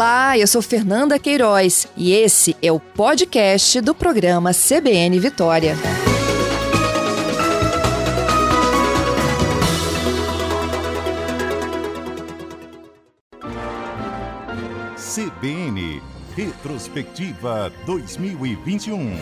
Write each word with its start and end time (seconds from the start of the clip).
Olá, 0.00 0.38
eu 0.38 0.46
sou 0.46 0.62
Fernanda 0.62 1.18
Queiroz 1.18 1.86
e 1.94 2.14
esse 2.14 2.56
é 2.62 2.72
o 2.72 2.80
podcast 2.80 3.82
do 3.82 3.94
programa 3.94 4.50
CBN 4.54 5.20
Vitória. 5.20 5.76
CBN 14.96 16.00
Retrospectiva 16.34 17.70
2021. 17.84 19.18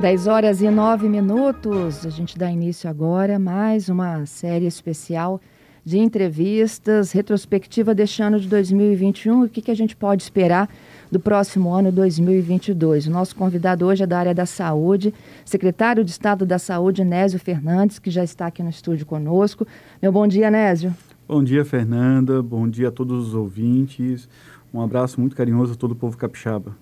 Dez 0.00 0.26
horas 0.26 0.60
e 0.60 0.68
nove 0.68 1.08
minutos. 1.08 2.04
A 2.04 2.10
gente 2.10 2.36
dá 2.36 2.50
início 2.50 2.90
agora 2.90 3.36
a 3.36 3.38
mais 3.38 3.88
uma 3.88 4.26
série 4.26 4.66
especial 4.66 5.40
de 5.88 5.98
entrevistas, 5.98 7.12
retrospectiva 7.12 7.94
deste 7.94 8.22
ano 8.22 8.38
de 8.38 8.46
2021. 8.46 9.44
O 9.44 9.48
que, 9.48 9.62
que 9.62 9.70
a 9.70 9.74
gente 9.74 9.96
pode 9.96 10.22
esperar 10.22 10.68
do 11.10 11.18
próximo 11.18 11.72
ano 11.72 11.90
2022? 11.90 13.06
O 13.06 13.10
nosso 13.10 13.34
convidado 13.34 13.86
hoje 13.86 14.02
é 14.02 14.06
da 14.06 14.18
área 14.18 14.34
da 14.34 14.44
saúde, 14.44 15.14
secretário 15.46 16.04
de 16.04 16.10
Estado 16.10 16.44
da 16.44 16.58
Saúde, 16.58 17.02
Nésio 17.02 17.38
Fernandes, 17.38 17.98
que 17.98 18.10
já 18.10 18.22
está 18.22 18.46
aqui 18.48 18.62
no 18.62 18.68
estúdio 18.68 19.06
conosco. 19.06 19.66
Meu 20.02 20.12
bom 20.12 20.26
dia, 20.26 20.50
Nésio. 20.50 20.94
Bom 21.26 21.42
dia, 21.42 21.64
Fernanda. 21.64 22.42
Bom 22.42 22.68
dia 22.68 22.88
a 22.88 22.92
todos 22.92 23.28
os 23.28 23.34
ouvintes. 23.34 24.28
Um 24.74 24.82
abraço 24.82 25.18
muito 25.18 25.34
carinhoso 25.34 25.72
a 25.72 25.76
todo 25.76 25.92
o 25.92 25.96
povo 25.96 26.18
capixaba. 26.18 26.76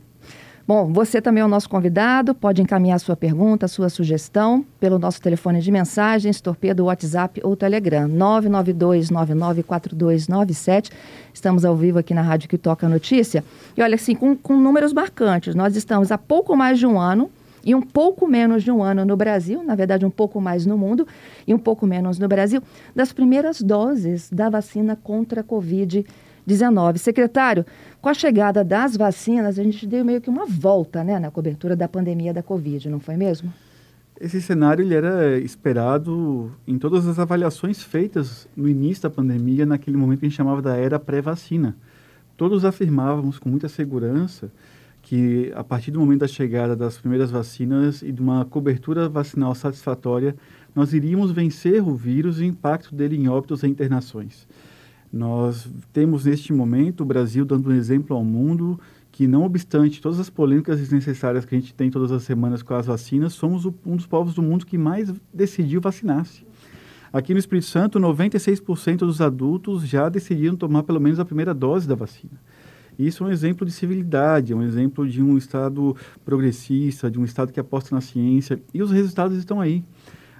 Bom, 0.68 0.92
você 0.92 1.22
também 1.22 1.42
é 1.42 1.44
o 1.44 1.48
nosso 1.48 1.68
convidado, 1.68 2.34
pode 2.34 2.60
encaminhar 2.60 2.98
sua 2.98 3.14
pergunta, 3.14 3.68
sua 3.68 3.88
sugestão 3.88 4.66
pelo 4.80 4.98
nosso 4.98 5.22
telefone 5.22 5.60
de 5.60 5.70
mensagens, 5.70 6.40
torpedo, 6.40 6.86
WhatsApp 6.86 7.40
ou 7.44 7.54
Telegram, 7.54 8.08
992994297. 8.08 10.90
Estamos 11.32 11.64
ao 11.64 11.76
vivo 11.76 12.00
aqui 12.00 12.12
na 12.12 12.22
Rádio 12.22 12.48
que 12.48 12.58
Toca 12.58 12.88
Notícia. 12.88 13.44
E 13.76 13.82
olha, 13.82 13.94
assim, 13.94 14.16
com, 14.16 14.34
com 14.34 14.56
números 14.56 14.92
marcantes, 14.92 15.54
nós 15.54 15.76
estamos 15.76 16.10
há 16.10 16.18
pouco 16.18 16.56
mais 16.56 16.80
de 16.80 16.86
um 16.86 16.98
ano 16.98 17.30
e 17.64 17.72
um 17.72 17.82
pouco 17.82 18.26
menos 18.26 18.64
de 18.64 18.72
um 18.72 18.82
ano 18.82 19.04
no 19.04 19.16
Brasil, 19.16 19.62
na 19.62 19.76
verdade 19.76 20.04
um 20.04 20.10
pouco 20.10 20.40
mais 20.40 20.66
no 20.66 20.76
mundo 20.76 21.06
e 21.46 21.54
um 21.54 21.58
pouco 21.58 21.86
menos 21.86 22.18
no 22.18 22.26
Brasil, 22.26 22.60
das 22.92 23.12
primeiras 23.12 23.62
doses 23.62 24.28
da 24.30 24.50
vacina 24.50 24.98
contra 25.00 25.42
a 25.42 25.44
Covid-19. 25.44 26.25
19. 26.46 26.98
Secretário, 26.98 27.66
com 28.00 28.08
a 28.08 28.14
chegada 28.14 28.62
das 28.62 28.96
vacinas, 28.96 29.58
a 29.58 29.62
gente 29.62 29.86
deu 29.86 30.04
meio 30.04 30.20
que 30.20 30.30
uma 30.30 30.46
volta 30.46 31.02
né, 31.02 31.18
na 31.18 31.30
cobertura 31.30 31.74
da 31.74 31.88
pandemia 31.88 32.32
da 32.32 32.42
Covid, 32.42 32.88
não 32.88 33.00
foi 33.00 33.16
mesmo? 33.16 33.52
Esse 34.18 34.40
cenário 34.40 34.82
ele 34.82 34.94
era 34.94 35.38
esperado 35.38 36.50
em 36.66 36.78
todas 36.78 37.06
as 37.06 37.18
avaliações 37.18 37.82
feitas 37.82 38.48
no 38.56 38.66
início 38.68 39.02
da 39.02 39.10
pandemia, 39.10 39.66
naquele 39.66 39.96
momento 39.96 40.20
que 40.20 40.26
a 40.26 40.28
gente 40.28 40.36
chamava 40.36 40.62
da 40.62 40.76
era 40.76 40.98
pré-vacina. 40.98 41.76
Todos 42.36 42.64
afirmávamos 42.64 43.38
com 43.38 43.50
muita 43.50 43.68
segurança 43.68 44.50
que, 45.02 45.52
a 45.54 45.62
partir 45.62 45.90
do 45.90 46.00
momento 46.00 46.20
da 46.20 46.28
chegada 46.28 46.74
das 46.74 46.96
primeiras 46.96 47.30
vacinas 47.30 48.02
e 48.02 48.10
de 48.10 48.20
uma 48.20 48.44
cobertura 48.44 49.08
vacinal 49.08 49.54
satisfatória, 49.54 50.34
nós 50.74 50.92
iríamos 50.92 51.30
vencer 51.30 51.82
o 51.82 51.94
vírus 51.94 52.40
e 52.40 52.42
o 52.42 52.46
impacto 52.46 52.94
dele 52.94 53.16
em 53.16 53.28
óbitos 53.28 53.62
e 53.62 53.66
internações. 53.66 54.46
Nós 55.12 55.68
temos 55.92 56.24
neste 56.24 56.52
momento 56.52 57.02
o 57.02 57.06
Brasil 57.06 57.44
dando 57.44 57.70
um 57.70 57.74
exemplo 57.74 58.16
ao 58.16 58.24
mundo 58.24 58.78
que, 59.10 59.26
não 59.26 59.44
obstante 59.44 60.00
todas 60.02 60.20
as 60.20 60.28
polêmicas 60.28 60.78
desnecessárias 60.78 61.44
que 61.44 61.54
a 61.54 61.58
gente 61.58 61.72
tem 61.72 61.90
todas 61.90 62.12
as 62.12 62.22
semanas 62.22 62.62
com 62.62 62.74
as 62.74 62.86
vacinas, 62.86 63.32
somos 63.32 63.64
um 63.64 63.96
dos 63.96 64.06
povos 64.06 64.34
do 64.34 64.42
mundo 64.42 64.66
que 64.66 64.76
mais 64.76 65.12
decidiu 65.32 65.80
vacinar-se. 65.80 66.44
Aqui 67.12 67.32
no 67.32 67.38
Espírito 67.38 67.66
Santo, 67.66 67.98
96% 67.98 68.98
dos 68.98 69.22
adultos 69.22 69.86
já 69.88 70.08
decidiram 70.08 70.54
tomar 70.54 70.82
pelo 70.82 71.00
menos 71.00 71.18
a 71.18 71.24
primeira 71.24 71.54
dose 71.54 71.88
da 71.88 71.94
vacina. 71.94 72.38
Isso 72.98 73.24
é 73.24 73.26
um 73.28 73.30
exemplo 73.30 73.66
de 73.66 73.72
civilidade, 73.72 74.52
é 74.52 74.56
um 74.56 74.62
exemplo 74.62 75.08
de 75.08 75.22
um 75.22 75.38
Estado 75.38 75.96
progressista, 76.24 77.10
de 77.10 77.18
um 77.18 77.24
Estado 77.24 77.52
que 77.52 77.60
aposta 77.60 77.94
na 77.94 78.00
ciência, 78.00 78.60
e 78.72 78.82
os 78.82 78.90
resultados 78.90 79.36
estão 79.38 79.60
aí 79.60 79.84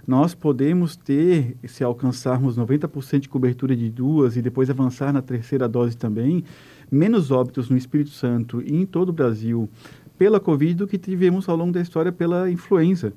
nós 0.07 0.35
podemos 0.35 0.97
ter, 0.97 1.57
se 1.65 1.83
alcançarmos 1.83 2.57
90% 2.57 3.21
de 3.21 3.29
cobertura 3.29 3.75
de 3.75 3.91
duas 3.91 4.37
e 4.37 4.43
depois 4.43 4.71
avançar 4.71 5.13
na 5.13 5.21
terceira 5.21 5.69
dose 5.69 5.97
também, 5.97 6.45
menos 6.91 7.31
óbitos 7.31 7.69
no 7.69 7.77
Espírito 7.77 8.11
Santo 8.11 8.63
e 8.63 8.77
em 8.77 8.87
todo 8.87 9.09
o 9.09 9.13
Brasil 9.13 9.69
pela 10.17 10.39
Covid 10.39 10.75
do 10.75 10.87
que 10.87 10.97
tivemos 10.97 11.49
ao 11.49 11.57
longo 11.57 11.73
da 11.73 11.81
história 11.81 12.13
pela 12.13 12.51
influenza. 12.51 13.13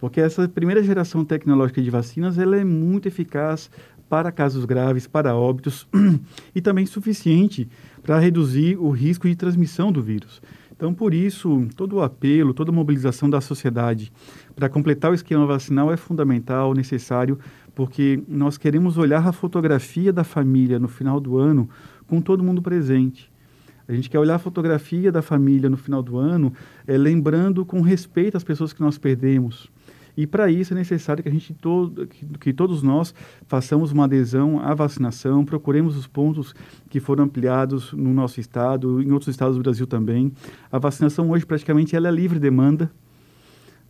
Porque 0.00 0.20
essa 0.20 0.48
primeira 0.48 0.82
geração 0.82 1.24
tecnológica 1.24 1.80
de 1.80 1.88
vacinas 1.88 2.36
ela 2.36 2.56
é 2.56 2.64
muito 2.64 3.06
eficaz 3.06 3.70
para 4.08 4.32
casos 4.32 4.64
graves, 4.64 5.06
para 5.06 5.34
óbitos 5.34 5.86
e 6.54 6.60
também 6.60 6.84
suficiente 6.84 7.68
para 8.02 8.18
reduzir 8.18 8.76
o 8.76 8.90
risco 8.90 9.28
de 9.28 9.36
transmissão 9.36 9.92
do 9.92 10.02
vírus. 10.02 10.42
Então, 10.82 10.92
por 10.92 11.14
isso, 11.14 11.68
todo 11.76 11.94
o 11.94 12.02
apelo, 12.02 12.52
toda 12.52 12.72
a 12.72 12.74
mobilização 12.74 13.30
da 13.30 13.40
sociedade 13.40 14.12
para 14.52 14.68
completar 14.68 15.12
o 15.12 15.14
esquema 15.14 15.46
vacinal 15.46 15.92
é 15.92 15.96
fundamental, 15.96 16.74
necessário, 16.74 17.38
porque 17.72 18.20
nós 18.26 18.58
queremos 18.58 18.98
olhar 18.98 19.24
a 19.24 19.30
fotografia 19.30 20.12
da 20.12 20.24
família 20.24 20.80
no 20.80 20.88
final 20.88 21.20
do 21.20 21.38
ano 21.38 21.70
com 22.08 22.20
todo 22.20 22.42
mundo 22.42 22.60
presente. 22.60 23.30
A 23.86 23.92
gente 23.92 24.10
quer 24.10 24.18
olhar 24.18 24.34
a 24.34 24.40
fotografia 24.40 25.12
da 25.12 25.22
família 25.22 25.70
no 25.70 25.76
final 25.76 26.02
do 26.02 26.18
ano, 26.18 26.52
é, 26.84 26.98
lembrando 26.98 27.64
com 27.64 27.80
respeito 27.80 28.36
as 28.36 28.42
pessoas 28.42 28.72
que 28.72 28.80
nós 28.80 28.98
perdemos. 28.98 29.70
E 30.16 30.26
para 30.26 30.50
isso 30.50 30.74
é 30.74 30.76
necessário 30.76 31.22
que 31.22 31.28
a 31.28 31.32
gente 31.32 31.54
todo, 31.54 32.06
que, 32.06 32.26
que, 32.38 32.52
todos 32.52 32.82
nós 32.82 33.14
façamos 33.46 33.92
uma 33.92 34.04
adesão 34.04 34.60
à 34.60 34.74
vacinação, 34.74 35.44
procuremos 35.44 35.96
os 35.96 36.06
pontos 36.06 36.54
que 36.90 37.00
foram 37.00 37.24
ampliados 37.24 37.92
no 37.92 38.12
nosso 38.12 38.38
estado, 38.38 39.00
em 39.00 39.10
outros 39.10 39.28
estados 39.28 39.56
do 39.56 39.62
Brasil 39.62 39.86
também. 39.86 40.32
A 40.70 40.78
vacinação 40.78 41.30
hoje 41.30 41.46
praticamente 41.46 41.96
ela 41.96 42.08
é 42.08 42.10
livre 42.10 42.38
demanda. 42.38 42.90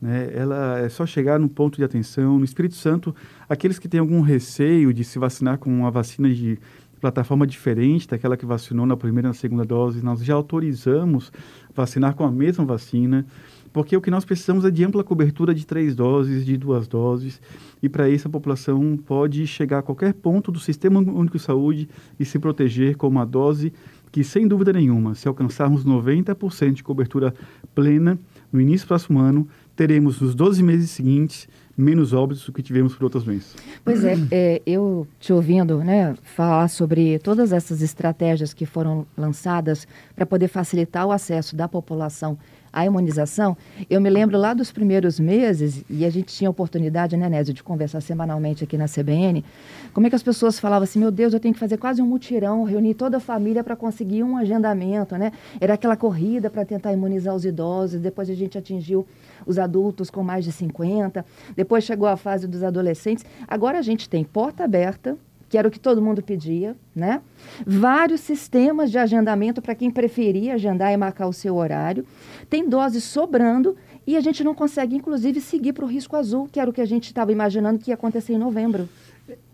Né? 0.00 0.31
Ela 0.34 0.81
é 0.81 0.88
só 0.88 1.06
chegar 1.06 1.38
no 1.38 1.49
ponto 1.49 1.77
de 1.77 1.84
atenção. 1.84 2.38
No 2.38 2.44
Espírito 2.44 2.75
Santo, 2.75 3.15
aqueles 3.49 3.78
que 3.78 3.88
têm 3.88 4.00
algum 4.00 4.21
receio 4.21 4.93
de 4.93 5.05
se 5.05 5.19
vacinar 5.19 5.59
com 5.59 5.71
uma 5.71 5.91
vacina 5.91 6.28
de 6.28 6.59
plataforma 7.00 7.44
diferente 7.47 8.06
daquela 8.06 8.37
que 8.37 8.47
vacinou 8.47 8.87
na 8.87 8.97
primeira 8.97 9.27
e 9.27 9.31
na 9.31 9.34
segunda 9.34 9.65
dose, 9.65 10.05
nós 10.05 10.25
já 10.25 10.34
autorizamos 10.34 11.32
vacinar 11.75 12.15
com 12.15 12.25
a 12.25 12.31
mesma 12.31 12.65
vacina. 12.65 13.27
Porque 13.72 13.97
o 13.97 14.00
que 14.00 14.10
nós 14.10 14.25
precisamos 14.25 14.65
é 14.65 14.71
de 14.71 14.84
ampla 14.84 15.03
cobertura 15.03 15.55
de 15.55 15.66
três 15.66 15.94
doses, 15.94 16.44
de 16.44 16.56
duas 16.56 16.87
doses, 16.87 17.41
e 17.83 17.88
para 17.88 18.09
isso 18.09 18.28
a 18.28 18.31
população 18.31 18.97
pode 18.97 19.47
chegar 19.47 19.78
a 19.78 19.83
qualquer 19.83 20.12
ponto 20.12 20.53
do 20.53 20.60
Sistema 20.60 21.00
Único 21.00 21.38
de 21.38 21.43
Saúde 21.43 21.88
e 22.21 22.25
se 22.25 22.38
proteger 22.38 22.97
com 22.97 23.09
uma 23.09 23.25
dose 23.25 23.72
que, 24.12 24.22
sem 24.22 24.47
dúvida 24.47 24.75
nenhuma, 24.75 25.15
se 25.15 25.27
alcançarmos 25.27 25.87
90% 25.87 26.75
de 26.75 26.84
cobertura 26.84 27.32
plena 27.75 28.19
no 28.53 28.61
início 28.61 28.87
do 28.87 28.88
próximo 28.88 29.19
ano, 29.19 29.49
teremos 29.75 30.21
nos 30.21 30.34
12 30.34 30.62
meses 30.62 30.91
seguintes 30.91 31.49
menos 31.75 32.12
óbitos 32.12 32.44
do 32.44 32.53
que 32.53 32.62
tivemos 32.62 32.94
por 32.94 33.05
outras 33.05 33.25
doenças. 33.25 33.56
Pois 33.82 34.05
é, 34.05 34.15
é, 34.31 34.62
eu 34.66 35.06
te 35.19 35.32
ouvindo 35.32 35.78
né, 35.78 36.15
falar 36.22 36.69
sobre 36.69 37.19
todas 37.21 37.50
essas 37.53 37.81
estratégias 37.81 38.53
que 38.53 38.66
foram 38.66 39.06
lançadas 39.16 39.88
para 40.15 40.27
poder 40.27 40.49
facilitar 40.49 41.06
o 41.06 41.12
acesso 41.12 41.56
da 41.56 41.66
população 41.66 42.38
à 42.72 42.87
imunização, 42.87 43.56
eu 43.91 44.00
me 44.00 44.09
lembro 44.09 44.38
lá 44.38 44.55
dos 44.55 44.72
primeiros 44.72 45.21
meses, 45.21 45.84
e 45.91 46.05
a 46.05 46.10
gente 46.10 46.34
tinha 46.34 46.49
oportunidade, 46.49 47.16
né, 47.16 47.28
Nésio, 47.28 47.53
de 47.53 47.62
conversar 47.62 48.00
semanalmente 48.00 48.65
aqui 48.65 48.78
na 48.78 48.87
CBN, 48.87 49.44
como 49.93 50.06
é 50.06 50.10
que 50.10 50.16
as 50.16 50.22
pessoas 50.22 50.59
falavam 50.59 50.84
assim, 50.84 50.99
meu 50.99 51.11
Deus, 51.11 51.34
eu 51.34 51.41
tenho 51.41 51.53
que 51.53 51.61
fazer 51.61 51.77
quase 51.77 52.00
um 52.00 52.06
mutirão, 52.06 52.65
reunir 52.65 52.94
toda 52.94 53.19
a 53.19 53.21
família 53.21 53.62
para 53.62 53.77
conseguir 53.77 54.22
um 54.22 54.37
agendamento, 54.37 55.16
né? 55.16 55.32
Era 55.61 55.75
aquela 55.75 55.97
corrida 55.97 56.49
para 56.49 56.65
tentar 56.65 56.93
imunizar 56.93 57.34
os 57.34 57.44
idosos, 57.44 58.00
depois 58.00 58.31
a 58.31 58.34
gente 58.34 58.56
atingiu 58.56 59.06
os 59.47 59.59
adultos 59.59 60.09
com 60.11 60.22
mais 60.22 60.44
de 60.44 60.53
50, 60.53 61.25
depois 61.56 61.84
chegou 61.84 62.09
a 62.09 62.16
fase 62.16 62.47
dos 62.47 62.62
adolescentes. 62.62 63.25
Agora 63.46 63.79
a 63.79 63.82
gente 63.82 64.08
tem 64.08 64.25
porta 64.25 64.64
aberta, 64.64 65.17
que 65.52 65.58
era 65.58 65.69
o 65.69 65.70
que 65.70 65.78
todo 65.78 66.00
mundo 66.00 66.22
pedia, 66.22 66.75
né? 66.96 67.20
Vários 67.66 68.22
sistemas 68.22 68.90
de 68.90 68.96
agendamento 68.96 69.60
para 69.60 69.75
quem 69.75 69.90
preferia 69.90 70.54
agendar 70.54 70.90
e 70.94 70.96
marcar 70.96 71.26
o 71.26 71.32
seu 71.32 71.56
horário. 71.56 72.06
Tem 72.49 72.66
doses 72.66 73.04
sobrando 73.04 73.76
e 74.06 74.16
a 74.16 74.20
gente 74.22 74.43
não 74.43 74.54
consegue, 74.54 74.96
inclusive, 74.96 75.43
seguir 75.43 75.75
para 75.75 75.84
o 75.84 75.88
risco 75.88 76.16
azul, 76.16 76.49
que 76.50 76.58
era 76.58 76.70
o 76.70 76.72
que 76.72 76.81
a 76.81 76.87
gente 76.87 77.08
estava 77.08 77.32
imaginando 77.32 77.78
que 77.78 77.90
ia 77.90 77.94
acontecer 77.94 78.32
em 78.32 78.38
novembro. 78.38 78.88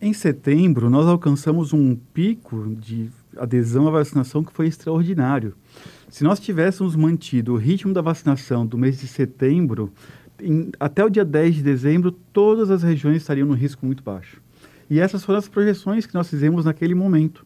Em 0.01 0.13
setembro, 0.13 0.89
nós 0.89 1.05
alcançamos 1.05 1.73
um 1.73 1.97
pico 2.15 2.77
de 2.77 3.11
adesão 3.37 3.89
à 3.89 3.91
vacinação 3.91 4.45
que 4.45 4.53
foi 4.53 4.69
extraordinário. 4.69 5.53
Se 6.09 6.23
nós 6.23 6.39
tivéssemos 6.39 6.95
mantido 6.95 7.55
o 7.55 7.57
ritmo 7.57 7.93
da 7.93 8.01
vacinação 8.01 8.65
do 8.65 8.79
mês 8.79 9.01
de 9.01 9.09
setembro, 9.09 9.93
em, 10.41 10.71
até 10.79 11.05
o 11.05 11.11
dia 11.11 11.25
10 11.25 11.57
de 11.57 11.63
dezembro, 11.65 12.13
todas 12.13 12.71
as 12.71 12.85
regiões 12.85 13.17
estariam 13.17 13.49
no 13.49 13.55
risco 13.55 13.85
muito 13.85 14.01
baixo. 14.01 14.41
E 14.91 14.99
essas 15.01 15.25
foram 15.25 15.39
as 15.39 15.49
projeções 15.49 16.07
que 16.07 16.15
nós 16.15 16.29
fizemos 16.29 16.65
naquele 16.65 16.95
momento. 16.95 17.45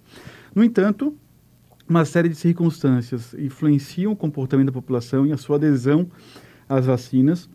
No 0.55 0.63
entanto, 0.63 1.15
uma 1.89 2.05
série 2.05 2.29
de 2.29 2.37
circunstâncias 2.37 3.35
influenciam 3.35 4.13
o 4.13 4.17
comportamento 4.17 4.67
da 4.67 4.73
população 4.73 5.27
e 5.27 5.33
a 5.33 5.37
sua 5.37 5.57
adesão 5.57 6.09
às 6.69 6.87
vacinas. 6.87 7.49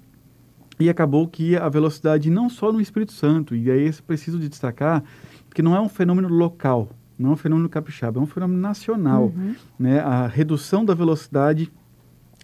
E 0.79 0.89
acabou 0.89 1.27
que 1.27 1.55
a 1.55 1.67
velocidade, 1.69 2.29
não 2.29 2.49
só 2.49 2.71
no 2.71 2.79
Espírito 2.79 3.11
Santo, 3.13 3.55
e 3.55 3.71
aí 3.71 3.87
é 3.87 3.91
preciso 4.05 4.37
de 4.37 4.47
destacar 4.47 5.03
porque 5.49 5.61
não 5.61 5.75
é 5.75 5.81
um 5.81 5.89
fenômeno 5.89 6.27
local, 6.27 6.89
não 7.17 7.31
é 7.31 7.33
um 7.33 7.37
fenômeno 7.37 7.67
capixaba, 7.67 8.19
é 8.19 8.23
um 8.23 8.27
fenômeno 8.27 8.59
nacional, 8.61 9.33
Uhum. 9.35 9.55
né? 9.79 9.99
A 10.01 10.27
redução 10.27 10.85
da 10.85 10.93
velocidade 10.93 11.71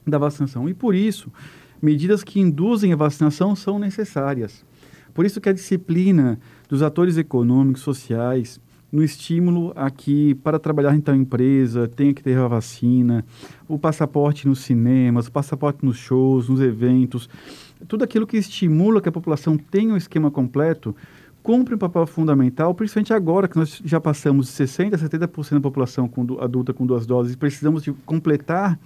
da 0.07 0.18
vacinação. 0.18 0.68
E 0.68 0.74
por 0.74 0.95
isso, 0.95 1.31
medidas 1.81 2.24
que 2.24 2.40
induzem 2.40 2.92
a 2.92 2.95
vacinação 2.95 3.56
são 3.56 3.78
necessárias. 3.78 4.66
Por 5.13 5.25
isso 5.25 5.39
que 5.39 5.50
a 5.50 5.54
disciplina 5.54 6.39
dos 6.68 6.81
atores 6.81 7.18
econômicos, 7.18 7.81
sociais, 7.81 8.60
no 8.92 9.04
estímulo 9.04 9.74
a 9.75 9.89
que, 9.89 10.36
para 10.36 10.60
trabalhar 10.60 10.95
em 10.95 11.01
tal 11.01 11.15
empresa, 11.15 11.88
tenha 11.88 12.13
que 12.13 12.21
ter 12.21 12.38
a 12.38 12.48
vacina, 12.48 13.25
o 13.68 13.80
passaporte 13.80 14.48
nos 14.48 14.60
cinemas, 14.60 15.27
o 15.27 15.31
passaporte 15.31 15.83
nos 15.83 15.98
shows, 15.98 16.48
nos 16.48 16.62
eventos, 16.62 17.27
tudo 17.88 18.04
aquilo 18.04 18.27
que 18.27 18.38
estimula 18.38 19.01
que 19.01 19.10
a 19.10 19.12
população 19.12 19.57
tenha 19.57 19.95
um 19.95 19.98
esquema 19.98 20.30
completo, 20.30 20.95
cumpre 21.42 21.75
um 21.75 21.77
papel 21.77 22.06
fundamental, 22.06 22.74
principalmente 22.74 23.13
agora 23.13 23.48
que 23.48 23.57
nós 23.57 23.81
já 23.83 24.00
passamos 24.00 24.45
de 24.48 24.54
60% 24.54 24.94
a 24.94 24.98
70% 24.98 25.54
da 25.54 25.59
população 25.59 26.09
adulta 26.39 26.71
com 26.71 26.86
duas 26.86 27.06
doses 27.06 27.33
e 27.33 27.38
precisamos 27.38 27.83
de 27.83 27.92
completar 28.06 28.80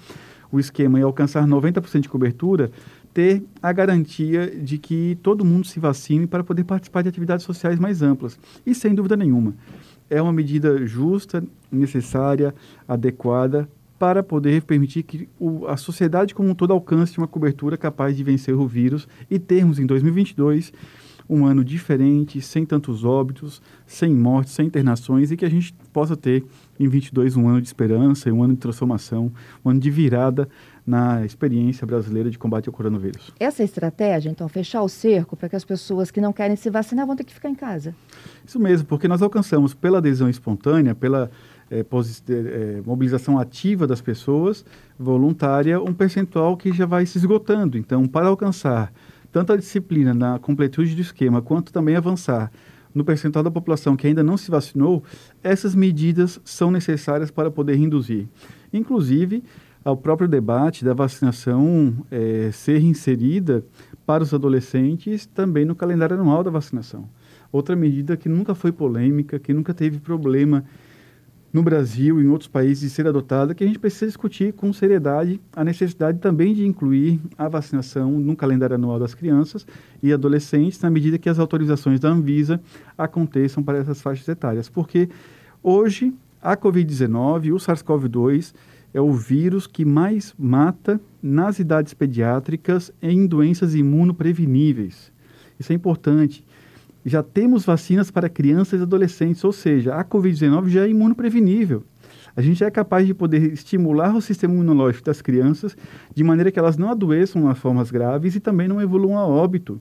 o 0.51 0.59
esquema 0.59 0.99
e 0.99 1.03
alcançar 1.03 1.45
90% 1.45 1.99
de 1.99 2.09
cobertura, 2.09 2.71
ter 3.17 3.43
a 3.63 3.73
garantia 3.73 4.45
de 4.45 4.77
que 4.77 5.17
todo 5.23 5.43
mundo 5.43 5.65
se 5.65 5.79
vacine 5.79 6.27
para 6.27 6.43
poder 6.43 6.63
participar 6.63 7.01
de 7.01 7.09
atividades 7.09 7.43
sociais 7.43 7.79
mais 7.79 8.03
amplas. 8.03 8.37
E 8.63 8.75
sem 8.75 8.93
dúvida 8.93 9.17
nenhuma, 9.17 9.55
é 10.07 10.21
uma 10.21 10.31
medida 10.31 10.85
justa, 10.85 11.43
necessária, 11.71 12.53
adequada 12.87 13.67
para 13.97 14.21
poder 14.21 14.61
permitir 14.61 15.01
que 15.01 15.27
o, 15.39 15.65
a 15.65 15.75
sociedade 15.75 16.35
como 16.35 16.49
um 16.49 16.53
todo 16.53 16.73
alcance 16.73 17.17
uma 17.17 17.27
cobertura 17.27 17.75
capaz 17.75 18.15
de 18.15 18.23
vencer 18.23 18.53
o 18.53 18.67
vírus 18.67 19.07
e 19.31 19.39
termos 19.39 19.79
em 19.79 19.87
2022 19.87 20.71
um 21.29 21.45
ano 21.45 21.63
diferente, 21.63 22.39
sem 22.39 22.65
tantos 22.65 23.03
óbitos, 23.03 23.61
sem 23.85 24.13
mortes, 24.13 24.53
sem 24.53 24.67
internações 24.67 25.31
e 25.31 25.35
que 25.35 25.43
a 25.43 25.49
gente 25.49 25.73
possa 25.91 26.15
ter 26.15 26.45
em 26.79 26.87
22 26.87 27.35
um 27.35 27.49
ano 27.49 27.61
de 27.61 27.67
esperança, 27.67 28.31
um 28.31 28.43
ano 28.43 28.53
de 28.53 28.59
transformação, 28.59 29.31
um 29.65 29.71
ano 29.71 29.79
de 29.79 29.89
virada 29.89 30.47
na 30.87 31.25
experiência 31.25 31.85
brasileira 31.85 32.29
de 32.31 32.39
combate 32.39 32.69
ao 32.69 32.73
coronavírus. 32.73 33.31
Essa 33.37 33.61
estratégia, 33.61 34.29
então, 34.29 34.47
fechar 34.47 34.81
o 34.81 34.87
cerco 34.87 35.35
para 35.35 35.49
que 35.49 35.55
as 35.57 35.65
pessoas 35.65 36.09
que 36.09 36.21
não 36.21 36.31
querem 36.31 36.55
se 36.55 36.69
vacinar 36.69 37.05
vão 37.05 37.13
ter 37.15 37.25
que 37.25 37.33
ficar 37.33 37.49
em 37.49 37.55
casa. 37.55 37.93
Isso 38.45 38.57
mesmo, 38.57 38.87
porque 38.87 39.05
nós 39.05 39.21
alcançamos 39.21 39.73
pela 39.73 39.97
adesão 39.97 40.29
espontânea, 40.29 40.95
pela 40.95 41.29
posi- 41.89 42.23
eh, 42.29 42.81
mobilização 42.85 43.37
ativa 43.37 43.85
das 43.85 43.99
pessoas, 43.99 44.63
voluntária, 44.97 45.81
um 45.81 45.93
percentual 45.93 46.55
que 46.55 46.71
já 46.71 46.85
vai 46.85 47.05
se 47.05 47.17
esgotando. 47.17 47.77
Então, 47.77 48.07
para 48.07 48.27
alcançar 48.27 48.93
tanto 49.29 49.51
a 49.51 49.57
disciplina 49.57 50.13
na 50.13 50.39
completude 50.39 50.95
do 50.95 51.01
esquema, 51.01 51.41
quanto 51.41 51.73
também 51.73 51.97
avançar 51.97 52.49
no 52.95 53.03
percentual 53.03 53.43
da 53.43 53.51
população 53.51 53.97
que 53.97 54.07
ainda 54.07 54.23
não 54.23 54.37
se 54.37 54.49
vacinou, 54.49 55.03
essas 55.43 55.75
medidas 55.75 56.39
são 56.45 56.71
necessárias 56.71 57.29
para 57.29 57.51
poder 57.51 57.75
induzir. 57.75 58.27
Inclusive, 58.73 59.43
ao 59.87 59.95
próprio 59.95 60.27
debate 60.27 60.83
da 60.83 60.93
vacinação 60.93 62.05
eh, 62.11 62.49
ser 62.51 62.81
inserida 62.81 63.63
para 64.05 64.21
os 64.21 64.33
adolescentes 64.33 65.25
também 65.25 65.63
no 65.63 65.73
calendário 65.73 66.19
anual 66.19 66.43
da 66.43 66.51
vacinação. 66.51 67.07
Outra 67.53 67.73
medida 67.73 68.17
que 68.17 68.27
nunca 68.27 68.53
foi 68.53 68.73
polêmica, 68.73 69.39
que 69.39 69.53
nunca 69.53 69.73
teve 69.73 69.99
problema 69.99 70.65
no 71.53 71.63
Brasil 71.63 72.19
e 72.19 72.25
em 72.25 72.27
outros 72.27 72.49
países 72.49 72.81
de 72.81 72.89
ser 72.89 73.07
adotada, 73.07 73.55
que 73.55 73.63
a 73.63 73.67
gente 73.67 73.79
precisa 73.79 74.07
discutir 74.07 74.51
com 74.51 74.73
seriedade 74.73 75.39
a 75.55 75.63
necessidade 75.63 76.19
também 76.19 76.53
de 76.53 76.65
incluir 76.65 77.21
a 77.37 77.47
vacinação 77.47 78.11
no 78.11 78.35
calendário 78.35 78.75
anual 78.75 78.99
das 78.99 79.15
crianças 79.15 79.65
e 80.03 80.11
adolescentes, 80.11 80.81
na 80.81 80.89
medida 80.89 81.17
que 81.17 81.29
as 81.29 81.39
autorizações 81.39 81.97
da 81.97 82.09
Anvisa 82.09 82.59
aconteçam 82.97 83.63
para 83.63 83.77
essas 83.77 84.01
faixas 84.01 84.27
etárias. 84.27 84.67
Porque 84.67 85.07
hoje 85.63 86.13
a 86.41 86.55
Covid-19, 86.55 87.53
o 87.53 87.57
SARS-CoV-2, 87.57 88.53
é 88.93 89.01
o 89.01 89.11
vírus 89.11 89.67
que 89.67 89.85
mais 89.85 90.33
mata 90.37 90.99
nas 91.21 91.59
idades 91.59 91.93
pediátricas 91.93 92.91
em 93.01 93.25
doenças 93.27 93.75
imunopreveníveis. 93.75 95.11
Isso 95.59 95.71
é 95.71 95.75
importante 95.75 96.43
já 97.07 97.23
temos 97.23 97.63
vacinas 97.63 98.11
para 98.11 98.27
crianças 98.27 98.81
e 98.81 98.83
adolescentes, 98.83 99.41
ou 99.45 99.53
seja, 99.53 99.95
a 99.95 100.03
Covid-19 100.03 100.67
já 100.67 100.85
é 100.85 100.89
imunoprevenível. 100.89 101.85
A 102.35 102.41
gente 102.41 102.61
é 102.65 102.69
capaz 102.69 103.07
de 103.07 103.13
poder 103.13 103.53
estimular 103.53 104.13
o 104.13 104.21
sistema 104.21 104.53
imunológico 104.53 105.05
das 105.05 105.21
crianças 105.21 105.77
de 106.13 106.21
maneira 106.21 106.51
que 106.51 106.59
elas 106.59 106.77
não 106.77 106.89
adoeçam 106.89 107.43
nas 107.43 107.57
formas 107.57 107.89
graves 107.89 108.35
e 108.35 108.41
também 108.41 108.67
não 108.67 108.81
evoluam 108.81 109.17
a 109.17 109.25
óbito. 109.25 109.79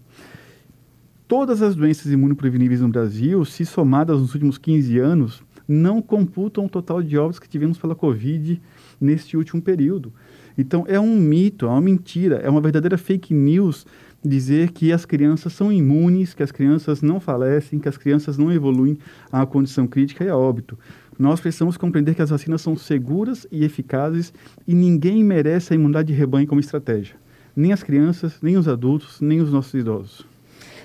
Todas 1.27 1.63
as 1.63 1.75
doenças 1.75 2.13
imunopreveníveis 2.13 2.81
no 2.81 2.89
Brasil, 2.89 3.45
se 3.45 3.67
somadas 3.67 4.21
nos 4.21 4.33
últimos 4.33 4.57
15 4.57 4.97
anos, 5.01 5.43
não 5.67 6.01
computam 6.01 6.67
o 6.67 6.69
total 6.69 7.03
de 7.03 7.19
óbitos 7.19 7.41
que 7.41 7.49
tivemos 7.49 7.77
pela 7.77 7.97
Covid 7.97 8.63
neste 9.01 9.37
último 9.37 9.61
período. 9.61 10.13
Então, 10.57 10.85
é 10.89 10.99
um 10.99 11.17
mito, 11.17 11.67
é 11.67 11.69
uma 11.69 11.81
mentira, 11.81 12.37
é 12.37 12.49
uma 12.49 12.61
verdadeira 12.61 12.97
fake 12.97 13.35
news 13.35 13.87
dizer 14.25 14.73
que 14.73 14.93
as 14.93 15.05
crianças 15.05 15.53
são 15.53 15.73
imunes, 15.73 16.35
que 16.35 16.43
as 16.43 16.51
crianças 16.51 17.03
não 17.03 17.21
falecem, 17.21 17.79
que 17.79 17.89
as 17.89 17.97
crianças 17.97 18.37
não 18.37 18.53
evoluem 18.53 18.99
à 19.31 19.45
condição 19.47 19.87
crítica 19.87 20.25
e 20.25 20.29
a 20.29 20.37
óbito. 20.37 20.79
Nós 21.19 21.41
precisamos 21.41 21.77
compreender 21.77 22.15
que 22.15 22.23
as 22.23 22.31
vacinas 22.31 22.61
são 22.61 22.77
seguras 22.77 23.47
e 23.51 23.65
eficazes 23.65 24.33
e 24.67 24.75
ninguém 24.75 25.25
merece 25.25 25.73
a 25.73 25.77
imunidade 25.77 26.09
de 26.09 26.19
rebanho 26.19 26.47
como 26.47 26.61
estratégia. 26.61 27.17
Nem 27.55 27.73
as 27.73 27.83
crianças, 27.83 28.39
nem 28.43 28.57
os 28.57 28.69
adultos, 28.69 29.21
nem 29.21 29.41
os 29.41 29.51
nossos 29.51 29.73
idosos. 29.75 30.36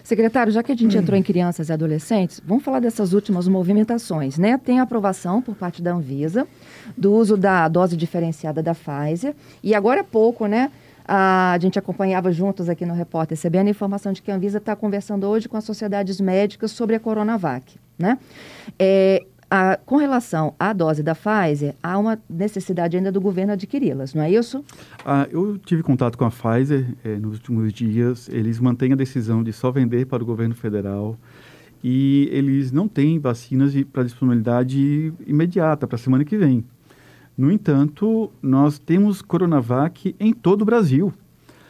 Secretário, 0.03 0.51
já 0.51 0.63
que 0.63 0.71
a 0.71 0.75
gente 0.75 0.97
entrou 0.97 1.17
em 1.17 1.23
crianças 1.23 1.69
e 1.69 1.73
adolescentes, 1.73 2.41
vamos 2.45 2.63
falar 2.63 2.79
dessas 2.79 3.13
últimas 3.13 3.47
movimentações, 3.47 4.37
né? 4.37 4.57
Tem 4.57 4.79
a 4.79 4.83
aprovação 4.83 5.41
por 5.41 5.55
parte 5.55 5.81
da 5.81 5.93
Anvisa 5.93 6.47
do 6.97 7.13
uso 7.13 7.37
da 7.37 7.67
dose 7.67 7.95
diferenciada 7.95 8.61
da 8.61 8.73
Pfizer 8.73 9.35
e 9.63 9.75
agora 9.75 9.99
é 9.99 10.03
pouco, 10.03 10.45
né? 10.45 10.71
A 11.07 11.57
gente 11.59 11.77
acompanhava 11.77 12.31
juntos 12.31 12.69
aqui 12.69 12.85
no 12.85 12.93
Repórter 12.93 13.37
CBN 13.37 13.69
a 13.69 13.71
informação 13.71 14.13
de 14.13 14.21
que 14.21 14.31
a 14.31 14.35
Anvisa 14.35 14.59
está 14.59 14.75
conversando 14.75 15.27
hoje 15.27 15.49
com 15.49 15.57
as 15.57 15.63
sociedades 15.63 16.21
médicas 16.21 16.71
sobre 16.71 16.95
a 16.95 16.99
Coronavac, 16.99 17.75
né? 17.97 18.17
É, 18.77 19.23
a, 19.51 19.77
com 19.85 19.97
relação 19.97 20.55
à 20.57 20.71
dose 20.71 21.03
da 21.03 21.13
Pfizer, 21.13 21.75
há 21.83 21.97
uma 21.97 22.17
necessidade 22.29 22.95
ainda 22.95 23.11
do 23.11 23.19
governo 23.19 23.51
adquiri-las, 23.51 24.13
não 24.13 24.23
é 24.23 24.31
isso? 24.31 24.63
Ah, 25.05 25.27
eu 25.29 25.57
tive 25.57 25.83
contato 25.83 26.17
com 26.17 26.23
a 26.23 26.31
Pfizer 26.31 26.95
eh, 27.03 27.17
nos 27.17 27.33
últimos 27.33 27.73
dias. 27.73 28.29
Eles 28.29 28.61
mantêm 28.61 28.93
a 28.93 28.95
decisão 28.95 29.43
de 29.43 29.51
só 29.51 29.69
vender 29.69 30.05
para 30.05 30.23
o 30.23 30.25
governo 30.25 30.55
federal 30.55 31.17
e 31.83 32.29
eles 32.31 32.71
não 32.71 32.87
têm 32.87 33.19
vacinas 33.19 33.73
para 33.91 34.03
disponibilidade 34.03 35.11
imediata, 35.27 35.85
para 35.85 35.97
a 35.97 35.99
semana 35.99 36.23
que 36.23 36.37
vem. 36.37 36.63
No 37.37 37.51
entanto, 37.51 38.31
nós 38.41 38.79
temos 38.79 39.21
Coronavac 39.21 40.15
em 40.17 40.31
todo 40.31 40.61
o 40.61 40.65
Brasil. 40.65 41.11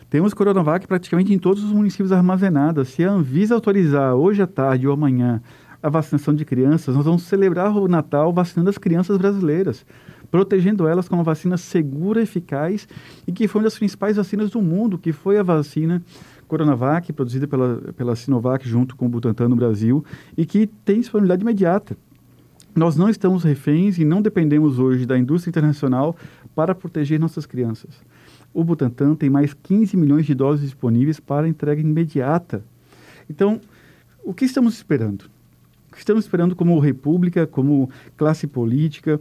Temos 0.07 0.35
Coronavac 0.35 0.85
praticamente 0.85 1.33
em 1.33 1.39
todos 1.39 1.63
os 1.63 1.71
municípios 1.71 2.11
armazenadas. 2.11 2.89
Se 2.89 3.03
a 3.03 3.09
Anvisa 3.09 3.55
autorizar 3.55 4.13
hoje 4.13 4.41
à 4.41 4.47
tarde 4.47 4.85
ou 4.85 4.93
amanhã 4.93 5.41
a 5.81 5.89
vacinação 5.89 6.33
de 6.33 6.45
crianças, 6.45 6.95
nós 6.95 7.05
vamos 7.05 7.23
celebrar 7.23 7.75
o 7.75 7.87
Natal 7.87 8.31
vacinando 8.31 8.69
as 8.69 8.77
crianças 8.77 9.17
brasileiras, 9.17 9.85
protegendo 10.29 10.87
elas 10.87 11.07
com 11.07 11.15
uma 11.15 11.23
vacina 11.23 11.57
segura, 11.57 12.21
eficaz 12.21 12.87
e 13.27 13.31
que 13.31 13.47
foi 13.47 13.59
uma 13.59 13.65
das 13.65 13.77
principais 13.77 14.17
vacinas 14.17 14.51
do 14.51 14.61
mundo, 14.61 14.97
que 14.97 15.11
foi 15.11 15.37
a 15.37 15.43
vacina 15.43 16.01
Coronavac, 16.47 17.11
produzida 17.13 17.47
pela, 17.47 17.77
pela 17.95 18.15
Sinovac 18.15 18.67
junto 18.67 18.95
com 18.95 19.05
o 19.05 19.09
Butantan 19.09 19.49
no 19.49 19.55
Brasil 19.55 20.03
e 20.37 20.45
que 20.45 20.67
tem 20.67 20.99
disponibilidade 20.99 21.41
imediata. 21.41 21.97
Nós 22.75 22.95
não 22.95 23.09
estamos 23.09 23.43
reféns 23.43 23.97
e 23.97 24.05
não 24.05 24.21
dependemos 24.21 24.79
hoje 24.79 25.05
da 25.05 25.17
indústria 25.17 25.49
internacional 25.49 26.15
para 26.55 26.75
proteger 26.75 27.19
nossas 27.19 27.45
crianças. 27.45 28.01
O 28.53 28.63
Butantan 28.63 29.15
tem 29.15 29.29
mais 29.29 29.53
15 29.53 29.95
milhões 29.97 30.25
de 30.25 30.35
doses 30.35 30.65
disponíveis 30.65 31.19
para 31.19 31.47
entrega 31.47 31.81
imediata. 31.81 32.63
Então, 33.29 33.59
o 34.23 34.33
que 34.33 34.45
estamos 34.45 34.73
esperando? 34.75 35.25
Que 35.91 35.97
estamos 35.97 36.23
esperando 36.23 36.55
como 36.55 36.79
república, 36.79 37.45
como 37.45 37.89
classe 38.15 38.47
política, 38.47 39.19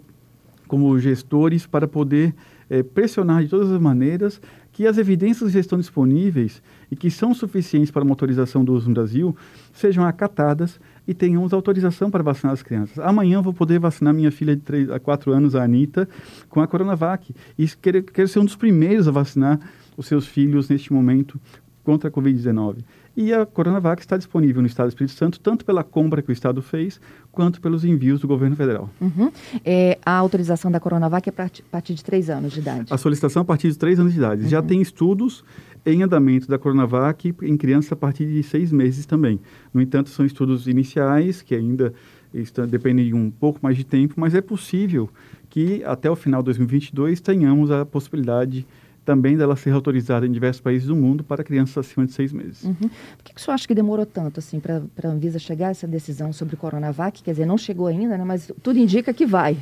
como 0.68 0.98
gestores, 0.98 1.66
para 1.66 1.88
poder 1.88 2.34
eh, 2.68 2.82
pressionar 2.82 3.42
de 3.42 3.48
todas 3.48 3.70
as 3.72 3.80
maneiras 3.80 4.40
que 4.72 4.86
as 4.86 4.96
evidências 4.98 5.52
que 5.52 5.58
estão 5.58 5.78
disponíveis 5.78 6.62
e 6.90 6.96
que 6.96 7.10
são 7.10 7.34
suficientes 7.34 7.90
para 7.90 8.02
uma 8.02 8.12
autorização 8.12 8.64
do 8.64 8.72
uso 8.72 8.88
no 8.88 8.94
Brasil 8.94 9.36
sejam 9.72 10.04
acatadas 10.04 10.80
e 11.06 11.12
tenhamos 11.12 11.52
autorização 11.52 12.10
para 12.10 12.22
vacinar 12.22 12.52
as 12.52 12.62
crianças. 12.62 12.98
Amanhã 13.00 13.42
vou 13.42 13.52
poder 13.52 13.78
vacinar 13.80 14.14
minha 14.14 14.30
filha 14.30 14.54
de 14.54 14.62
3 14.62 14.90
a 14.90 15.00
4 15.00 15.32
anos, 15.32 15.56
a 15.56 15.64
Anitta, 15.64 16.08
com 16.48 16.60
a 16.60 16.66
Coronavac. 16.66 17.34
E 17.58 17.66
quero, 17.66 18.02
quero 18.02 18.28
ser 18.28 18.38
um 18.38 18.44
dos 18.44 18.56
primeiros 18.56 19.08
a 19.08 19.10
vacinar 19.10 19.58
os 19.96 20.06
seus 20.06 20.26
filhos 20.26 20.68
neste 20.68 20.92
momento 20.92 21.40
contra 21.82 22.08
a 22.08 22.12
Covid-19. 22.12 22.78
E 23.16 23.32
a 23.34 23.44
Coronavac 23.44 24.00
está 24.00 24.16
disponível 24.16 24.62
no 24.62 24.66
Estado 24.66 24.86
do 24.86 24.90
Espírito 24.90 25.14
Santo, 25.14 25.40
tanto 25.40 25.64
pela 25.64 25.82
compra 25.82 26.22
que 26.22 26.30
o 26.30 26.32
Estado 26.32 26.62
fez, 26.62 27.00
quanto 27.32 27.60
pelos 27.60 27.84
envios 27.84 28.20
do 28.20 28.28
governo 28.28 28.56
federal. 28.56 28.88
Uhum. 29.00 29.30
É, 29.64 29.98
a 30.04 30.12
autorização 30.12 30.70
da 30.70 30.78
Coronavac 30.78 31.28
é 31.28 31.32
a 31.32 31.50
partir 31.70 31.94
de 31.94 32.04
três 32.04 32.30
anos 32.30 32.52
de 32.52 32.60
idade. 32.60 32.92
A 32.92 32.96
solicitação 32.96 33.42
a 33.42 33.44
partir 33.44 33.68
de 33.68 33.78
três 33.78 33.98
anos 33.98 34.12
de 34.12 34.18
idade. 34.18 34.42
Uhum. 34.42 34.48
Já 34.48 34.62
tem 34.62 34.80
estudos 34.80 35.44
em 35.84 36.02
andamento 36.02 36.46
da 36.46 36.58
Coronavac 36.58 37.34
em 37.42 37.56
crianças 37.56 37.92
a 37.92 37.96
partir 37.96 38.26
de 38.26 38.42
seis 38.42 38.70
meses 38.70 39.06
também. 39.06 39.40
No 39.72 39.80
entanto, 39.80 40.10
são 40.10 40.24
estudos 40.24 40.66
iniciais 40.66 41.42
que 41.42 41.54
ainda 41.54 41.92
Está, 42.32 42.64
depende 42.64 43.06
de 43.06 43.14
um 43.14 43.30
pouco 43.30 43.58
mais 43.60 43.76
de 43.76 43.84
tempo, 43.84 44.14
mas 44.16 44.34
é 44.34 44.40
possível 44.40 45.10
que 45.48 45.82
até 45.84 46.08
o 46.08 46.14
final 46.14 46.42
de 46.42 46.46
2022 46.46 47.20
tenhamos 47.20 47.70
a 47.70 47.84
possibilidade 47.84 48.64
também 49.04 49.36
dela 49.36 49.56
ser 49.56 49.70
autorizada 49.70 50.26
em 50.26 50.32
diversos 50.32 50.60
países 50.60 50.88
do 50.88 50.94
mundo 50.94 51.24
para 51.24 51.42
crianças 51.42 51.78
acima 51.78 52.06
de 52.06 52.12
seis 52.12 52.32
meses. 52.32 52.64
Uhum. 52.64 52.74
Por 52.74 53.24
que, 53.24 53.34
que 53.34 53.40
o 53.40 53.42
senhor 53.42 53.54
acha 53.54 53.66
que 53.66 53.74
demorou 53.74 54.06
tanto 54.06 54.38
assim 54.38 54.60
para 54.60 54.82
a 55.02 55.08
Anvisa 55.08 55.38
chegar 55.38 55.68
a 55.68 55.70
essa 55.70 55.86
decisão 55.86 56.32
sobre 56.32 56.54
o 56.54 56.58
Coronavac? 56.58 57.22
Quer 57.22 57.32
dizer, 57.32 57.46
não 57.46 57.58
chegou 57.58 57.86
ainda, 57.86 58.16
né, 58.16 58.24
mas 58.24 58.50
tudo 58.62 58.78
indica 58.78 59.12
que 59.12 59.26
vai. 59.26 59.56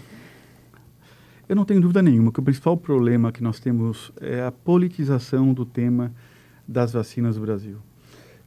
Eu 1.49 1.57
não 1.57 1.64
tenho 1.64 1.80
dúvida 1.80 2.02
nenhuma 2.02 2.30
que 2.30 2.40
o 2.40 2.42
principal 2.42 2.76
problema 2.76 3.33
que 3.33 3.42
nós 3.42 3.59
temos 3.59 4.12
é 4.21 4.42
a 4.42 4.52
politização 4.52 5.54
do 5.54 5.64
tema 5.64 6.12
das 6.66 6.92
vacinas 6.92 7.37
no 7.37 7.42
Brasil, 7.42 7.78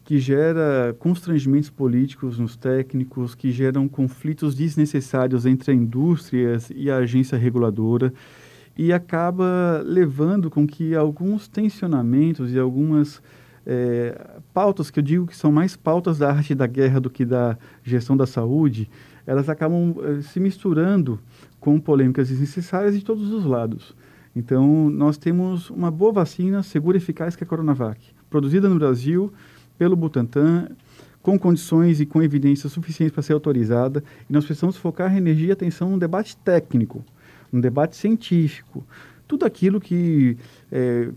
que 0.03 0.19
gera 0.19 0.95
constrangimentos 0.99 1.71
políticos 1.71 2.37
nos 2.37 2.55
técnicos, 2.55 3.33
que 3.33 3.51
geram 3.51 3.87
conflitos 3.87 4.53
desnecessários 4.53 5.47
entre 5.47 5.71
a 5.71 5.73
indústria 5.73 6.59
e 6.75 6.91
a 6.91 6.97
agência 6.97 7.39
reguladora 7.39 8.13
e 8.77 8.91
acaba 8.93 9.81
levando 9.85 10.49
com 10.49 10.65
que 10.65 10.95
alguns 10.95 11.47
tensionamentos 11.47 12.53
e 12.53 12.59
algumas 12.59 13.21
é, 13.65 14.39
pautas 14.53 14.89
que 14.89 14.99
eu 14.99 15.03
digo 15.03 15.27
que 15.27 15.35
são 15.35 15.51
mais 15.51 15.75
pautas 15.75 16.17
da 16.17 16.31
arte 16.31 16.55
da 16.55 16.65
guerra 16.65 16.99
do 16.99 17.09
que 17.09 17.25
da 17.25 17.57
gestão 17.83 18.17
da 18.17 18.25
saúde, 18.25 18.89
elas 19.25 19.49
acabam 19.49 19.95
é, 20.03 20.21
se 20.21 20.39
misturando 20.39 21.19
com 21.59 21.79
polêmicas 21.79 22.29
desnecessárias 22.29 22.97
de 22.97 23.05
todos 23.05 23.31
os 23.31 23.45
lados. 23.45 23.95
Então, 24.35 24.89
nós 24.89 25.17
temos 25.17 25.69
uma 25.69 25.91
boa 25.91 26.13
vacina, 26.13 26.63
segura 26.63 26.97
e 26.97 27.01
eficaz, 27.01 27.35
que 27.35 27.43
é 27.43 27.45
a 27.45 27.47
Coronavac, 27.47 27.99
produzida 28.29 28.69
no 28.69 28.75
Brasil 28.75 29.31
pelo 29.77 29.95
Butantan, 29.95 30.69
com 31.21 31.37
condições 31.37 31.99
e 31.99 32.05
com 32.05 32.23
evidências 32.23 32.71
suficientes 32.71 33.13
para 33.13 33.21
ser 33.21 33.33
autorizada, 33.33 34.03
e 34.29 34.33
nós 34.33 34.45
precisamos 34.45 34.77
focar 34.77 35.15
energia 35.15 35.49
e 35.49 35.51
atenção 35.51 35.91
no 35.91 35.99
debate 35.99 36.35
técnico, 36.37 37.03
no 37.51 37.61
debate 37.61 37.95
científico. 37.95 38.85
Tudo 39.27 39.45
aquilo 39.45 39.79
que 39.79 40.37
é, 40.71 41.09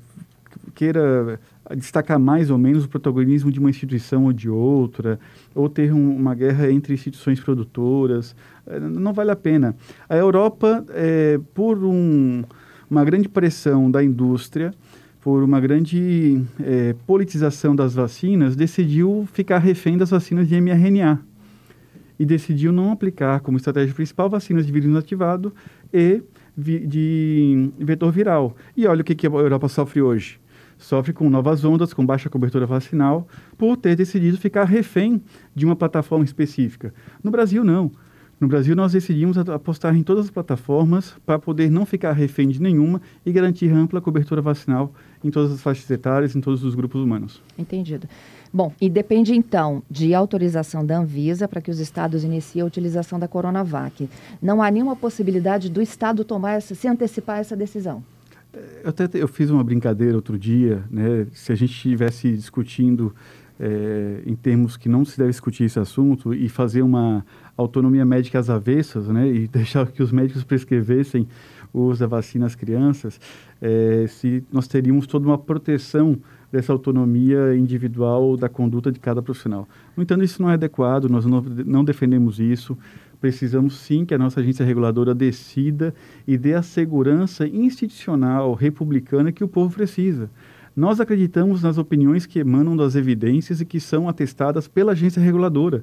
queira 0.74 1.38
destacar 1.76 2.18
mais 2.18 2.50
ou 2.50 2.58
menos 2.58 2.84
o 2.84 2.88
protagonismo 2.88 3.50
de 3.50 3.58
uma 3.58 3.70
instituição 3.70 4.24
ou 4.24 4.32
de 4.32 4.50
outra, 4.50 5.18
ou 5.54 5.68
ter 5.68 5.92
um, 5.92 6.16
uma 6.16 6.34
guerra 6.34 6.70
entre 6.70 6.92
instituições 6.92 7.40
produtoras, 7.40 8.36
é, 8.66 8.78
não 8.78 9.12
vale 9.12 9.30
a 9.30 9.36
pena. 9.36 9.74
A 10.08 10.16
Europa, 10.16 10.84
é, 10.90 11.40
por 11.54 11.82
um, 11.82 12.44
uma 12.90 13.04
grande 13.04 13.28
pressão 13.28 13.90
da 13.90 14.04
indústria, 14.04 14.74
por 15.20 15.42
uma 15.42 15.58
grande 15.58 16.42
é, 16.62 16.94
politização 17.06 17.74
das 17.74 17.94
vacinas, 17.94 18.54
decidiu 18.54 19.26
ficar 19.32 19.58
refém 19.58 19.96
das 19.96 20.10
vacinas 20.10 20.46
de 20.46 20.60
mRNA 20.60 21.18
e 22.18 22.26
decidiu 22.26 22.72
não 22.72 22.92
aplicar 22.92 23.40
como 23.40 23.56
estratégia 23.56 23.94
principal 23.94 24.28
vacinas 24.28 24.66
de 24.66 24.72
vírus 24.72 24.88
inativado 24.88 25.52
e 25.94 26.20
vi, 26.56 26.84
de 26.84 27.70
vetor 27.78 28.10
viral. 28.10 28.56
E 28.76 28.86
olha 28.86 29.02
o 29.02 29.04
que, 29.04 29.14
que 29.14 29.26
a 29.26 29.30
Europa 29.30 29.68
sofre 29.68 30.02
hoje 30.02 30.40
sofre 30.76 31.12
com 31.12 31.30
novas 31.30 31.64
ondas, 31.64 31.94
com 31.94 32.04
baixa 32.04 32.28
cobertura 32.28 32.66
vacinal, 32.66 33.26
por 33.56 33.76
ter 33.76 33.96
decidido 33.96 34.36
ficar 34.36 34.64
refém 34.64 35.22
de 35.54 35.64
uma 35.64 35.76
plataforma 35.76 36.24
específica. 36.24 36.92
No 37.22 37.30
Brasil, 37.30 37.64
não. 37.64 37.90
No 38.40 38.48
Brasil, 38.48 38.74
nós 38.74 38.92
decidimos 38.92 39.38
apostar 39.38 39.96
em 39.96 40.02
todas 40.02 40.24
as 40.24 40.30
plataformas 40.30 41.14
para 41.24 41.38
poder 41.38 41.70
não 41.70 41.86
ficar 41.86 42.12
refém 42.12 42.48
de 42.48 42.60
nenhuma 42.60 43.00
e 43.24 43.32
garantir 43.32 43.70
ampla 43.70 44.00
cobertura 44.00 44.42
vacinal 44.42 44.92
em 45.22 45.30
todas 45.30 45.52
as 45.52 45.62
faixas 45.62 45.88
etárias, 45.90 46.34
em 46.34 46.40
todos 46.40 46.64
os 46.64 46.74
grupos 46.74 47.00
humanos. 47.00 47.40
Entendido. 47.56 48.08
Bom, 48.54 48.72
e 48.80 48.88
depende 48.88 49.34
então 49.34 49.82
de 49.90 50.14
autorização 50.14 50.86
da 50.86 50.98
Anvisa 50.98 51.48
para 51.48 51.60
que 51.60 51.72
os 51.72 51.80
estados 51.80 52.22
iniciem 52.22 52.62
a 52.62 52.64
utilização 52.64 53.18
da 53.18 53.26
Coronavac. 53.26 54.08
Não 54.40 54.62
há 54.62 54.70
nenhuma 54.70 54.94
possibilidade 54.94 55.68
do 55.68 55.82
estado 55.82 56.24
tomar 56.24 56.52
essa, 56.52 56.72
se 56.72 56.86
antecipar 56.86 57.40
essa 57.40 57.56
decisão. 57.56 58.00
Eu 58.84 58.90
até 58.90 59.08
eu 59.14 59.26
fiz 59.26 59.50
uma 59.50 59.64
brincadeira 59.64 60.14
outro 60.14 60.38
dia, 60.38 60.84
né? 60.88 61.26
Se 61.32 61.50
a 61.50 61.56
gente 61.56 61.72
estivesse 61.72 62.30
discutindo 62.30 63.12
é, 63.58 64.22
em 64.24 64.36
termos 64.36 64.76
que 64.76 64.88
não 64.88 65.04
se 65.04 65.18
deve 65.18 65.30
discutir 65.30 65.64
esse 65.64 65.80
assunto 65.80 66.32
e 66.32 66.48
fazer 66.48 66.82
uma 66.82 67.26
autonomia 67.56 68.04
médica 68.04 68.38
às 68.38 68.48
avessas, 68.48 69.08
né? 69.08 69.28
E 69.28 69.48
deixar 69.52 69.84
que 69.88 70.00
os 70.00 70.12
médicos 70.12 70.44
prescrevessem 70.44 71.26
o 71.72 71.80
uso 71.80 71.98
da 71.98 72.06
vacina 72.06 72.46
às 72.46 72.54
crianças, 72.54 73.20
é, 73.60 74.06
se 74.06 74.44
nós 74.52 74.68
teríamos 74.68 75.08
toda 75.08 75.26
uma 75.26 75.36
proteção 75.36 76.20
dessa 76.54 76.72
autonomia 76.72 77.56
individual 77.56 78.36
da 78.36 78.48
conduta 78.48 78.92
de 78.92 79.00
cada 79.00 79.20
profissional. 79.20 79.68
No 79.96 80.02
entanto, 80.02 80.24
isso 80.24 80.40
não 80.40 80.48
é 80.48 80.54
adequado, 80.54 81.08
nós 81.08 81.26
não, 81.26 81.40
não 81.42 81.84
defendemos 81.84 82.38
isso 82.38 82.78
precisamos 83.24 83.78
sim 83.78 84.04
que 84.04 84.12
a 84.12 84.18
nossa 84.18 84.40
agência 84.40 84.66
reguladora 84.66 85.14
decida 85.14 85.94
e 86.28 86.36
dê 86.36 86.52
a 86.52 86.60
segurança 86.62 87.46
institucional 87.48 88.52
republicana 88.52 89.32
que 89.32 89.42
o 89.42 89.48
povo 89.48 89.74
precisa. 89.74 90.28
Nós 90.76 91.00
acreditamos 91.00 91.62
nas 91.62 91.78
opiniões 91.78 92.26
que 92.26 92.38
emanam 92.38 92.76
das 92.76 92.94
evidências 92.94 93.62
e 93.62 93.64
que 93.64 93.80
são 93.80 94.10
atestadas 94.10 94.68
pela 94.68 94.92
agência 94.92 95.22
reguladora. 95.22 95.82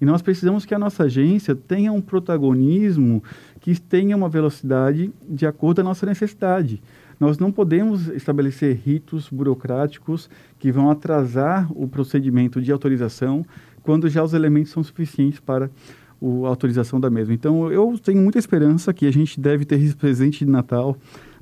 E 0.00 0.06
nós 0.06 0.22
precisamos 0.22 0.64
que 0.64 0.74
a 0.74 0.78
nossa 0.78 1.04
agência 1.04 1.54
tenha 1.54 1.92
um 1.92 2.00
protagonismo 2.00 3.22
que 3.60 3.78
tenha 3.78 4.16
uma 4.16 4.30
velocidade 4.30 5.12
de 5.28 5.46
acordo 5.46 5.76
com 5.76 5.80
a 5.82 5.90
nossa 5.90 6.06
necessidade. 6.06 6.80
Nós 7.18 7.38
não 7.38 7.50
podemos 7.50 8.08
estabelecer 8.08 8.76
ritos 8.76 9.28
burocráticos 9.28 10.30
que 10.58 10.70
vão 10.70 10.90
atrasar 10.90 11.68
o 11.72 11.88
procedimento 11.88 12.60
de 12.62 12.70
autorização 12.70 13.44
quando 13.82 14.08
já 14.08 14.22
os 14.22 14.34
elementos 14.34 14.70
são 14.70 14.82
suficientes 14.82 15.40
para 15.40 15.70
o, 16.20 16.46
a 16.46 16.48
autorização 16.48 17.00
da 17.00 17.10
mesma. 17.10 17.34
Então, 17.34 17.70
eu 17.72 17.98
tenho 17.98 18.20
muita 18.20 18.38
esperança 18.38 18.92
que 18.92 19.06
a 19.06 19.10
gente 19.10 19.40
deve 19.40 19.64
ter 19.64 19.80
esse 19.80 19.96
presente 19.96 20.44
de 20.44 20.50
Natal 20.50 20.96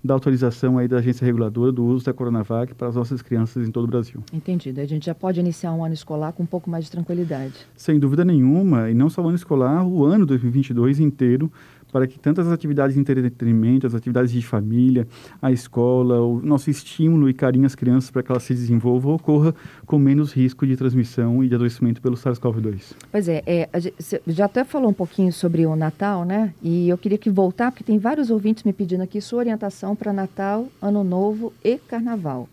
da 0.06 0.14
autorização 0.14 0.78
aí 0.78 0.86
da 0.86 0.98
agência 0.98 1.24
reguladora 1.24 1.72
do 1.72 1.84
uso 1.84 2.04
da 2.04 2.12
Coronavac 2.12 2.74
para 2.74 2.88
as 2.88 2.94
nossas 2.94 3.20
crianças 3.20 3.66
em 3.66 3.70
todo 3.70 3.84
o 3.84 3.86
Brasil. 3.88 4.22
Entendido. 4.32 4.80
A 4.80 4.86
gente 4.86 5.06
já 5.06 5.14
pode 5.14 5.40
iniciar 5.40 5.72
um 5.72 5.84
ano 5.84 5.94
escolar 5.94 6.32
com 6.32 6.44
um 6.44 6.46
pouco 6.46 6.70
mais 6.70 6.84
de 6.84 6.90
tranquilidade. 6.90 7.54
Sem 7.76 7.98
dúvida 7.98 8.24
nenhuma, 8.24 8.88
e 8.88 8.94
não 8.94 9.10
só 9.10 9.20
o 9.20 9.26
ano 9.26 9.36
escolar, 9.36 9.84
o 9.84 10.04
ano 10.04 10.24
2022 10.24 11.00
inteiro 11.00 11.50
para 11.96 12.06
que 12.06 12.18
tantas 12.18 12.52
atividades 12.52 12.94
de 12.94 13.00
entretenimento, 13.00 13.86
as 13.86 13.94
atividades 13.94 14.30
de 14.30 14.42
família, 14.42 15.08
a 15.40 15.50
escola, 15.50 16.20
o 16.20 16.42
nosso 16.42 16.68
estímulo 16.68 17.26
e 17.26 17.32
carinho 17.32 17.64
às 17.64 17.74
crianças 17.74 18.10
para 18.10 18.22
que 18.22 18.30
elas 18.30 18.42
se 18.42 18.52
desenvolvam 18.52 19.14
ocorra 19.14 19.54
com 19.86 19.98
menos 19.98 20.30
risco 20.30 20.66
de 20.66 20.76
transmissão 20.76 21.42
e 21.42 21.48
de 21.48 21.54
adoecimento 21.54 22.02
pelo 22.02 22.14
SARS-CoV-2. 22.14 22.92
Pois 23.10 23.30
é, 23.30 23.42
é 23.46 23.80
gente, 23.80 23.96
já 24.26 24.44
até 24.44 24.62
falou 24.62 24.90
um 24.90 24.92
pouquinho 24.92 25.32
sobre 25.32 25.64
o 25.64 25.74
Natal, 25.74 26.26
né? 26.26 26.52
E 26.62 26.86
eu 26.86 26.98
queria 26.98 27.16
que 27.16 27.30
voltar, 27.30 27.70
porque 27.70 27.82
tem 27.82 27.98
vários 27.98 28.30
ouvintes 28.30 28.62
me 28.64 28.74
pedindo 28.74 29.02
aqui 29.02 29.18
sua 29.18 29.38
orientação 29.38 29.96
para 29.96 30.12
Natal, 30.12 30.68
Ano 30.82 31.02
Novo 31.02 31.50
e 31.64 31.78
Carnaval. 31.78 32.46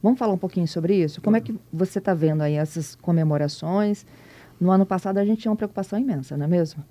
Vamos 0.00 0.16
falar 0.16 0.32
um 0.32 0.38
pouquinho 0.38 0.68
sobre 0.68 0.94
isso? 0.94 1.20
Como 1.20 1.36
é 1.36 1.40
que 1.40 1.52
você 1.72 1.98
está 1.98 2.14
vendo 2.14 2.42
aí 2.42 2.54
essas 2.54 2.94
comemorações? 2.94 4.06
No 4.60 4.70
ano 4.70 4.86
passado 4.86 5.18
a 5.18 5.24
gente 5.24 5.40
tinha 5.40 5.50
uma 5.50 5.56
preocupação 5.56 5.98
imensa, 5.98 6.36
não 6.36 6.44
é 6.44 6.48
mesmo? 6.48 6.84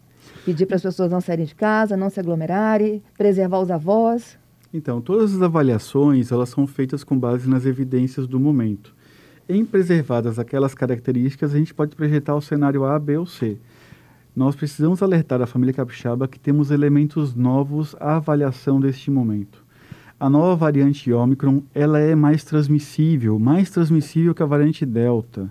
Pedir 0.43 0.65
para 0.65 0.75
as 0.75 0.81
pessoas 0.81 1.11
não 1.11 1.21
saírem 1.21 1.45
de 1.45 1.55
casa, 1.55 1.97
não 1.97 2.09
se 2.09 2.19
aglomerarem, 2.19 3.01
preservar 3.17 3.59
os 3.59 3.71
avós. 3.71 4.37
Então, 4.73 4.99
todas 4.99 5.33
as 5.33 5.41
avaliações, 5.41 6.31
elas 6.31 6.49
são 6.49 6.67
feitas 6.67 7.03
com 7.03 7.17
base 7.17 7.49
nas 7.49 7.65
evidências 7.65 8.27
do 8.27 8.39
momento. 8.39 8.93
Em 9.47 9.63
preservadas 9.63 10.39
aquelas 10.39 10.73
características, 10.73 11.53
a 11.53 11.57
gente 11.57 11.73
pode 11.73 11.95
projetar 11.95 12.35
o 12.35 12.41
cenário 12.41 12.83
A, 12.83 12.97
B 12.99 13.17
ou 13.17 13.25
C. 13.25 13.57
Nós 14.35 14.55
precisamos 14.55 15.01
alertar 15.01 15.41
a 15.41 15.45
família 15.45 15.73
capixaba 15.73 16.27
que 16.27 16.39
temos 16.39 16.71
elementos 16.71 17.33
novos 17.33 17.95
à 17.99 18.17
avaliação 18.17 18.81
deste 18.81 19.09
momento. 19.09 19.63
A 20.19 20.29
nova 20.29 20.55
variante 20.55 21.11
Ômicron, 21.13 21.61
ela 21.73 21.99
é 21.99 22.15
mais 22.15 22.43
transmissível, 22.43 23.37
mais 23.37 23.69
transmissível 23.69 24.33
que 24.33 24.41
a 24.41 24.45
variante 24.45 24.85
Delta. 24.85 25.49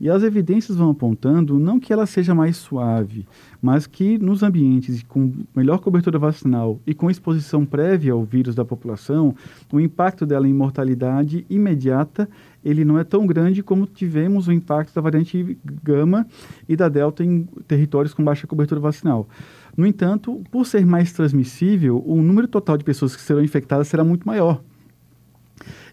E 0.00 0.08
as 0.08 0.22
evidências 0.22 0.78
vão 0.78 0.90
apontando 0.90 1.58
não 1.58 1.78
que 1.78 1.92
ela 1.92 2.06
seja 2.06 2.34
mais 2.34 2.56
suave, 2.56 3.26
mas 3.60 3.86
que 3.86 4.16
nos 4.16 4.42
ambientes 4.42 5.02
com 5.02 5.30
melhor 5.54 5.78
cobertura 5.78 6.18
vacinal 6.18 6.80
e 6.86 6.94
com 6.94 7.10
exposição 7.10 7.66
prévia 7.66 8.14
ao 8.14 8.24
vírus 8.24 8.54
da 8.54 8.64
população, 8.64 9.34
o 9.70 9.78
impacto 9.78 10.24
dela 10.24 10.48
em 10.48 10.54
mortalidade 10.54 11.44
imediata 11.50 12.26
ele 12.64 12.84
não 12.84 12.98
é 12.98 13.04
tão 13.04 13.26
grande 13.26 13.62
como 13.62 13.86
tivemos 13.86 14.48
o 14.48 14.52
impacto 14.52 14.94
da 14.94 15.00
variante 15.00 15.58
gama 15.82 16.26
e 16.68 16.76
da 16.76 16.88
delta 16.88 17.24
em 17.24 17.44
territórios 17.66 18.14
com 18.14 18.24
baixa 18.24 18.46
cobertura 18.46 18.80
vacinal. 18.80 19.28
No 19.76 19.86
entanto, 19.86 20.42
por 20.50 20.66
ser 20.66 20.84
mais 20.84 21.12
transmissível, 21.12 22.02
o 22.06 22.16
número 22.22 22.48
total 22.48 22.76
de 22.76 22.84
pessoas 22.84 23.14
que 23.14 23.22
serão 23.22 23.42
infectadas 23.42 23.88
será 23.88 24.04
muito 24.04 24.26
maior. 24.26 24.62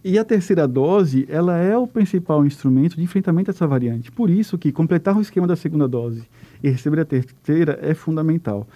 E 0.03 0.17
a 0.17 0.23
terceira 0.23 0.67
dose, 0.67 1.25
ela 1.29 1.57
é 1.57 1.75
o 1.77 1.87
principal 1.87 2.45
instrumento 2.45 2.95
de 2.95 3.03
enfrentamento 3.03 3.51
dessa 3.51 3.65
variante. 3.65 4.11
Por 4.11 4.29
isso 4.29 4.57
que 4.57 4.71
completar 4.71 5.17
o 5.17 5.21
esquema 5.21 5.47
da 5.47 5.55
segunda 5.55 5.87
dose 5.87 6.27
e 6.63 6.69
receber 6.69 7.01
a 7.01 7.05
terceira 7.05 7.79
é 7.81 7.93
fundamental. 7.93 8.67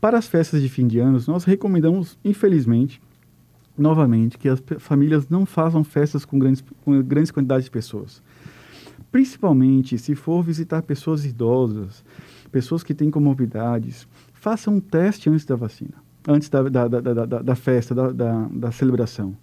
Para 0.00 0.18
as 0.18 0.26
festas 0.26 0.62
de 0.62 0.68
fim 0.68 0.86
de 0.86 0.98
anos, 0.98 1.26
nós 1.26 1.44
recomendamos, 1.44 2.18
infelizmente, 2.24 3.00
novamente, 3.76 4.38
que 4.38 4.48
as 4.48 4.62
famílias 4.78 5.28
não 5.28 5.46
façam 5.46 5.84
festas 5.84 6.24
com 6.24 6.38
grandes, 6.38 6.64
com 6.84 7.00
grandes 7.02 7.30
quantidades 7.30 7.66
de 7.66 7.70
pessoas. 7.70 8.22
Principalmente 9.10 9.98
se 9.98 10.14
for 10.14 10.42
visitar 10.42 10.82
pessoas 10.82 11.24
idosas, 11.24 12.04
pessoas 12.52 12.82
que 12.82 12.94
têm 12.94 13.10
comorbidades, 13.10 14.06
façam 14.32 14.76
um 14.76 14.80
teste 14.80 15.28
antes 15.28 15.44
da 15.44 15.56
vacina, 15.56 15.94
antes 16.28 16.48
da, 16.48 16.62
da, 16.62 16.88
da, 16.88 17.00
da, 17.00 17.42
da 17.42 17.54
festa, 17.54 17.94
da, 17.94 18.12
da, 18.12 18.48
da 18.50 18.72
celebração. 18.72 19.36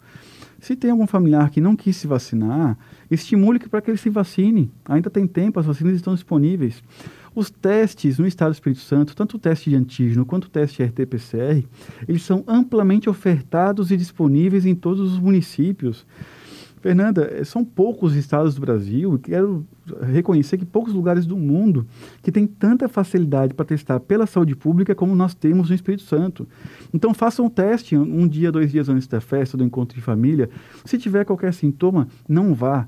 Se 0.59 0.75
tem 0.75 0.91
algum 0.91 1.05
familiar 1.05 1.49
que 1.49 1.61
não 1.61 1.75
quis 1.75 1.95
se 1.95 2.07
vacinar, 2.07 2.77
estimule 3.09 3.59
para 3.59 3.81
que 3.81 3.91
ele 3.91 3.97
se 3.97 4.09
vacine. 4.09 4.71
Ainda 4.85 5.09
tem 5.09 5.27
tempo, 5.27 5.59
as 5.59 5.65
vacinas 5.65 5.95
estão 5.95 6.13
disponíveis. 6.13 6.83
Os 7.35 7.51
testes 7.51 8.17
no 8.17 8.25
Estado 8.25 8.49
do 8.49 8.55
Espírito 8.55 8.81
Santo, 8.81 9.15
tanto 9.15 9.37
o 9.37 9.39
teste 9.39 9.69
de 9.69 9.75
antígeno 9.75 10.25
quanto 10.25 10.45
o 10.45 10.49
teste 10.49 10.83
RT-PCR, 10.83 11.63
eles 12.07 12.23
são 12.23 12.43
amplamente 12.47 13.09
ofertados 13.09 13.91
e 13.91 13.97
disponíveis 13.97 14.65
em 14.65 14.73
todos 14.73 15.13
os 15.13 15.19
municípios. 15.19 16.05
Fernanda, 16.87 17.29
eh, 17.29 17.43
são 17.43 17.65
poucos 17.65 18.15
estados 18.15 18.55
do 18.55 18.61
Brasil, 18.61 19.19
quero 19.21 19.67
reconhecer 20.09 20.57
que 20.57 20.63
poucos 20.63 20.93
lugares 20.93 21.25
do 21.25 21.35
mundo 21.35 21.85
que 22.23 22.31
têm 22.31 22.47
tanta 22.47 22.87
facilidade 22.87 23.53
para 23.53 23.65
testar 23.65 23.99
pela 23.99 24.25
saúde 24.25 24.55
pública 24.55 24.95
como 24.95 25.13
nós 25.13 25.33
temos 25.33 25.67
no 25.67 25.75
Espírito 25.75 26.03
Santo. 26.03 26.47
Então 26.93 27.13
façam 27.13 27.47
um 27.47 27.49
teste 27.49 27.97
um 27.97 28.25
dia, 28.25 28.53
dois 28.53 28.71
dias 28.71 28.87
antes 28.87 29.05
da 29.05 29.19
festa, 29.19 29.57
do 29.57 29.65
encontro 29.65 29.97
de 29.97 30.01
família. 30.01 30.49
Se 30.85 30.97
tiver 30.97 31.25
qualquer 31.25 31.53
sintoma, 31.53 32.07
não 32.25 32.53
vá. 32.53 32.87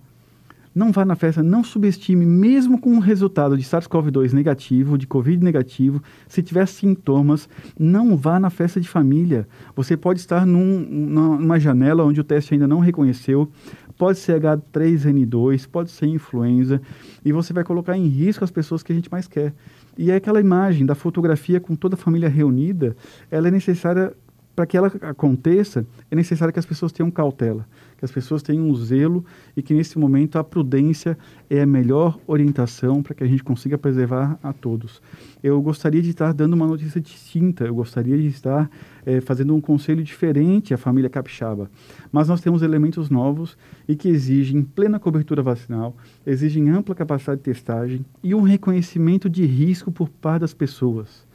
Não 0.73 0.91
vá 0.91 1.03
na 1.03 1.15
festa, 1.15 1.41
não 1.41 1.63
subestime, 1.63 2.25
mesmo 2.25 2.79
com 2.79 2.95
o 2.95 2.99
resultado 2.99 3.57
de 3.57 3.63
SARS-CoV-2 3.63 4.33
negativo, 4.33 4.97
de 4.97 5.07
Covid 5.07 5.43
negativo, 5.43 6.01
se 6.27 6.43
tiver 6.43 6.67
sintomas, 6.67 7.49
não 7.77 8.15
vá 8.15 8.39
na 8.39 8.51
festa 8.51 8.79
de 8.79 8.87
família. 8.87 9.47
Você 9.75 9.97
pode 9.97 10.19
estar 10.19 10.45
num, 10.45 10.79
numa 10.79 11.59
janela 11.59 12.05
onde 12.05 12.21
o 12.21 12.23
teste 12.23 12.53
ainda 12.53 12.67
não 12.67 12.79
reconheceu, 12.79 13.51
pode 13.99 14.17
ser 14.17 14.41
H3N2, 14.41 15.67
pode 15.67 15.91
ser 15.91 16.07
influenza, 16.07 16.81
e 17.23 17.33
você 17.33 17.51
vai 17.51 17.65
colocar 17.65 17.97
em 17.97 18.07
risco 18.07 18.45
as 18.45 18.49
pessoas 18.49 18.81
que 18.81 18.93
a 18.93 18.95
gente 18.95 19.11
mais 19.11 19.27
quer. 19.27 19.53
E 19.97 20.09
é 20.09 20.15
aquela 20.15 20.39
imagem 20.39 20.85
da 20.85 20.95
fotografia 20.95 21.59
com 21.59 21.75
toda 21.75 21.95
a 21.95 21.97
família 21.97 22.29
reunida, 22.29 22.95
ela 23.29 23.49
é 23.49 23.51
necessária 23.51 24.15
para 24.55 24.65
que 24.65 24.75
ela 24.75 24.91
aconteça, 25.03 25.85
é 26.11 26.15
necessário 26.15 26.53
que 26.53 26.59
as 26.59 26.65
pessoas 26.65 26.91
tenham 26.91 27.09
cautela, 27.09 27.65
que 27.97 28.03
as 28.03 28.11
pessoas 28.11 28.41
tenham 28.41 28.67
um 28.67 28.75
zelo 28.75 29.23
e 29.55 29.61
que 29.61 29.73
nesse 29.73 29.97
momento 29.97 30.37
a 30.37 30.43
prudência 30.43 31.17
é 31.49 31.61
a 31.61 31.65
melhor 31.65 32.19
orientação 32.27 33.01
para 33.01 33.15
que 33.15 33.23
a 33.23 33.27
gente 33.27 33.41
consiga 33.41 33.77
preservar 33.77 34.37
a 34.43 34.51
todos. 34.51 35.01
Eu 35.41 35.61
gostaria 35.61 36.01
de 36.01 36.09
estar 36.09 36.33
dando 36.33 36.53
uma 36.53 36.67
notícia 36.67 36.99
distinta, 36.99 37.63
eu 37.65 37.73
gostaria 37.75 38.17
de 38.17 38.27
estar 38.27 38.69
é, 39.09 39.19
fazendo 39.21 39.55
um 39.55 39.59
conselho 39.59 40.03
diferente 40.03 40.71
à 40.71 40.77
família 40.77 41.09
capixaba, 41.09 41.71
mas 42.11 42.27
nós 42.27 42.41
temos 42.41 42.61
elementos 42.61 43.09
novos 43.09 43.57
e 43.87 43.95
que 43.95 44.07
exigem 44.07 44.61
plena 44.61 44.99
cobertura 44.99 45.41
vacinal, 45.41 45.97
exigem 46.23 46.69
ampla 46.69 46.93
capacidade 46.93 47.39
de 47.39 47.45
testagem 47.45 48.05
e 48.23 48.35
um 48.35 48.41
reconhecimento 48.41 49.27
de 49.27 49.45
risco 49.45 49.91
por 49.91 50.09
parte 50.09 50.41
das 50.41 50.53
pessoas. 50.53 51.25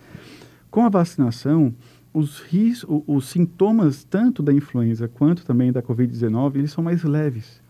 Com 0.70 0.84
a 0.84 0.88
vacinação, 0.88 1.74
os, 2.12 2.38
ris, 2.38 2.86
os 2.88 3.26
sintomas 3.26 4.04
tanto 4.04 4.40
da 4.40 4.52
influenza 4.52 5.08
quanto 5.08 5.44
também 5.44 5.72
da 5.72 5.82
Covid-19, 5.82 6.56
eles 6.56 6.70
são 6.70 6.84
mais 6.84 7.02
leves, 7.02 7.60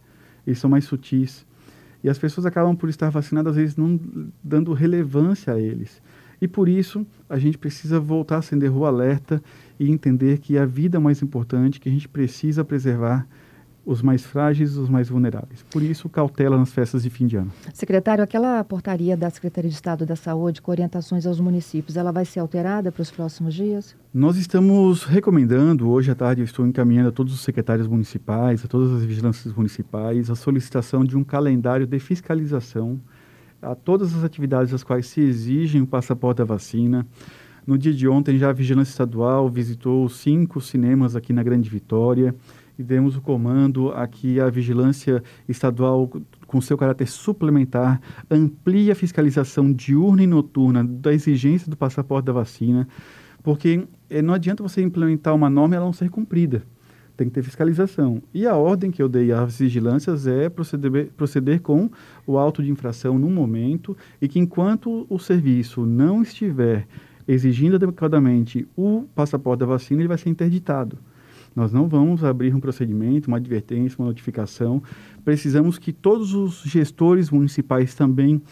eles 0.47 0.59
são 0.59 0.69
mais 0.69 0.85
sutis. 0.85 1.47
E 2.03 2.11
as 2.11 2.19
pessoas 2.19 2.45
acabam 2.45 2.77
por 2.77 2.91
estar 2.91 3.09
vacinadas, 3.09 3.53
às 3.53 3.57
vezes 3.57 3.77
não 3.79 3.99
dando 4.43 4.75
relevância 4.75 5.55
a 5.55 5.59
eles. 5.59 6.03
E 6.45 6.49
por 6.49 6.69
isso, 6.69 7.07
a 7.27 7.39
gente 7.39 7.57
precisa 7.57 7.99
voltar 7.99 8.37
a 8.37 8.39
acender 8.41 8.71
o 8.71 8.85
alerta 8.85 9.43
e 9.79 9.91
entender 9.91 10.39
que 10.39 10.57
a 10.57 10.65
vida 10.65 10.99
é 10.99 11.01
mais 11.01 11.23
importante, 11.23 11.81
que 11.81 11.89
a 11.89 11.93
gente 11.93 12.09
precisa 12.09 12.65
preservar 12.65 13.27
os 13.87 14.01
mais 14.01 14.25
frágeis, 14.25 14.77
os 14.77 14.89
mais 14.89 15.09
vulneráveis. 15.09 15.63
Por 15.71 15.83
isso, 15.83 16.09
cautela 16.09 16.57
nas 16.57 16.73
festas 16.73 17.03
de 17.03 17.11
fim 17.11 17.27
de 17.27 17.37
ano. 17.37 17.53
Secretário, 17.73 18.25
aquela 18.25 18.65
portaria 18.65 19.17
da 19.17 19.29
Secretaria 19.29 19.69
de 19.69 19.75
Estado 19.77 20.07
da 20.07 20.17
Saúde 20.17 20.63
com 20.63 20.71
orientações 20.71 21.27
aos 21.27 21.39
municípios, 21.39 21.97
ela 21.97 22.11
vai 22.11 22.25
ser 22.25 22.41
alterada 22.41 22.91
para 22.91 23.03
os 23.03 23.11
próximos 23.11 23.55
dias? 23.55 23.95
Nós 24.13 24.37
estamos 24.37 25.05
recomendando, 25.05 25.89
hoje 25.91 26.11
à 26.11 26.15
tarde 26.15 26.41
eu 26.41 26.45
estou 26.47 26.67
encaminhando 26.67 27.11
a 27.11 27.13
todos 27.13 27.35
os 27.35 27.41
secretários 27.41 27.87
municipais, 27.87 28.65
a 28.65 28.69
todas 28.69 28.91
as 28.93 29.05
vigilâncias 29.05 29.53
municipais, 29.55 30.31
a 30.31 30.35
solicitação 30.35 31.05
de 31.05 31.17
um 31.17 31.25
calendário 31.25 31.87
de 31.87 31.99
fiscalização 31.99 33.01
a 33.61 33.75
todas 33.75 34.15
as 34.15 34.23
atividades 34.23 34.75
às 34.75 34.83
quais 34.83 35.07
se 35.07 35.21
exigem 35.21 35.81
o 35.81 35.87
passaporte 35.87 36.39
da 36.39 36.45
vacina. 36.45 37.07
No 37.67 37.79
dia 37.79 37.95
de 37.95 38.07
ontem, 38.07 38.37
já 38.37 38.51
a 38.51 38.53
Vigilância 38.53 38.93
Estadual 38.93 39.49
visitou 39.49 40.07
cinco 40.11 40.61
cinemas 40.61 41.17
aqui 41.17 41.33
na 41.33 41.43
Grande 41.43 41.71
Vitória 41.71 42.35
e 42.79 42.83
demos 42.83 43.17
o 43.17 43.23
comando 43.23 43.91
a 43.93 44.07
que 44.07 44.39
a 44.39 44.51
vigilância 44.51 45.23
estadual, 45.49 46.11
com 46.47 46.61
seu 46.61 46.77
caráter 46.77 47.07
suplementar, 47.07 48.01
amplie 48.31 48.91
a 48.91 48.95
fiscalização 48.95 49.73
diurna 49.73 50.25
e 50.25 50.27
noturna 50.27 50.85
da 50.85 51.13
exigência 51.13 51.71
do 51.71 51.77
passaporte 51.77 52.27
da 52.27 52.33
vacina, 52.33 52.87
porque 53.43 53.87
eh, 54.11 54.21
não 54.21 54.35
adianta 54.35 54.63
você 54.63 54.83
implementar 54.83 55.35
uma 55.35 55.49
norma 55.49 55.75
e 55.75 55.77
ela 55.77 55.87
não 55.87 55.93
ser 55.93 56.11
cumprida. 56.11 56.63
Tem 57.17 57.29
que 57.29 57.33
ter 57.33 57.45
fiscalização. 57.45 58.21
E 58.35 58.45
a 58.45 58.57
ordem 58.57 58.91
que 58.91 59.01
eu 59.01 59.09
dei 59.09 59.31
às 59.31 59.61
vigilâncias 59.61 60.27
é 60.27 60.49
proceder, 60.49 61.13
proceder 61.17 61.61
com 61.61 61.89
o 62.27 62.37
auto 62.37 62.61
de 62.61 62.71
infração 62.73 63.19
no 63.21 63.31
momento 63.31 63.97
e 64.21 64.27
que 64.27 64.41
enquanto 64.41 65.07
o 65.09 65.17
serviço 65.17 65.87
não 65.87 66.23
estiver 66.23 66.89
exigindo 67.27 67.77
adequadamente 67.77 68.67
o 68.77 69.05
passaporte 69.15 69.61
da 69.61 69.67
vacina, 69.67 70.01
ele 70.01 70.09
vai 70.09 70.19
ser 70.19 70.31
interditado. 70.31 70.99
Nós 71.55 71.73
não 71.73 71.87
vamos 71.87 72.25
abrir 72.25 72.55
um 72.55 72.61
procedimento, 72.61 73.29
uma 73.29 73.37
advertência, 73.37 73.97
uma 73.99 74.09
notificação. 74.09 74.83
Precisamos 75.25 75.79
que 75.79 75.93
todos 75.93 76.35
os 76.35 76.63
gestores 76.65 77.31
municipais 77.31 77.95
também 77.95 78.43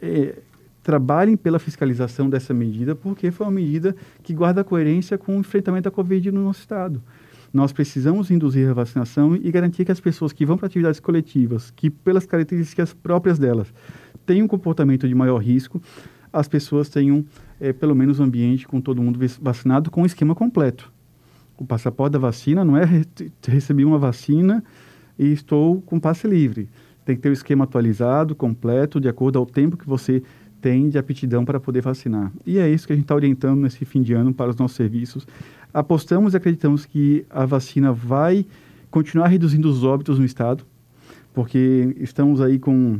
eh, 0.00 0.38
trabalhem 0.82 1.36
pela 1.36 1.58
fiscalização 1.58 2.28
dessa 2.28 2.52
medida, 2.52 2.94
porque 2.94 3.30
foi 3.30 3.46
uma 3.46 3.52
medida 3.52 3.96
que 4.22 4.34
guarda 4.34 4.62
coerência 4.62 5.16
com 5.16 5.36
o 5.36 5.40
enfrentamento 5.40 5.84
da 5.84 5.90
Covid 5.90 6.30
no 6.30 6.44
nosso 6.44 6.60
Estado. 6.60 7.02
Nós 7.52 7.72
precisamos 7.72 8.30
induzir 8.30 8.68
a 8.68 8.74
vacinação 8.74 9.34
e 9.34 9.50
garantir 9.50 9.84
que 9.84 9.90
as 9.90 10.00
pessoas 10.00 10.32
que 10.32 10.46
vão 10.46 10.56
para 10.56 10.66
atividades 10.66 11.00
coletivas, 11.00 11.70
que 11.70 11.90
pelas 11.90 12.24
características 12.24 12.92
próprias 12.92 13.38
delas, 13.38 13.72
têm 14.24 14.42
um 14.42 14.46
comportamento 14.46 15.08
de 15.08 15.14
maior 15.14 15.38
risco, 15.38 15.82
as 16.32 16.48
pessoas 16.48 16.88
tenham 16.88 17.24
é, 17.60 17.72
pelo 17.72 17.94
menos 17.94 18.20
um 18.20 18.24
ambiente 18.24 18.66
com 18.66 18.80
todo 18.80 19.02
mundo 19.02 19.18
vacinado 19.40 19.90
com 19.90 20.02
o 20.02 20.06
esquema 20.06 20.34
completo 20.34 20.92
o 21.60 21.64
passaporte 21.66 22.14
da 22.14 22.18
vacina 22.18 22.64
não 22.64 22.74
é 22.74 22.84
re 22.84 23.04
receber 23.46 23.84
uma 23.84 23.98
vacina 23.98 24.64
e 25.18 25.30
estou 25.30 25.82
com 25.82 26.00
passe 26.00 26.26
livre. 26.26 26.70
Tem 27.04 27.14
que 27.14 27.20
ter 27.20 27.28
o 27.28 27.34
esquema 27.34 27.64
atualizado, 27.64 28.34
completo, 28.34 28.98
de 28.98 29.08
acordo 29.08 29.38
ao 29.38 29.44
tempo 29.44 29.76
que 29.76 29.86
você 29.86 30.22
tem 30.62 30.88
de 30.88 30.96
aptidão 30.96 31.44
para 31.44 31.60
poder 31.60 31.82
vacinar. 31.82 32.32
E 32.46 32.58
é 32.58 32.68
isso 32.68 32.86
que 32.86 32.94
a 32.94 32.96
gente 32.96 33.04
está 33.04 33.14
orientando 33.14 33.60
nesse 33.60 33.84
fim 33.84 34.00
de 34.00 34.14
ano 34.14 34.32
para 34.32 34.50
os 34.50 34.56
nossos 34.56 34.76
serviços. 34.76 35.26
Apostamos 35.72 36.32
e 36.32 36.38
acreditamos 36.38 36.86
que 36.86 37.26
a 37.28 37.44
vacina 37.44 37.92
vai 37.92 38.46
continuar 38.90 39.28
reduzindo 39.28 39.68
os 39.68 39.84
óbitos 39.84 40.18
no 40.18 40.24
estado, 40.24 40.64
porque 41.34 41.94
estamos 41.98 42.40
aí 42.40 42.58
com 42.58 42.98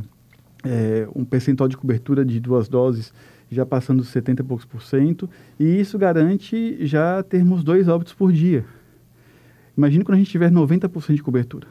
é, 0.63 1.07
um 1.15 1.25
percentual 1.25 1.67
de 1.67 1.77
cobertura 1.77 2.23
de 2.23 2.39
duas 2.39 2.67
doses 2.67 3.13
já 3.51 3.65
passando 3.65 3.99
dos 3.99 4.07
70 4.07 4.41
e 4.41 4.45
poucos 4.45 4.65
por 4.65 4.81
cento, 4.81 5.29
e 5.59 5.65
isso 5.79 5.97
garante 5.97 6.77
já 6.87 7.21
termos 7.21 7.63
dois 7.63 7.89
óbitos 7.89 8.13
por 8.13 8.31
dia. 8.31 8.65
Imagine 9.77 10.05
quando 10.05 10.15
a 10.15 10.19
gente 10.19 10.31
tiver 10.31 10.49
90% 10.49 11.15
de 11.15 11.21
cobertura. 11.21 11.67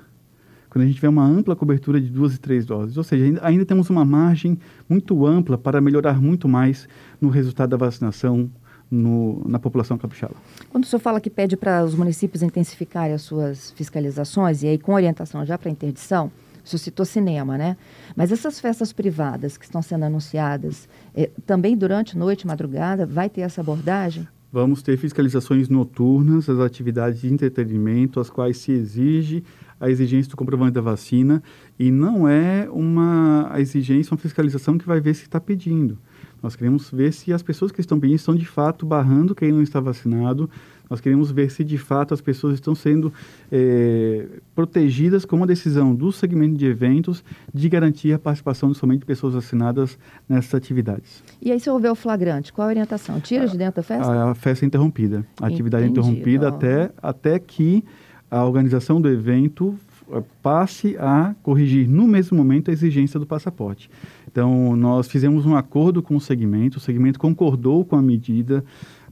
Quando 0.68 0.85
a 0.85 0.87
gente 0.87 0.96
tiver 0.96 1.09
uma 1.09 1.24
ampla 1.24 1.57
cobertura 1.57 2.00
de 2.00 2.09
duas 2.09 2.35
e 2.35 2.38
três 2.38 2.64
doses. 2.64 2.96
Ou 2.96 3.03
seja, 3.03 3.24
ainda, 3.24 3.40
ainda 3.44 3.64
temos 3.64 3.90
uma 3.90 4.05
margem 4.05 4.59
muito 4.88 5.26
ampla 5.26 5.59
para 5.59 5.81
melhorar 5.81 6.20
muito 6.20 6.46
mais 6.46 6.87
no 7.20 7.29
resultado 7.29 7.70
da 7.70 7.76
vacinação 7.76 8.50
no, 8.90 9.42
na 9.48 9.59
população 9.59 9.96
capixaba. 9.96 10.35
Quando 10.70 10.85
o 10.85 10.87
senhor 10.87 11.00
fala 11.00 11.20
que 11.20 11.31
pede 11.31 11.57
para 11.57 11.85
os 11.85 11.94
municípios 11.94 12.42
intensificarem 12.42 13.14
as 13.14 13.22
suas 13.22 13.70
fiscalizações, 13.72 14.62
e 14.62 14.68
aí 14.68 14.79
com 14.79 14.92
orientação 14.92 15.44
já 15.46 15.57
para 15.57 15.70
interdição, 15.70 16.31
você 16.70 16.78
citou 16.78 17.04
cinema, 17.04 17.59
né? 17.59 17.76
Mas 18.16 18.33
essas 18.33 18.61
festas 18.61 18.92
privadas 18.92 19.56
que 19.56 19.64
estão 19.64 19.83
sendo 19.83 20.04
anunciadas, 20.04 20.88
eh, 21.14 21.30
também 21.46 21.76
durante 21.76 22.16
noite, 22.16 22.46
madrugada, 22.46 23.06
vai 23.06 23.28
ter 23.28 23.42
essa 23.42 23.61
abordagem? 23.61 24.26
Vamos 24.52 24.83
ter 24.83 24.96
fiscalizações 24.96 25.68
noturnas, 25.68 26.48
as 26.48 26.59
atividades 26.59 27.20
de 27.20 27.33
entretenimento, 27.33 28.18
as 28.18 28.28
quais 28.28 28.59
se 28.59 28.72
exige 28.72 29.44
a 29.78 29.88
exigência 29.88 30.28
do 30.30 30.37
comprovante 30.37 30.72
da 30.72 30.80
vacina 30.80 31.42
e 31.78 31.90
não 31.90 32.28
é 32.28 32.68
uma 32.70 33.50
exigência, 33.56 34.12
uma 34.12 34.18
fiscalização 34.18 34.76
que 34.76 34.87
vai 34.87 35.00
ver 35.00 35.14
se 35.14 35.22
está 35.22 35.40
pedindo. 35.40 35.96
Nós 36.42 36.56
queremos 36.56 36.90
ver 36.90 37.12
se 37.12 37.33
as 37.33 37.42
pessoas 37.42 37.70
que 37.70 37.80
estão 37.80 37.98
pedindo 38.00 38.16
estão 38.16 38.35
de 38.35 38.44
fato 38.44 38.85
barrando 38.85 39.35
quem 39.35 39.52
não 39.52 39.62
está 39.62 39.78
vacinado, 39.78 40.50
nós 40.90 41.00
queremos 41.00 41.31
ver 41.31 41.50
se 41.53 41.62
de 41.62 41.79
fato 41.79 42.12
as 42.12 42.20
pessoas 42.20 42.55
estão 42.55 42.74
sendo 42.74 43.12
é, 43.50 44.26
protegidas 44.57 45.24
com 45.24 45.40
a 45.42 45.46
decisão 45.46 45.94
do 45.94 46.11
segmento 46.11 46.57
de 46.57 46.66
eventos 46.66 47.22
de 47.55 47.68
garantir 47.68 48.12
a 48.12 48.18
participação 48.18 48.74
somente 48.74 49.00
de 49.00 49.07
pessoas 49.07 49.35
vacinadas 49.35 49.96
nessas 50.29 50.53
atividades. 50.53 51.22
E 51.40 51.53
aí, 51.53 51.61
se 51.61 51.70
houver 51.70 51.92
o 51.92 51.94
flagrante, 51.94 52.53
qual 52.53 52.66
a 52.66 52.70
orientação? 52.70 53.20
Tira 53.20 53.46
de 53.46 53.57
dentro 53.57 53.76
da 53.76 53.83
festa? 53.85 54.11
A, 54.11 54.31
a 54.33 54.35
festa 54.35 54.64
é 54.64 54.66
interrompida. 54.66 55.24
A 55.40 55.46
atividade 55.46 55.85
é 55.85 55.87
interrompida 55.88 56.48
até, 56.48 56.90
até 57.00 57.38
que 57.38 57.85
a 58.29 58.44
organização 58.44 59.00
do 59.00 59.09
evento 59.09 59.79
passe 60.42 60.96
a 60.98 61.35
corrigir 61.42 61.88
no 61.88 62.07
mesmo 62.07 62.37
momento 62.37 62.70
a 62.70 62.72
exigência 62.72 63.20
do 63.20 63.26
passaporte. 63.26 63.88
Então, 64.31 64.76
nós 64.76 65.09
fizemos 65.09 65.46
um 65.46 65.55
acordo 65.55 66.03
com 66.03 66.16
o 66.16 66.20
segmento, 66.20 66.79
o 66.79 66.81
segmento 66.81 67.18
concordou 67.18 67.85
com 67.85 67.96
a 67.96 68.03
medida, 68.03 68.64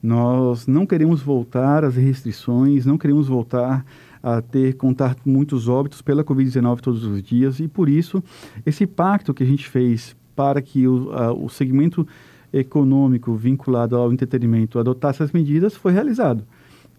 nós 0.02 0.66
não 0.66 0.87
queremos 0.87 1.20
voltar 1.20 1.84
às 1.84 1.96
restrições, 1.96 2.87
não 2.87 2.96
queremos 2.96 3.28
voltar 3.28 3.84
a 4.22 4.40
ter 4.42 4.74
contar 4.74 5.16
muitos 5.24 5.68
óbitos 5.68 6.02
pela 6.02 6.24
Covid-19 6.24 6.80
todos 6.80 7.04
os 7.04 7.22
dias 7.22 7.61
e 7.61 7.68
por 7.68 7.88
isso 7.88 8.22
esse 8.66 8.87
pacto 8.87 9.32
que 9.32 9.42
a 9.42 9.46
gente 9.46 9.68
fez 9.68 10.16
para 10.34 10.61
que 10.61 10.87
o, 10.87 11.12
a, 11.12 11.32
o 11.32 11.48
segmento 11.48 12.06
econômico 12.52 13.34
vinculado 13.34 13.96
ao 13.96 14.12
entretenimento 14.12 14.78
adotasse 14.78 15.22
as 15.22 15.32
medidas 15.32 15.74
foi 15.74 15.92
realizado. 15.92 16.44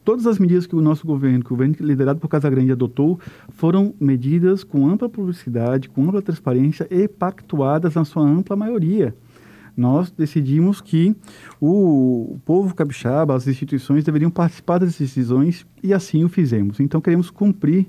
Todas 0.03 0.25
as 0.25 0.39
medidas 0.39 0.65
que 0.65 0.75
o 0.75 0.81
nosso 0.81 1.05
governo, 1.05 1.43
que 1.43 1.47
o 1.47 1.55
governo 1.55 1.75
liderado 1.81 2.19
por 2.19 2.29
Casagrande 2.29 2.71
adotou, 2.71 3.19
foram 3.49 3.93
medidas 3.99 4.63
com 4.63 4.88
ampla 4.88 5.09
publicidade, 5.09 5.89
com 5.89 6.03
ampla 6.03 6.21
transparência 6.21 6.88
e 6.89 7.07
pactuadas 7.07 7.95
na 7.95 8.05
sua 8.05 8.23
ampla 8.23 8.55
maioria 8.55 9.13
nós 9.79 10.11
decidimos 10.11 10.81
que 10.81 11.15
o, 11.59 12.37
povo 12.45 12.75
capixaba, 12.75 13.33
as 13.35 13.47
instituições 13.47 14.03
deveriam 14.03 14.29
participar 14.29 14.79
das 14.79 14.97
decisões 14.97 15.65
e 15.81 15.93
assim 15.93 16.23
o 16.23 16.29
fizemos. 16.29 16.79
Então 16.79 16.99
queremos 16.99 17.29
cumprir 17.29 17.87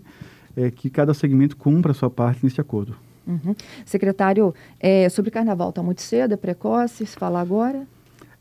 é, 0.56 0.70
que 0.70 0.88
cada 0.88 1.12
segmento 1.12 1.56
cumpra 1.56 1.90
a 1.90 1.94
sua 1.94 2.08
parte 2.08 2.44
neste 2.44 2.60
acordo. 2.60 2.96
Uhum. 3.26 3.54
Secretário, 3.84 4.54
é, 4.78 5.08
sobre 5.08 5.30
carnaval 5.30 5.70
está 5.70 5.82
muito 5.82 6.00
cedo, 6.02 6.32
é 6.32 6.36
precoce, 6.36 7.04
se 7.04 7.18
falar 7.18 7.40
agora? 7.40 7.86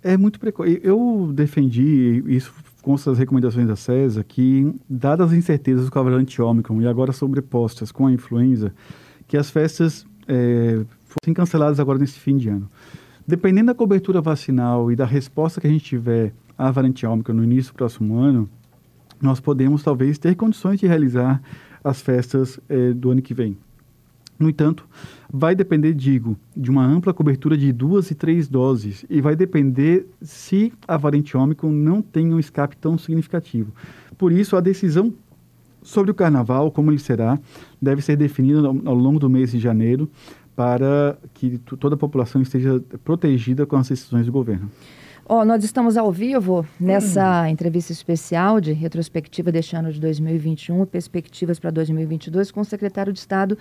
É 0.03 0.15
muito 0.15 0.39
precoce. 0.39 0.79
Eu 0.83 1.31
defendi 1.33 2.23
isso 2.27 2.53
com 2.81 2.93
as 2.93 3.17
recomendações 3.17 3.67
da 3.67 3.75
CESA 3.75 4.23
que, 4.23 4.73
dadas 4.88 5.31
as 5.31 5.38
incertezas 5.38 5.89
com 5.89 5.99
a 5.99 6.03
variante 6.03 6.41
Ômicron 6.41 6.81
e 6.81 6.88
agora 6.88 7.12
sobrepostas 7.12 7.91
com 7.91 8.07
a 8.07 8.12
influenza, 8.12 8.73
que 9.27 9.35
as 9.35 9.49
festas 9.49 10.05
é, 10.27 10.85
fossem 11.03 11.33
canceladas 11.33 11.79
agora 11.79 11.97
nesse 11.97 12.19
fim 12.19 12.38
de 12.38 12.49
ano. 12.49 12.69
Dependendo 13.29 13.67
da 13.67 13.75
cobertura 13.75 14.19
vacinal 14.21 14.91
e 14.91 14.95
da 14.95 15.05
resposta 15.05 15.61
que 15.61 15.67
a 15.67 15.69
gente 15.69 15.85
tiver 15.85 16.33
à 16.57 16.71
variante 16.71 17.05
no 17.05 17.43
início 17.43 17.71
do 17.71 17.75
próximo 17.75 18.17
ano, 18.17 18.49
nós 19.21 19.39
podemos 19.39 19.83
talvez 19.83 20.17
ter 20.17 20.33
condições 20.33 20.79
de 20.79 20.87
realizar 20.87 21.39
as 21.83 22.01
festas 22.01 22.59
eh, 22.67 22.91
do 22.91 23.11
ano 23.11 23.21
que 23.21 23.35
vem. 23.35 23.55
No 24.39 24.49
entanto, 24.49 24.83
vai 25.31 25.53
depender, 25.53 25.93
digo, 25.93 26.35
de 26.57 26.71
uma 26.71 26.83
ampla 26.83 27.13
cobertura 27.13 27.55
de 27.55 27.71
duas 27.71 28.09
e 28.09 28.15
três 28.15 28.47
doses 28.47 29.05
e 29.07 29.21
vai 29.21 29.35
depender 29.35 30.07
se 30.23 30.73
a 30.87 30.97
variante 30.97 31.37
Ômicron 31.37 31.71
não 31.71 32.01
tem 32.01 32.33
um 32.33 32.39
escape 32.39 32.77
tão 32.77 32.97
significativo. 32.97 33.71
Por 34.17 34.31
isso, 34.31 34.55
a 34.55 34.59
decisão 34.59 35.13
sobre 35.83 36.09
o 36.09 36.15
carnaval, 36.15 36.71
como 36.71 36.91
ele 36.91 36.97
será, 36.97 37.39
deve 37.79 38.01
ser 38.01 38.15
definida 38.15 38.67
ao 38.67 38.95
longo 38.95 39.19
do 39.19 39.29
mês 39.29 39.51
de 39.51 39.59
janeiro, 39.59 40.09
para 40.60 41.17
que 41.34 41.58
toda 41.58 41.95
a 41.95 41.98
população 41.98 42.41
esteja 42.41 42.84
protegida 43.06 43.65
com 43.65 43.78
as 43.78 43.88
decisões 43.88 44.26
do 44.26 44.32
governo. 44.34 44.69
Oh, 45.26 45.45
nós 45.45 45.63
estamos 45.63 45.95
ao 45.95 46.12
vivo 46.12 46.65
nessa 46.78 47.43
hum. 47.43 47.45
entrevista 47.45 47.93
especial 47.93 48.60
de 48.60 48.74
retrospectiva 48.74 49.54
deste 49.54 49.78
ano 49.78 49.89
de 49.89 50.02
2021 50.02 50.86
perspectivas 50.86 51.60
para 51.60 51.69
2022 51.69 52.52
com 52.52 52.60
o 52.60 52.65
secretário 52.65 53.13
de 53.13 53.19
Estado 53.19 53.58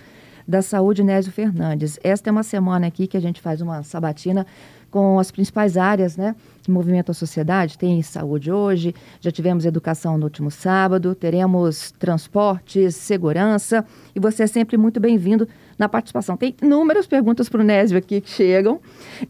da 0.48 0.62
Saúde, 0.62 1.04
Nésio 1.04 1.30
Fernandes. 1.30 2.00
Esta 2.02 2.30
é 2.30 2.32
uma 2.32 2.42
semana 2.42 2.86
aqui 2.86 3.06
que 3.06 3.18
a 3.18 3.20
gente 3.20 3.38
faz 3.38 3.60
uma 3.60 3.82
sabatina 3.82 4.46
com 4.90 5.18
as 5.18 5.30
principais 5.30 5.76
áreas 5.76 6.16
né, 6.16 6.34
que 6.62 6.70
movimentam 6.70 7.12
a 7.12 7.14
sociedade. 7.14 7.76
Tem 7.76 8.00
saúde 8.00 8.50
hoje, 8.50 8.94
já 9.20 9.30
tivemos 9.30 9.66
educação 9.66 10.16
no 10.16 10.24
último 10.24 10.50
sábado, 10.50 11.14
teremos 11.14 11.92
transportes, 11.98 12.96
segurança, 12.96 13.84
e 14.14 14.20
você 14.20 14.44
é 14.44 14.46
sempre 14.46 14.78
muito 14.78 14.98
bem-vindo 14.98 15.46
na 15.78 15.86
participação. 15.86 16.34
Tem 16.34 16.56
inúmeras 16.62 17.06
perguntas 17.06 17.50
para 17.50 17.60
o 17.60 17.64
Nésio 17.64 17.98
aqui 17.98 18.22
que 18.22 18.30
chegam, 18.30 18.80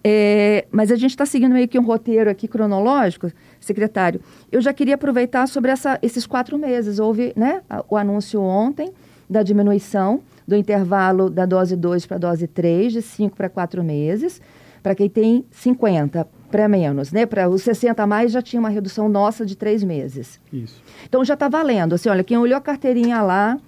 é, 0.04 0.66
mas 0.70 0.92
a 0.92 0.96
gente 0.96 1.10
está 1.10 1.26
seguindo 1.26 1.52
meio 1.52 1.66
que 1.66 1.80
um 1.80 1.84
roteiro 1.84 2.30
aqui 2.30 2.46
cronológico, 2.46 3.32
secretário. 3.58 4.20
Eu 4.52 4.60
já 4.60 4.72
queria 4.72 4.94
aproveitar 4.94 5.48
sobre 5.48 5.72
essa, 5.72 5.98
esses 6.00 6.24
quatro 6.24 6.56
meses. 6.56 7.00
Houve 7.00 7.32
né, 7.34 7.60
o 7.88 7.96
anúncio 7.96 8.40
ontem 8.40 8.92
da 9.28 9.42
diminuição 9.42 10.20
do 10.46 10.56
intervalo 10.56 11.28
da 11.28 11.44
dose 11.44 11.76
2 11.76 12.06
para 12.06 12.16
a 12.16 12.20
dose 12.20 12.46
3, 12.46 12.92
de 12.92 13.02
5 13.02 13.36
para 13.36 13.48
4 13.48 13.82
meses 13.84 14.40
para 14.82 14.94
quem 14.94 15.08
tem 15.08 15.44
50 15.50 16.26
para 16.50 16.66
menos, 16.68 17.12
né? 17.12 17.26
Para 17.26 17.48
os 17.48 17.62
60 17.62 18.02
a 18.02 18.06
mais 18.06 18.32
já 18.32 18.40
tinha 18.40 18.58
uma 18.58 18.70
redução 18.70 19.08
nossa 19.08 19.44
de 19.44 19.54
três 19.54 19.84
meses. 19.84 20.40
Isso. 20.52 20.82
Então 21.06 21.24
já 21.24 21.34
está 21.34 21.48
valendo. 21.48 21.94
Assim, 21.94 22.08
olha, 22.08 22.24
quem 22.24 22.38
olhou 22.38 22.56
a 22.56 22.60
carteirinha 22.60 23.20
lá, 23.20 23.58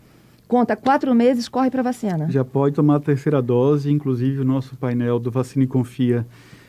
conta 0.49 0.75
quatro 0.75 1.15
meses, 1.15 1.49
corre 1.49 1.71
para 1.71 1.83
vacina. 1.83 2.31
Já 2.31 2.45
pode 2.45 2.75
tomar 2.75 2.97
a 2.97 3.01
terceira 3.01 3.43
dose, 3.43 3.91
inclusive 3.91 4.41
o 4.41 4.45
nosso 4.45 4.77
painel 4.77 5.19
do 5.19 5.31
Vacina 5.31 5.65
e 5.65 5.67
Confia 5.67 6.27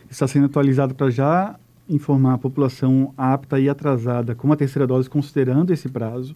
está 0.09 0.27
sendo 0.27 0.47
atualizado 0.47 0.93
para 0.93 1.09
já 1.09 1.55
informar 1.87 2.33
a 2.33 2.37
população 2.37 3.13
apta 3.17 3.59
e 3.59 3.69
atrasada 3.69 4.35
com 4.35 4.51
a 4.51 4.55
terceira 4.55 4.85
dose, 4.85 5.09
considerando 5.09 5.71
esse 5.71 5.87
prazo. 5.87 6.35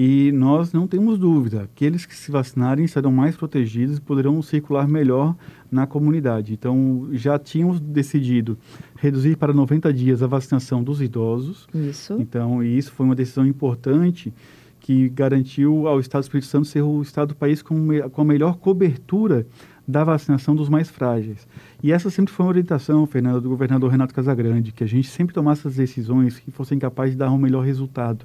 E 0.00 0.30
nós 0.30 0.72
não 0.72 0.86
temos 0.86 1.18
dúvida, 1.18 1.62
aqueles 1.62 2.06
que 2.06 2.14
se 2.14 2.30
vacinarem 2.30 2.86
serão 2.86 3.10
mais 3.10 3.36
protegidos 3.36 3.96
e 3.96 4.00
poderão 4.00 4.40
circular 4.40 4.86
melhor 4.86 5.34
na 5.68 5.88
comunidade. 5.88 6.52
Então, 6.52 7.08
já 7.10 7.36
tínhamos 7.36 7.80
decidido 7.80 8.56
reduzir 8.94 9.36
para 9.36 9.52
90 9.52 9.92
dias 9.92 10.22
a 10.22 10.28
vacinação 10.28 10.84
dos 10.84 11.02
idosos. 11.02 11.66
Isso. 11.74 12.14
Então, 12.20 12.62
e 12.62 12.78
isso 12.78 12.92
foi 12.92 13.06
uma 13.06 13.16
decisão 13.16 13.44
importante 13.44 14.32
que 14.78 15.08
garantiu 15.08 15.88
ao 15.88 15.98
Estado 15.98 16.22
do 16.22 16.26
Espírito 16.26 16.46
Santo 16.46 16.68
ser 16.68 16.82
o 16.82 17.02
estado 17.02 17.30
do 17.30 17.34
país 17.34 17.60
com, 17.60 17.88
com 18.12 18.20
a 18.20 18.24
melhor 18.24 18.56
cobertura 18.58 19.48
da 19.86 20.04
vacinação 20.04 20.54
dos 20.54 20.68
mais 20.68 20.88
frágeis. 20.88 21.44
E 21.82 21.90
essa 21.90 22.08
sempre 22.08 22.32
foi 22.32 22.46
uma 22.46 22.50
orientação, 22.50 23.04
Fernando, 23.04 23.40
do 23.40 23.48
governador 23.48 23.90
Renato 23.90 24.14
Casagrande, 24.14 24.70
que 24.70 24.84
a 24.84 24.88
gente 24.88 25.08
sempre 25.08 25.34
tomasse 25.34 25.66
as 25.66 25.74
decisões 25.74 26.38
que 26.38 26.52
fossem 26.52 26.78
capazes 26.78 27.14
de 27.14 27.18
dar 27.18 27.32
um 27.32 27.38
melhor 27.38 27.64
resultado 27.64 28.24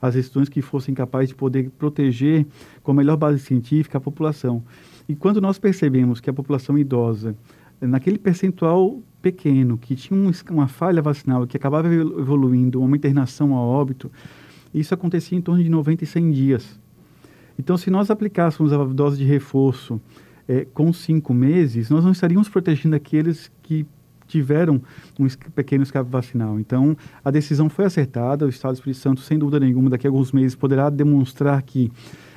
as 0.00 0.14
decisões 0.14 0.48
que 0.48 0.62
fossem 0.62 0.94
capazes 0.94 1.30
de 1.30 1.34
poder 1.34 1.70
proteger 1.70 2.46
com 2.82 2.92
a 2.92 2.94
melhor 2.94 3.16
base 3.16 3.38
científica 3.38 3.98
a 3.98 4.00
população. 4.00 4.62
E 5.08 5.14
quando 5.14 5.40
nós 5.40 5.58
percebemos 5.58 6.20
que 6.20 6.30
a 6.30 6.32
população 6.32 6.78
idosa, 6.78 7.34
naquele 7.80 8.18
percentual 8.18 9.00
pequeno, 9.20 9.76
que 9.76 9.94
tinha 9.94 10.18
um, 10.18 10.30
uma 10.50 10.68
falha 10.68 11.02
vacinal, 11.02 11.46
que 11.46 11.56
acabava 11.56 11.92
evoluindo, 11.92 12.80
uma 12.82 12.96
internação 12.96 13.54
a 13.54 13.60
óbito, 13.60 14.10
isso 14.72 14.94
acontecia 14.94 15.36
em 15.36 15.40
torno 15.40 15.62
de 15.62 15.68
90 15.68 16.04
e 16.04 16.06
100 16.06 16.30
dias. 16.30 16.80
Então, 17.58 17.76
se 17.76 17.90
nós 17.90 18.10
aplicássemos 18.10 18.72
a 18.72 18.84
dose 18.84 19.18
de 19.18 19.24
reforço 19.24 20.00
é, 20.48 20.66
com 20.72 20.92
cinco 20.92 21.34
meses, 21.34 21.90
nós 21.90 22.04
não 22.04 22.12
estaríamos 22.12 22.48
protegendo 22.48 22.96
aqueles 22.96 23.50
que 23.62 23.86
tiveram 24.30 24.80
um 25.18 25.26
pequeno 25.54 25.82
escape 25.82 26.10
vacinal. 26.10 26.58
Então, 26.58 26.96
a 27.24 27.30
decisão 27.30 27.68
foi 27.68 27.84
acertada. 27.84 28.46
O 28.46 28.48
Estado 28.48 28.72
do 28.72 28.76
Espírito 28.76 29.00
Santo, 29.00 29.20
sem 29.20 29.38
dúvida 29.38 29.60
nenhuma, 29.60 29.90
daqui 29.90 30.06
a 30.06 30.10
alguns 30.10 30.32
meses 30.32 30.54
poderá 30.54 30.88
demonstrar 30.88 31.60
que 31.62 31.90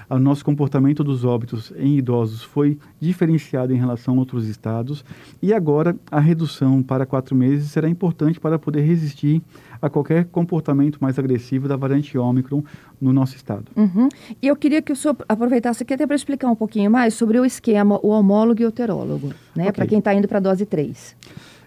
o 0.09 0.19
nosso 0.19 0.43
comportamento 0.43 1.03
dos 1.03 1.23
óbitos 1.25 1.73
em 1.77 1.97
idosos 1.97 2.43
foi 2.43 2.77
diferenciado 2.99 3.73
em 3.73 3.77
relação 3.77 4.15
a 4.15 4.19
outros 4.19 4.47
estados 4.47 5.03
e 5.41 5.53
agora 5.53 5.95
a 6.11 6.19
redução 6.19 6.83
para 6.83 7.05
quatro 7.05 7.35
meses 7.35 7.71
será 7.71 7.89
importante 7.89 8.39
para 8.39 8.59
poder 8.59 8.81
resistir 8.81 9.41
a 9.81 9.89
qualquer 9.89 10.25
comportamento 10.25 10.97
mais 11.01 11.19
agressivo 11.19 11.67
da 11.67 11.75
variante 11.75 12.17
Ômicron 12.17 12.63
no 13.01 13.11
nosso 13.11 13.35
estado. 13.35 13.65
Uhum. 13.75 14.07
E 14.41 14.47
eu 14.47 14.55
queria 14.55 14.81
que 14.81 14.93
o 14.93 14.95
senhor 14.95 15.17
aproveitasse 15.27 15.83
aqui 15.83 15.93
até 15.93 16.07
para 16.07 16.15
explicar 16.15 16.49
um 16.49 16.55
pouquinho 16.55 16.89
mais 16.89 17.13
sobre 17.13 17.39
o 17.39 17.45
esquema, 17.45 17.99
o 18.01 18.09
homólogo 18.09 18.61
e 18.61 18.65
o 18.65 18.69
heterólogo, 18.69 19.33
né? 19.55 19.63
Okay. 19.63 19.73
Para 19.73 19.87
quem 19.87 19.99
está 19.99 20.13
indo 20.13 20.27
para 20.27 20.37
a 20.37 20.41
dose 20.41 20.65
3. 20.65 21.15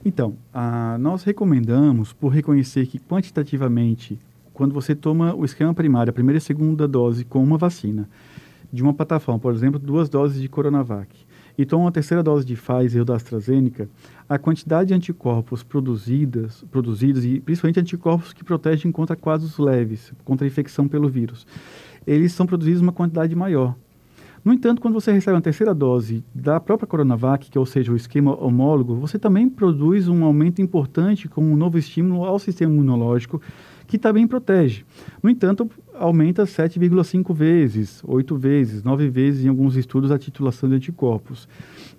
Então, 0.06 0.36
a, 0.54 0.96
nós 1.00 1.24
recomendamos, 1.24 2.12
por 2.12 2.28
reconhecer 2.28 2.86
que 2.86 2.96
quantitativamente, 2.96 4.16
quando 4.54 4.72
você 4.72 4.94
toma 4.94 5.34
o 5.34 5.44
esquema 5.44 5.74
primário, 5.74 6.12
a 6.12 6.14
primeira 6.14 6.38
e 6.38 6.40
segunda 6.40 6.86
dose 6.86 7.24
com 7.24 7.42
uma 7.42 7.58
vacina, 7.58 8.08
de 8.72 8.84
uma 8.84 8.94
plataforma, 8.94 9.40
por 9.40 9.52
exemplo, 9.52 9.80
duas 9.80 10.08
doses 10.08 10.40
de 10.40 10.48
Coronavac, 10.48 11.12
e 11.58 11.66
toma 11.66 11.86
uma 11.86 11.90
terceira 11.90 12.22
dose 12.22 12.46
de 12.46 12.54
Pfizer 12.54 13.00
ou 13.00 13.04
da 13.04 13.16
AstraZeneca, 13.16 13.88
a 14.28 14.38
quantidade 14.38 14.90
de 14.90 14.94
anticorpos 14.94 15.64
produzidas, 15.64 16.64
produzidos, 16.70 17.24
e 17.24 17.40
principalmente 17.40 17.80
anticorpos 17.80 18.32
que 18.32 18.44
protegem 18.44 18.92
contra 18.92 19.16
quadros 19.16 19.58
leves, 19.58 20.12
contra 20.24 20.46
a 20.46 20.48
infecção 20.48 20.86
pelo 20.86 21.08
vírus, 21.08 21.44
eles 22.06 22.30
são 22.30 22.46
produzidos 22.46 22.80
uma 22.80 22.92
quantidade 22.92 23.34
maior. 23.34 23.74
No 24.46 24.52
entanto, 24.52 24.80
quando 24.80 24.94
você 24.94 25.10
recebe 25.10 25.34
uma 25.34 25.42
terceira 25.42 25.74
dose 25.74 26.24
da 26.32 26.60
própria 26.60 26.86
Coronavac, 26.86 27.50
que 27.50 27.58
é, 27.58 27.60
ou 27.60 27.66
seja, 27.66 27.92
o 27.92 27.96
esquema 27.96 28.32
homólogo, 28.40 28.94
você 28.94 29.18
também 29.18 29.48
produz 29.48 30.06
um 30.06 30.24
aumento 30.24 30.62
importante 30.62 31.28
com 31.28 31.42
um 31.42 31.56
novo 31.56 31.76
estímulo 31.76 32.24
ao 32.24 32.38
sistema 32.38 32.72
imunológico, 32.72 33.42
que 33.88 33.98
também 33.98 34.24
protege. 34.24 34.84
No 35.20 35.28
entanto, 35.28 35.68
aumenta 35.92 36.44
7,5 36.44 37.34
vezes, 37.34 38.00
8 38.06 38.36
vezes, 38.36 38.84
9 38.84 39.08
vezes 39.08 39.44
em 39.44 39.48
alguns 39.48 39.74
estudos 39.74 40.12
a 40.12 40.18
titulação 40.18 40.68
de 40.68 40.76
anticorpos. 40.76 41.48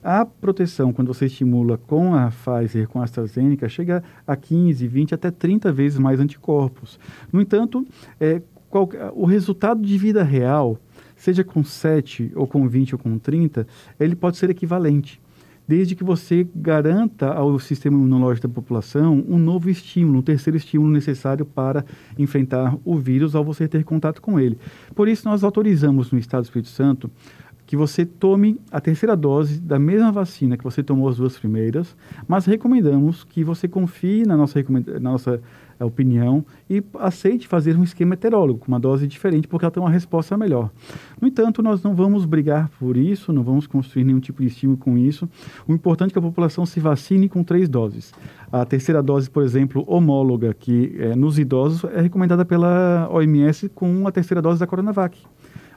A 0.01 0.25
proteção, 0.25 0.93
quando 0.93 1.13
você 1.13 1.25
estimula 1.25 1.77
com 1.77 2.15
a 2.15 2.31
Pfizer, 2.31 2.87
com 2.87 3.01
a 3.01 3.03
AstraZeneca, 3.03 3.67
chega 3.67 4.01
a 4.25 4.37
15, 4.37 4.87
20, 4.87 5.13
até 5.13 5.29
30 5.29 5.69
vezes 5.73 5.99
mais 5.99 6.17
anticorpos. 6.17 6.97
No 7.29 7.41
entanto, 7.41 7.85
é, 8.21 8.41
qual, 8.69 8.89
o 9.15 9.25
resultado 9.25 9.81
de 9.81 9.97
vida 9.97 10.23
real 10.23 10.79
seja 11.17 11.43
com 11.43 11.63
7 11.63 12.31
ou 12.35 12.47
com 12.47 12.67
20 12.67 12.95
ou 12.95 12.99
com 12.99 13.17
30, 13.17 13.67
ele 13.99 14.15
pode 14.15 14.37
ser 14.37 14.49
equivalente. 14.49 15.19
desde 15.67 15.95
que 15.95 16.03
você 16.03 16.47
garanta 16.55 17.33
ao 17.33 17.59
sistema 17.59 17.97
imunológico 17.97 18.47
da 18.47 18.53
população 18.53 19.21
um 19.27 19.37
novo 19.37 19.69
estímulo, 19.69 20.19
um 20.19 20.21
terceiro 20.21 20.55
estímulo 20.55 20.89
necessário 20.89 21.45
para 21.45 21.83
enfrentar 22.17 22.77
o 22.85 22.95
vírus 22.95 23.35
ao 23.35 23.43
você 23.43 23.67
ter 23.67 23.83
contato 23.83 24.21
com 24.21 24.39
ele. 24.39 24.57
Por 24.95 25.09
isso, 25.09 25.27
nós 25.27 25.43
autorizamos 25.43 26.09
no 26.09 26.17
Estado 26.17 26.43
do 26.43 26.45
Espírito 26.45 26.69
Santo 26.69 27.11
que 27.65 27.75
você 27.75 28.05
tome 28.05 28.57
a 28.71 28.79
terceira 28.79 29.13
dose 29.13 29.59
da 29.59 29.77
mesma 29.77 30.09
vacina 30.09 30.55
que 30.55 30.63
você 30.63 30.81
tomou 30.81 31.09
as 31.09 31.17
duas 31.17 31.37
primeiras, 31.37 31.97
mas 32.25 32.45
recomendamos 32.45 33.25
que 33.25 33.43
você 33.43 33.67
confie 33.67 34.25
na 34.25 34.37
nossa, 34.37 34.63
na 34.69 35.11
nossa 35.11 35.41
opinião 35.85 36.45
e 36.69 36.83
aceite 36.99 37.47
fazer 37.47 37.77
um 37.77 37.83
esquema 37.83 38.13
heterólogo, 38.13 38.59
com 38.59 38.67
uma 38.67 38.79
dose 38.79 39.07
diferente, 39.07 39.47
porque 39.47 39.65
ela 39.65 39.71
tem 39.71 39.81
uma 39.81 39.89
resposta 39.89 40.37
melhor. 40.37 40.69
No 41.21 41.27
entanto, 41.27 41.61
nós 41.61 41.81
não 41.83 41.93
vamos 41.93 42.25
brigar 42.25 42.69
por 42.79 42.97
isso, 42.97 43.31
não 43.31 43.43
vamos 43.43 43.67
construir 43.67 44.03
nenhum 44.03 44.19
tipo 44.19 44.41
de 44.41 44.47
estímulo 44.47 44.77
com 44.77 44.97
isso. 44.97 45.29
O 45.67 45.73
importante 45.73 46.11
é 46.11 46.13
que 46.13 46.19
a 46.19 46.21
população 46.21 46.65
se 46.65 46.79
vacine 46.79 47.29
com 47.29 47.43
três 47.43 47.69
doses. 47.69 48.13
A 48.51 48.65
terceira 48.65 49.01
dose, 49.03 49.29
por 49.29 49.43
exemplo, 49.43 49.83
homóloga, 49.87 50.53
que 50.53 50.95
é, 50.99 51.15
nos 51.15 51.37
idosos 51.37 51.83
é 51.93 52.01
recomendada 52.01 52.43
pela 52.45 53.09
OMS 53.11 53.69
com 53.69 54.07
a 54.07 54.11
terceira 54.11 54.41
dose 54.41 54.59
da 54.59 54.67
Coronavac. 54.67 55.17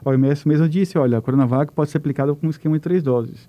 A 0.03 0.09
OMS 0.09 0.47
mesmo 0.47 0.67
disse, 0.67 0.97
olha, 0.97 1.17
a 1.17 1.21
Coronavac 1.21 1.71
pode 1.73 1.91
ser 1.91 1.97
aplicada 1.97 2.33
com 2.33 2.47
um 2.47 2.49
esquema 2.49 2.75
de 2.75 2.81
três 2.81 3.03
doses. 3.03 3.47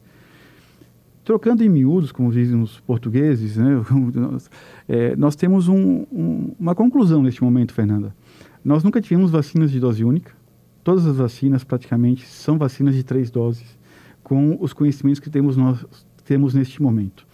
Trocando 1.25 1.63
em 1.63 1.69
miúdos, 1.69 2.11
como 2.11 2.33
dizem 2.33 2.61
os 2.61 2.81
portugueses, 2.81 3.57
né, 3.57 3.81
é, 4.89 5.15
nós 5.15 5.37
temos 5.37 5.69
um, 5.69 6.05
um, 6.13 6.55
uma 6.59 6.75
conclusão 6.75 7.23
neste 7.23 7.43
momento, 7.45 7.73
Fernanda. 7.73 8.15
Nós 8.65 8.83
nunca 8.83 9.01
tivemos 9.01 9.31
vacinas 9.31 9.71
de 9.71 9.79
dose 9.79 10.05
única. 10.05 10.33
Todas 10.83 11.07
as 11.07 11.17
vacinas, 11.17 11.63
praticamente, 11.63 12.27
são 12.27 12.59
vacinas 12.59 12.95
de 12.95 13.05
três 13.05 13.31
doses, 13.31 13.79
com 14.23 14.57
os 14.61 14.73
conhecimentos 14.73 15.21
que 15.21 15.31
temos 15.31 15.57
nós 15.57 15.85
temos 16.25 16.55
neste 16.55 16.81
momento. 16.83 17.27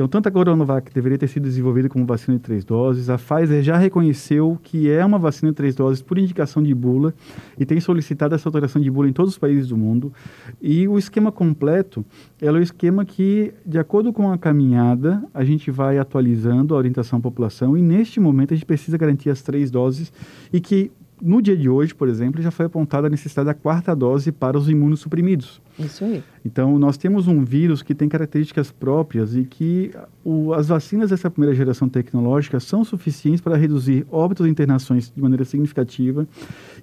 Então, 0.00 0.08
tanto 0.08 0.30
a 0.30 0.32
Coronavac 0.32 0.90
deveria 0.94 1.18
ter 1.18 1.28
sido 1.28 1.42
desenvolvida 1.42 1.86
como 1.86 2.06
vacina 2.06 2.38
de 2.38 2.42
três 2.42 2.64
doses, 2.64 3.10
a 3.10 3.18
Pfizer 3.18 3.62
já 3.62 3.76
reconheceu 3.76 4.58
que 4.62 4.88
é 4.88 5.04
uma 5.04 5.18
vacina 5.18 5.50
de 5.52 5.56
três 5.56 5.74
doses 5.74 6.00
por 6.00 6.16
indicação 6.16 6.62
de 6.62 6.74
bula 6.74 7.12
e 7.58 7.66
tem 7.66 7.78
solicitado 7.80 8.34
essa 8.34 8.48
alteração 8.48 8.80
de 8.80 8.90
bula 8.90 9.10
em 9.10 9.12
todos 9.12 9.32
os 9.32 9.38
países 9.38 9.68
do 9.68 9.76
mundo. 9.76 10.10
E 10.58 10.88
o 10.88 10.96
esquema 10.96 11.30
completo 11.30 12.02
é 12.40 12.50
o 12.50 12.56
esquema 12.56 13.04
que, 13.04 13.52
de 13.66 13.78
acordo 13.78 14.10
com 14.10 14.32
a 14.32 14.38
caminhada, 14.38 15.22
a 15.34 15.44
gente 15.44 15.70
vai 15.70 15.98
atualizando 15.98 16.74
a 16.74 16.78
orientação 16.78 17.18
à 17.18 17.20
população 17.20 17.76
e, 17.76 17.82
neste 17.82 18.18
momento, 18.18 18.54
a 18.54 18.56
gente 18.56 18.64
precisa 18.64 18.96
garantir 18.96 19.28
as 19.28 19.42
três 19.42 19.70
doses 19.70 20.10
e 20.50 20.62
que 20.62 20.90
no 21.22 21.42
dia 21.42 21.56
de 21.56 21.68
hoje, 21.68 21.94
por 21.94 22.08
exemplo, 22.08 22.40
já 22.40 22.50
foi 22.50 22.66
apontada 22.66 23.06
a 23.06 23.10
necessidade 23.10 23.46
da 23.46 23.54
quarta 23.54 23.94
dose 23.94 24.32
para 24.32 24.56
os 24.56 24.68
imunossuprimidos. 24.68 25.60
Isso 25.78 26.04
aí. 26.04 26.22
Então, 26.44 26.78
nós 26.78 26.96
temos 26.96 27.28
um 27.28 27.44
vírus 27.44 27.82
que 27.82 27.94
tem 27.94 28.08
características 28.08 28.70
próprias 28.70 29.36
e 29.36 29.44
que 29.44 29.90
o, 30.24 30.52
as 30.52 30.68
vacinas 30.68 31.10
dessa 31.10 31.30
primeira 31.30 31.54
geração 31.54 31.88
tecnológica 31.88 32.58
são 32.60 32.84
suficientes 32.84 33.40
para 33.40 33.56
reduzir 33.56 34.06
óbitos 34.10 34.46
e 34.46 34.50
internações 34.50 35.12
de 35.14 35.20
maneira 35.20 35.44
significativa 35.44 36.26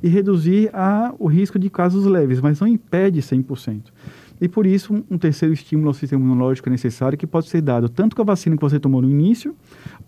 e 0.02 0.08
reduzir 0.08 0.70
a, 0.74 1.14
o 1.18 1.28
risco 1.28 1.58
de 1.58 1.70
casos 1.70 2.06
leves, 2.06 2.40
mas 2.40 2.60
não 2.60 2.68
impede 2.68 3.22
100%. 3.22 3.82
E 4.40 4.48
por 4.48 4.68
isso, 4.68 5.04
um 5.10 5.18
terceiro 5.18 5.54
estímulo 5.54 5.90
ao 5.90 5.94
sistema 5.94 6.24
imunológico 6.24 6.70
é 6.70 6.72
necessário, 6.72 7.18
que 7.18 7.26
pode 7.26 7.50
ser 7.50 7.62
dado 7.62 7.90
tanto 7.90 8.16
com 8.16 8.22
a 8.22 8.26
vacina 8.26 8.56
que 8.56 8.62
você 8.62 8.80
tomou 8.80 9.02
no 9.02 9.10
início, 9.10 9.56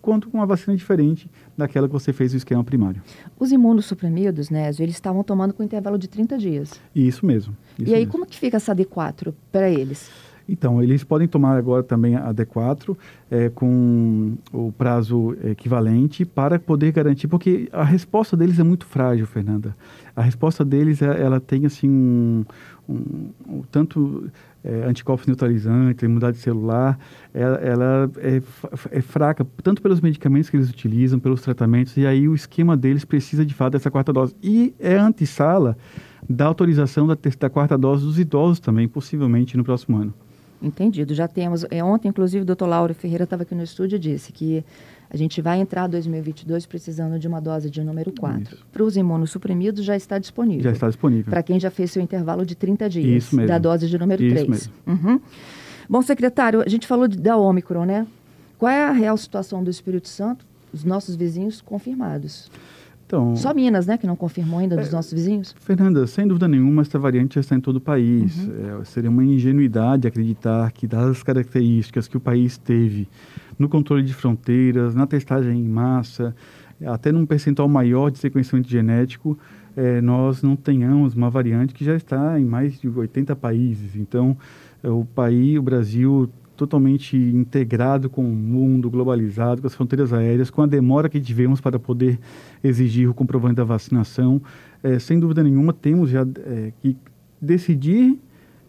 quanto 0.01 0.29
com 0.29 0.37
uma 0.37 0.45
vacina 0.45 0.75
diferente 0.75 1.29
daquela 1.57 1.87
que 1.87 1.93
você 1.93 2.13
fez 2.13 2.33
o 2.33 2.37
esquema 2.37 2.63
primário. 2.63 3.01
Os 3.39 3.51
imunossuprimidos, 3.51 4.49
Nésio, 4.49 4.83
eles 4.83 4.95
estavam 4.95 5.23
tomando 5.23 5.53
com 5.53 5.63
intervalo 5.63 5.97
de 5.97 6.07
30 6.07 6.37
dias. 6.37 6.79
Isso 6.95 7.25
mesmo. 7.25 7.55
Isso 7.77 7.91
e 7.91 7.93
aí, 7.93 8.01
mesmo. 8.01 8.11
como 8.11 8.25
que 8.25 8.37
fica 8.37 8.57
essa 8.57 8.75
D4 8.75 9.33
para 9.51 9.69
eles? 9.69 10.09
Então, 10.51 10.81
eles 10.81 11.03
podem 11.03 11.27
tomar 11.27 11.55
agora 11.57 11.83
também 11.83 12.15
a 12.15 12.33
D4 12.33 12.97
é, 13.29 13.49
com 13.49 14.33
o 14.51 14.71
prazo 14.71 15.37
equivalente 15.43 16.25
para 16.25 16.57
poder 16.57 16.91
garantir, 16.91 17.27
porque 17.27 17.69
a 17.71 17.83
resposta 17.83 18.35
deles 18.35 18.57
é 18.57 18.63
muito 18.63 18.87
frágil, 18.87 19.27
Fernanda. 19.27 19.75
A 20.19 20.21
resposta 20.21 20.65
deles, 20.65 21.01
é, 21.01 21.05
ela 21.05 21.39
tem 21.39 21.65
assim 21.65 21.89
um, 21.89 22.43
um, 22.89 23.29
um 23.47 23.61
tanto 23.71 24.29
é, 24.61 24.83
anticorpos 24.83 25.25
neutralizantes, 25.25 26.03
imunidade 26.03 26.35
celular, 26.39 26.99
ela, 27.33 27.55
ela 27.59 28.11
é, 28.17 28.41
é, 28.91 29.01
fraca, 29.01 29.47
tanto 29.63 29.81
pelos 29.81 30.01
medicamentos 30.01 30.49
que 30.49 30.57
eles 30.57 30.69
utilizam, 30.69 31.19
pelos 31.19 31.41
tratamentos, 31.41 31.95
e 31.95 32.05
aí 32.05 32.27
o 32.27 32.35
esquema 32.35 32.75
deles 32.75 33.05
precisa 33.05 33.45
de 33.45 33.53
fato 33.53 33.71
dessa 33.71 33.89
quarta 33.89 34.11
dose. 34.11 34.35
E 34.43 34.73
é 34.77 34.97
antessala 34.97 35.77
da 36.29 36.47
autorização 36.47 37.07
da, 37.07 37.15
da 37.39 37.49
quarta 37.49 37.77
dose 37.77 38.03
dos 38.03 38.19
idosos 38.19 38.59
também, 38.59 38.89
possivelmente 38.89 39.55
no 39.55 39.63
próximo 39.63 39.95
ano. 39.95 40.13
Entendido. 40.61 41.13
Já 41.13 41.29
temos. 41.29 41.65
É, 41.71 41.81
ontem, 41.81 42.09
inclusive, 42.09 42.41
o 42.41 42.45
doutor 42.45 42.67
Lauro 42.67 42.93
Ferreira 42.93 43.23
estava 43.23 43.43
aqui 43.43 43.55
no 43.55 43.63
estúdio 43.63 43.95
e 43.95 43.99
disse 43.99 44.33
que 44.33 44.65
a 45.09 45.17
gente 45.17 45.41
vai 45.41 45.59
entrar 45.59 45.87
2022 45.87 46.67
precisando 46.67 47.17
de 47.17 47.27
uma 47.27 47.39
dose 47.39 47.69
de 47.69 47.83
número 47.83 48.11
4. 48.11 48.57
Para 48.71 48.83
os 48.83 48.95
imunossuprimidos 48.95 49.83
já 49.83 49.95
está 49.95 50.19
disponível. 50.19 50.63
Já 50.63 50.71
está 50.71 50.87
disponível. 50.87 51.31
Para 51.31 51.41
quem 51.41 51.59
já 51.59 51.71
fez 51.71 51.91
seu 51.91 52.01
intervalo 52.01 52.45
de 52.45 52.55
30 52.55 52.89
dias 52.89 53.23
Isso 53.23 53.35
mesmo. 53.35 53.47
da 53.47 53.57
dose 53.57 53.87
de 53.87 53.97
número 53.97 54.23
Isso 54.23 54.35
3. 54.35 54.47
Mesmo. 54.47 54.73
Uhum. 54.85 55.19
Bom, 55.89 56.01
secretário, 56.03 56.61
a 56.61 56.69
gente 56.69 56.85
falou 56.85 57.07
de, 57.07 57.17
da 57.17 57.35
Ômicron, 57.35 57.85
né? 57.85 58.05
Qual 58.59 58.71
é 58.71 58.85
a 58.85 58.91
real 58.91 59.17
situação 59.17 59.63
do 59.63 59.69
Espírito 59.71 60.07
Santo? 60.07 60.45
Os 60.71 60.83
nossos 60.83 61.15
vizinhos 61.15 61.61
confirmados. 61.61 62.51
Então, 63.07 63.35
Só 63.35 63.51
Minas, 63.55 63.87
né, 63.87 63.97
que 63.97 64.05
não 64.05 64.15
confirmou 64.15 64.59
ainda 64.59 64.77
dos 64.77 64.89
é, 64.89 64.91
nossos 64.91 65.11
vizinhos? 65.11 65.55
Fernanda, 65.59 66.05
sem 66.05 66.27
dúvida 66.27 66.47
nenhuma, 66.47 66.83
essa 66.83 66.99
variante 66.99 67.35
já 67.35 67.41
está 67.41 67.55
em 67.55 67.59
todo 67.59 67.77
o 67.77 67.81
país. 67.81 68.37
Uhum. 68.37 68.81
É, 68.81 68.85
seria 68.85 69.09
uma 69.09 69.23
ingenuidade 69.23 70.07
acreditar 70.07 70.71
que, 70.71 70.85
dadas 70.85 71.17
as 71.17 71.23
características 71.23 72.07
que 72.07 72.15
o 72.15 72.19
país 72.19 72.59
teve 72.59 73.07
no 73.59 73.67
controle 73.67 74.01
de 74.03 74.13
fronteiras, 74.13 74.95
na 74.95 75.05
testagem 75.05 75.59
em 75.59 75.67
massa, 75.67 76.33
até 76.85 77.11
num 77.11 77.25
percentual 77.25 77.67
maior 77.67 78.09
de 78.09 78.17
sequenciamento 78.17 78.69
genético, 78.69 79.37
é, 79.75 80.01
nós 80.01 80.41
não 80.41 80.55
tenhamos 80.55 81.13
uma 81.13 81.29
variante 81.29 81.73
que 81.73 81.83
já 81.83 81.95
está 81.95 82.39
em 82.39 82.45
mais 82.45 82.79
de 82.79 82.87
80 82.87 83.35
países. 83.35 83.95
Então, 83.95 84.35
é, 84.81 84.89
o 84.89 85.03
país, 85.03 85.57
o 85.57 85.61
Brasil, 85.61 86.29
totalmente 86.55 87.17
integrado 87.17 88.09
com 88.09 88.21
o 88.21 88.35
mundo, 88.35 88.89
globalizado, 88.89 89.61
com 89.61 89.67
as 89.67 89.75
fronteiras 89.75 90.13
aéreas, 90.13 90.49
com 90.49 90.61
a 90.61 90.65
demora 90.65 91.09
que 91.09 91.19
tivemos 91.19 91.61
para 91.61 91.77
poder 91.77 92.17
exigir 92.63 93.09
o 93.09 93.13
comprovante 93.13 93.55
da 93.55 93.63
vacinação. 93.63 94.41
É, 94.81 94.97
sem 94.99 95.19
dúvida 95.19 95.43
nenhuma, 95.43 95.73
temos 95.73 96.09
já 96.09 96.25
que 96.81 96.95
decidir 97.41 98.19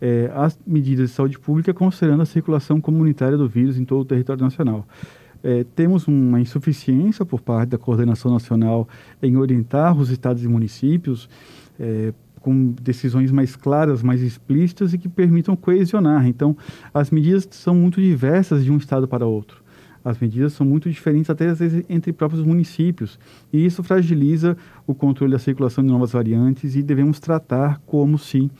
é, 0.01 0.31
as 0.35 0.59
medidas 0.67 1.11
de 1.11 1.17
saúde 1.17 1.39
pública 1.39 1.75
considerando 1.75 2.23
a 2.23 2.27
circulação 2.27 2.81
comunitária 2.81 3.37
do 3.37 3.49
vírus 3.49 3.79
em 3.79 3.85
todo 3.85 4.01
o 4.01 4.05
território 4.05 4.43
nacional. 4.43 4.87
É, 5.43 5.65
temos 5.75 6.07
uma 6.07 6.41
insuficiência 6.41 7.25
por 7.25 7.41
parte 7.41 7.71
da 7.71 7.79
coordenação 7.79 8.31
nacional 8.31 8.89
em 9.23 9.37
orientar 9.37 9.97
os 9.97 10.11
estados 10.11 10.45
e 10.45 10.49
municípios 10.49 11.29
é, 11.79 12.13
com 12.41 12.73
decisões 12.83 13.31
mais 13.31 13.55
claras, 13.55 14.03
mais 14.03 14.23
explícitas 14.23 14.95
e 14.95 14.99
que 14.99 15.09
permitam 15.09 15.55
coesionar. 15.55 16.27
Então, 16.27 16.57
as 16.93 17.11
medidas 17.11 17.47
são 17.51 17.75
muito 17.75 18.01
diversas 18.01 18.65
de 18.65 18.73
um 18.73 18.77
estado 18.77 19.07
para 19.07 19.27
outro. 19.27 19.63
As 20.03 20.19
medidas 20.19 20.55
são 20.55 20.67
muito 20.67 20.89
diferentes 20.91 21.29
até 21.29 21.49
às 21.49 21.59
vezes 21.59 21.85
entre 21.89 22.11
próprios 22.11 22.43
municípios 22.43 23.19
e 23.53 23.65
isso 23.67 23.83
fragiliza 23.83 24.57
o 24.87 24.95
controle 24.95 25.33
da 25.33 25.39
circulação 25.39 25.85
de 25.85 25.91
novas 25.91 26.13
variantes 26.13 26.75
e 26.75 26.83
devemos 26.83 27.21
tratar 27.21 27.79
como 27.85 28.19
se 28.19 28.51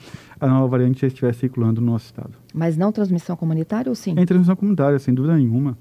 a 0.41 0.47
nova 0.47 0.67
variante 0.67 1.01
já 1.01 1.07
estivesse 1.07 1.41
circulando 1.41 1.79
no 1.79 1.91
nosso 1.91 2.05
estado. 2.05 2.31
Mas 2.51 2.75
não 2.75 2.91
transmissão 2.91 3.35
comunitária 3.37 3.89
ou 3.89 3.95
sim? 3.95 4.15
Em 4.17 4.25
transmissão 4.25 4.55
comunitária, 4.55 4.97
sem 4.97 5.13
dúvida 5.13 5.35
nenhuma. 5.35 5.77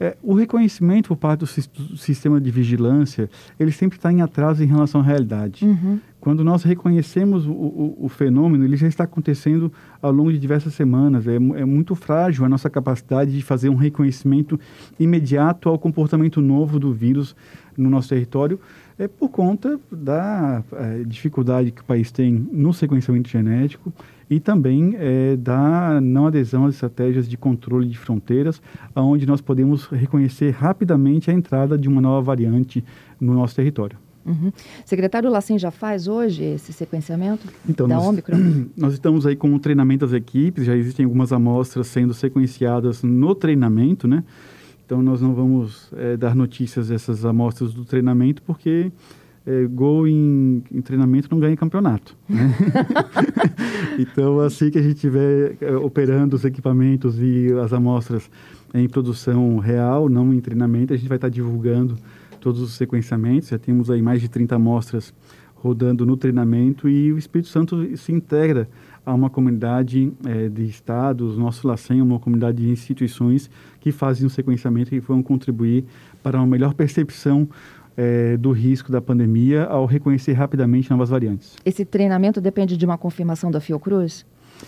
É, 0.00 0.16
o 0.22 0.32
reconhecimento 0.32 1.08
por 1.08 1.16
parte 1.16 1.40
do, 1.40 1.46
do, 1.84 1.96
sistema 1.98 2.40
de 2.40 2.50
vigilância, 2.50 3.28
ele 3.60 3.70
sempre 3.70 3.98
está 3.98 4.10
em 4.10 4.22
atraso 4.22 4.64
em 4.64 4.66
relação 4.66 5.02
à 5.02 5.04
realidade. 5.04 5.66
Uhum. 5.66 6.00
Quando 6.18 6.42
nós 6.42 6.62
reconhecemos 6.62 7.46
o, 7.46 7.52
o, 7.52 7.98
o, 8.06 8.08
fenômeno, 8.08 8.64
ele 8.64 8.76
já 8.76 8.88
está 8.88 9.04
acontecendo 9.04 9.70
ao 10.00 10.10
longo 10.10 10.32
de 10.32 10.38
diversas 10.38 10.72
semanas. 10.72 11.28
É, 11.28 11.36
é, 11.36 11.64
muito 11.64 11.94
frágil 11.94 12.46
a 12.46 12.48
nossa 12.48 12.70
capacidade 12.70 13.30
de 13.30 13.42
fazer 13.42 13.68
um 13.68 13.76
reconhecimento 13.76 14.58
imediato 14.98 15.68
ao 15.68 15.78
comportamento 15.78 16.40
novo 16.40 16.78
do 16.80 16.92
vírus 16.94 17.36
no 17.76 17.88
nosso 17.88 18.08
território, 18.08 18.58
é 18.98 19.06
por 19.06 19.28
conta 19.28 19.78
da 19.90 20.62
é, 20.72 21.04
dificuldade 21.04 21.70
que 21.70 21.80
o 21.80 21.84
país 21.84 22.10
tem 22.10 22.48
no 22.50 22.72
sequenciamento 22.72 23.28
genético 23.28 23.92
e 24.28 24.40
também 24.40 24.96
é, 24.98 25.36
da 25.36 26.00
não 26.00 26.26
adesão 26.26 26.66
às 26.66 26.74
estratégias 26.74 27.28
de 27.28 27.36
controle 27.36 27.88
de 27.88 27.96
fronteiras, 27.96 28.60
onde 28.94 29.26
nós 29.26 29.40
podemos 29.40 29.86
reconhecer 29.86 30.50
rapidamente 30.50 31.30
a 31.30 31.34
entrada 31.34 31.78
de 31.78 31.88
uma 31.88 32.00
nova 32.00 32.20
variante 32.22 32.84
no 33.20 33.34
nosso 33.34 33.54
território. 33.56 33.96
Uhum. 34.26 34.52
Secretário 34.84 35.30
Lacin 35.30 35.58
já 35.58 35.70
faz 35.70 36.06
hoje 36.06 36.44
esse 36.44 36.70
sequenciamento 36.72 37.48
então, 37.66 37.88
da 37.88 37.96
nós, 37.96 38.06
Omicron? 38.06 38.36
Nós 38.76 38.92
estamos 38.92 39.24
aí 39.24 39.34
com 39.34 39.54
o 39.54 39.58
treinamento 39.58 40.04
das 40.04 40.12
equipes, 40.12 40.66
já 40.66 40.76
existem 40.76 41.04
algumas 41.04 41.32
amostras 41.32 41.86
sendo 41.86 42.12
sequenciadas 42.12 43.02
no 43.02 43.34
treinamento, 43.34 44.06
né? 44.06 44.22
Então 44.88 45.02
nós 45.02 45.20
não 45.20 45.34
vamos 45.34 45.92
é, 45.94 46.16
dar 46.16 46.34
notícias 46.34 46.88
dessas 46.88 47.22
amostras 47.22 47.74
do 47.74 47.84
treinamento 47.84 48.40
porque 48.40 48.90
é, 49.46 49.66
gol 49.66 50.08
em, 50.08 50.64
em, 50.72 50.80
treinamento 50.80 51.28
não 51.30 51.38
ganha 51.38 51.54
campeonato. 51.54 52.16
Né? 52.26 52.54
então, 54.00 54.40
assim 54.40 54.70
que 54.70 54.78
a 54.78 54.82
gente 54.82 54.94
estiver 54.94 55.58
é, 55.60 55.76
operando 55.76 56.34
os 56.34 56.42
equipamentos 56.42 57.18
e 57.20 57.52
as 57.62 57.74
amostras 57.74 58.30
em 58.72 58.88
produção 58.88 59.58
real, 59.58 60.08
não 60.08 60.32
em 60.32 60.40
treinamento, 60.40 60.94
a 60.94 60.96
gente 60.96 61.06
vai 61.06 61.18
estar 61.18 61.28
divulgando 61.28 61.94
todos 62.40 62.62
os 62.62 62.72
sequenciamentos. 62.72 63.50
Já 63.50 63.58
temos 63.58 63.90
aí 63.90 64.00
mais 64.00 64.22
de 64.22 64.28
30 64.30 64.56
amostras 64.56 65.12
rodando 65.54 66.06
no 66.06 66.16
treinamento 66.16 66.88
e 66.88 67.12
o 67.12 67.18
Espírito 67.18 67.50
Santo 67.50 67.94
se 67.98 68.10
integra 68.10 68.66
a 69.08 69.14
uma 69.14 69.30
comunidade 69.30 70.12
é, 70.26 70.50
de 70.50 70.64
estados, 70.64 71.38
nosso 71.38 71.66
LACEN 71.66 72.00
é 72.00 72.02
uma 72.02 72.18
comunidade 72.18 72.58
de 72.58 72.68
instituições 72.68 73.50
que 73.80 73.90
fazem 73.90 74.26
o 74.26 74.30
sequenciamento 74.30 74.94
e 74.94 75.00
vão 75.00 75.22
contribuir 75.22 75.86
para 76.22 76.36
uma 76.36 76.46
melhor 76.46 76.74
percepção 76.74 77.48
é, 77.96 78.36
do 78.36 78.52
risco 78.52 78.92
da 78.92 79.00
pandemia 79.00 79.64
ao 79.64 79.86
reconhecer 79.86 80.34
rapidamente 80.34 80.90
novas 80.90 81.08
variantes. 81.08 81.56
Esse 81.64 81.86
treinamento 81.86 82.38
depende 82.38 82.76
de 82.76 82.84
uma 82.84 82.98
confirmação 82.98 83.50
da 83.50 83.60
Fiocruz? 83.60 84.26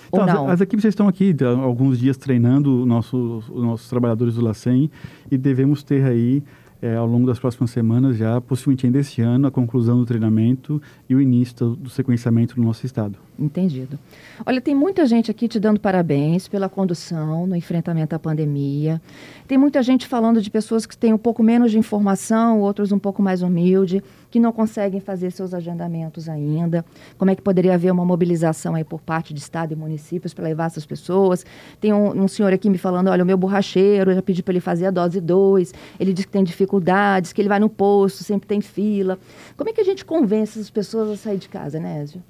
Então, 0.09 0.21
Ou 0.21 0.27
não? 0.27 0.47
As, 0.47 0.55
as, 0.55 0.61
equipes 0.63 0.85
já 0.85 0.89
estão 0.89 1.07
aqui 1.07 1.37
há 1.43 1.49
alguns 1.49 1.99
dias 1.99 2.17
treinando 2.17 2.87
nossos, 2.87 3.47
os 3.51 3.63
nossos 3.63 3.91
trabalhadores 3.91 4.37
do 4.37 4.41
LACEN 4.43 4.91
e 5.31 5.37
devemos 5.37 5.83
ter 5.83 6.03
aí 6.05 6.43
é, 6.83 6.97
ao 6.97 7.07
longo 7.07 7.27
das 7.27 7.39
próximas 7.39 7.71
semanas, 7.71 8.17
já 8.17 8.41
possivelmente 8.41 8.87
ainda 8.87 8.99
este 8.99 9.21
ano, 9.21 9.47
a 9.47 9.51
conclusão 9.51 9.99
do 9.99 10.07
treinamento 10.07 10.81
e 11.09 11.15
o 11.15 11.21
início 11.21 11.77
do 11.77 11.91
sequenciamento 11.91 12.59
no 12.59 12.67
nosso 12.67 12.87
estado. 12.87 13.19
Entendido. 13.39 13.99
Olha, 14.45 14.61
tem 14.61 14.75
muita 14.75 15.07
gente 15.07 15.31
aqui 15.31 15.49
te 15.49 15.59
dando 15.59 15.81
parabéns 15.81 16.49
pela 16.49 16.69
condução 16.69 17.47
no 17.47 17.57
enfrentamento 17.57 18.15
à 18.15 18.19
pandemia. 18.19 19.01
Tem 19.47 19.59
muita 19.59 19.83
gente 19.83 20.07
falando 20.07 20.41
de 20.41 20.51
pessoas 20.51 20.87
que 20.87 20.97
têm 20.97 21.13
um 21.13 21.19
pouco 21.19 21.43
menos 21.43 21.71
de 21.71 21.79
informação, 21.79 22.61
outros 22.61 22.93
um 22.93 22.99
pouco 22.99 23.23
mais 23.23 23.43
humilde, 23.43 24.03
que 24.31 24.39
não 24.39 24.53
conseguem 24.53 25.01
fazer 25.01 25.31
seus 25.33 25.53
agendamentos 25.53 26.29
ainda. 26.29 26.85
Como 27.19 27.31
é 27.31 27.35
que 27.35 27.43
poderia 27.43 27.75
haver 27.75 27.91
uma 27.91 28.05
mobilização 28.05 28.75
aí 28.75 28.85
por 28.85 29.01
parte 29.01 29.35
de 29.35 29.41
Estado 29.41 29.73
e 29.73 29.77
municípios 29.77 30.33
para 30.33 30.45
levar 30.45 30.67
essas 30.67 30.87
pessoas? 30.87 31.45
Tem 31.81 31.93
um, 31.93 32.23
um, 32.23 32.29
senhor 32.29 32.53
aqui 32.53 32.71
me 32.71 32.79
falando, 32.79 33.09
olha, 33.09 33.23
o 33.23 33.27
meu 33.27 33.37
borracheiro, 33.37 34.11
eu 34.11 34.15
já 34.15 34.23
pedi 34.23 34.43
para 34.43 34.53
ele 34.53 34.61
fazer 34.61 34.87
a 34.87 34.91
dose 34.91 35.21
2, 35.21 35.75
ele 35.99 36.13
diz 36.13 36.25
que 36.25 36.33
tem 36.33 36.45
dificuldades, 36.45 37.33
que 37.33 37.41
ele 37.41 37.49
vai 37.49 37.59
no 37.59 37.69
posto, 37.69 38.23
sempre 38.23 38.47
tem 38.47 38.61
fila. 38.61 39.19
Como 39.57 39.69
é 39.69 39.73
que 39.73 39.81
a 39.81 39.85
gente 39.85 40.05
convence 40.05 40.59
as 40.59 40.71
pessoas 40.71 41.11
a 41.11 41.17
sair 41.17 41.39
de 41.39 41.49
casa, 41.49 41.81
Nésio? 41.81 42.23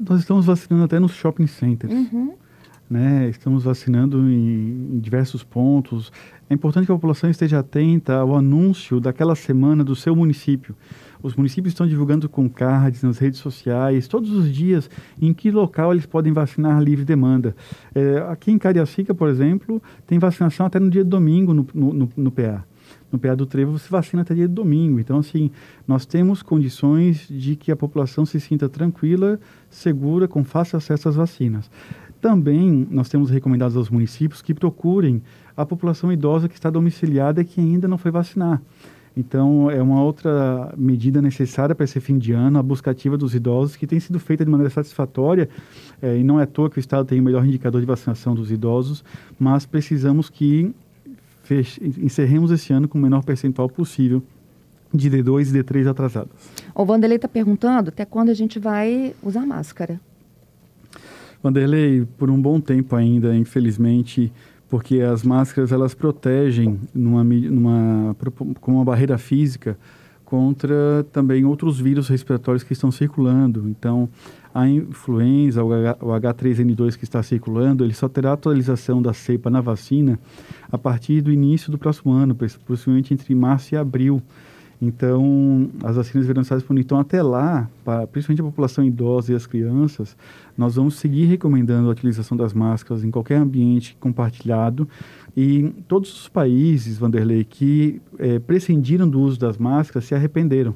nós 0.00 0.20
estamos 0.20 0.46
vacinando 0.46 0.84
até 0.84 0.98
nos 0.98 1.12
shopping 1.12 1.46
centers. 1.46 1.92
Uhum. 1.92 2.34
Né? 2.88 3.28
Estamos 3.28 3.64
vacinando 3.64 4.18
em, 4.30 4.94
em, 4.94 4.98
diversos 4.98 5.44
pontos. 5.44 6.10
É 6.48 6.54
importante 6.54 6.86
que 6.86 6.92
a 6.92 6.94
população 6.94 7.28
esteja 7.28 7.58
atenta 7.58 8.14
ao 8.14 8.34
anúncio 8.34 8.98
daquela 8.98 9.34
semana 9.34 9.84
do 9.84 9.94
seu 9.94 10.16
município. 10.16 10.74
Os 11.22 11.34
municípios 11.34 11.72
estão 11.72 11.86
divulgando 11.86 12.28
com 12.28 12.48
cards 12.48 13.02
nas 13.02 13.18
redes 13.18 13.40
sociais, 13.40 14.08
todos 14.08 14.30
os 14.30 14.52
dias, 14.52 14.88
em 15.20 15.32
que 15.32 15.50
local 15.50 15.92
eles 15.92 16.06
podem 16.06 16.32
vacinar 16.32 16.82
livre 16.82 17.04
demanda. 17.04 17.54
É, 17.94 18.18
aqui 18.28 18.50
em 18.50 18.58
Cariacica, 18.58 19.14
por 19.14 19.28
exemplo, 19.28 19.82
tem 20.06 20.18
vacinação 20.18 20.66
até 20.66 20.78
no 20.78 20.90
dia 20.90 21.04
de 21.04 21.10
domingo 21.10 21.52
no, 21.52 21.66
no, 21.74 21.92
no, 21.92 22.08
no 22.16 22.30
PA 22.30 22.64
no 23.10 23.18
PA 23.18 23.34
do 23.34 23.46
Trevo 23.46 23.72
você 23.72 23.88
vacina 23.88 24.22
até 24.22 24.34
dia 24.34 24.48
de 24.48 24.54
domingo. 24.54 25.00
Então, 25.00 25.18
assim, 25.18 25.50
nós 25.86 26.06
temos 26.06 26.42
condições 26.42 27.26
de 27.28 27.56
que 27.56 27.72
a 27.72 27.76
população 27.76 28.24
se 28.26 28.38
sinta 28.40 28.68
tranquila, 28.68 29.38
segura, 29.70 30.28
com 30.28 30.44
fácil 30.44 30.76
acesso 30.76 31.08
às 31.08 31.16
vacinas. 31.16 31.70
Também 32.20 32.86
nós 32.90 33.08
temos 33.08 33.30
recomendado 33.30 33.78
aos 33.78 33.88
municípios 33.88 34.42
que 34.42 34.52
procurem 34.52 35.22
a 35.56 35.64
população 35.64 36.12
idosa 36.12 36.48
que 36.48 36.54
está 36.54 36.68
domiciliada 36.68 37.40
e 37.40 37.44
que 37.44 37.60
ainda 37.60 37.86
não 37.86 37.98
foi 37.98 38.10
vacinar. 38.10 38.60
Então, 39.18 39.68
é 39.68 39.82
uma 39.82 40.00
outra 40.00 40.72
medida 40.76 41.20
necessária 41.20 41.74
para 41.74 41.82
esse 41.82 41.98
fim 41.98 42.18
de 42.18 42.32
ano, 42.32 42.56
a 42.56 42.62
busca 42.62 42.92
ativa 42.92 43.18
dos 43.18 43.34
idosos, 43.34 43.74
que 43.74 43.84
tem 43.84 43.98
sido 43.98 44.20
feita 44.20 44.44
de 44.44 44.50
maneira 44.50 44.70
satisfatória, 44.70 45.48
é, 46.00 46.16
e 46.16 46.22
não 46.22 46.38
é 46.38 46.44
à 46.44 46.46
toa 46.46 46.70
que 46.70 46.78
o 46.78 46.80
Estado 46.80 47.04
tem 47.04 47.18
o 47.18 47.22
melhor 47.24 47.44
indicador 47.44 47.80
de 47.80 47.86
vacinação 47.86 48.32
dos 48.32 48.52
idosos, 48.52 49.04
mas 49.36 49.66
precisamos 49.66 50.30
que 50.30 50.72
fech... 51.42 51.80
encerremos 52.00 52.52
esse 52.52 52.72
ano 52.72 52.86
com 52.86 52.96
o 52.96 53.02
menor 53.02 53.24
percentual 53.24 53.68
possível 53.68 54.22
de 54.94 55.10
D2 55.10 55.48
e 55.48 55.64
D3 55.64 55.90
atrasadas. 55.90 56.30
O 56.72 56.84
Vanderlei 56.84 57.16
está 57.16 57.26
perguntando 57.26 57.88
até 57.88 58.04
quando 58.04 58.28
a 58.28 58.34
gente 58.34 58.60
vai 58.60 59.16
usar 59.20 59.44
máscara. 59.44 60.00
Vanderlei, 61.42 62.06
por 62.16 62.30
um 62.30 62.40
bom 62.40 62.60
tempo 62.60 62.94
ainda, 62.94 63.34
infelizmente, 63.34 64.32
porque 64.68 65.00
as 65.00 65.22
máscaras 65.22 65.72
elas 65.72 65.94
protegem 65.94 66.78
numa, 66.94 67.24
numa, 67.24 68.16
com 68.60 68.72
uma 68.72 68.84
barreira 68.84 69.16
física 69.16 69.76
contra 70.24 71.06
também 71.10 71.46
outros 71.46 71.80
vírus 71.80 72.06
respiratórios 72.06 72.62
que 72.62 72.74
estão 72.74 72.92
circulando. 72.92 73.66
Então, 73.66 74.10
a 74.54 74.68
influenza, 74.68 75.64
o 75.64 75.68
H3N2 75.68 76.98
que 76.98 77.04
está 77.04 77.22
circulando, 77.22 77.82
ele 77.82 77.94
só 77.94 78.10
terá 78.10 78.34
atualização 78.34 79.00
da 79.00 79.14
cepa 79.14 79.48
na 79.48 79.62
vacina 79.62 80.18
a 80.70 80.76
partir 80.76 81.22
do 81.22 81.32
início 81.32 81.72
do 81.72 81.78
próximo 81.78 82.12
ano, 82.12 82.36
possivelmente 82.66 83.14
entre 83.14 83.34
março 83.34 83.74
e 83.74 83.78
abril. 83.78 84.22
Então, 84.80 85.68
as 85.82 85.96
vacinas 85.96 86.28
estar 86.28 86.56
disponíveis. 86.56 86.84
Então, 86.84 87.00
até 87.00 87.20
lá, 87.20 87.68
para, 87.84 88.06
principalmente 88.06 88.40
a 88.40 88.44
população 88.44 88.84
idosa 88.84 89.32
e 89.32 89.36
as 89.36 89.46
crianças, 89.46 90.16
nós 90.56 90.76
vamos 90.76 90.94
seguir 90.96 91.24
recomendando 91.24 91.88
a 91.88 91.92
utilização 91.92 92.36
das 92.36 92.52
máscaras 92.52 93.02
em 93.02 93.10
qualquer 93.10 93.36
ambiente 93.36 93.96
compartilhado. 93.98 94.88
E 95.36 95.72
todos 95.88 96.22
os 96.22 96.28
países, 96.28 96.98
Vanderlei, 96.98 97.44
que 97.44 98.00
é, 98.18 98.38
prescindiram 98.38 99.08
do 99.08 99.20
uso 99.20 99.38
das 99.38 99.58
máscaras 99.58 100.04
se 100.04 100.14
arrependeram. 100.14 100.74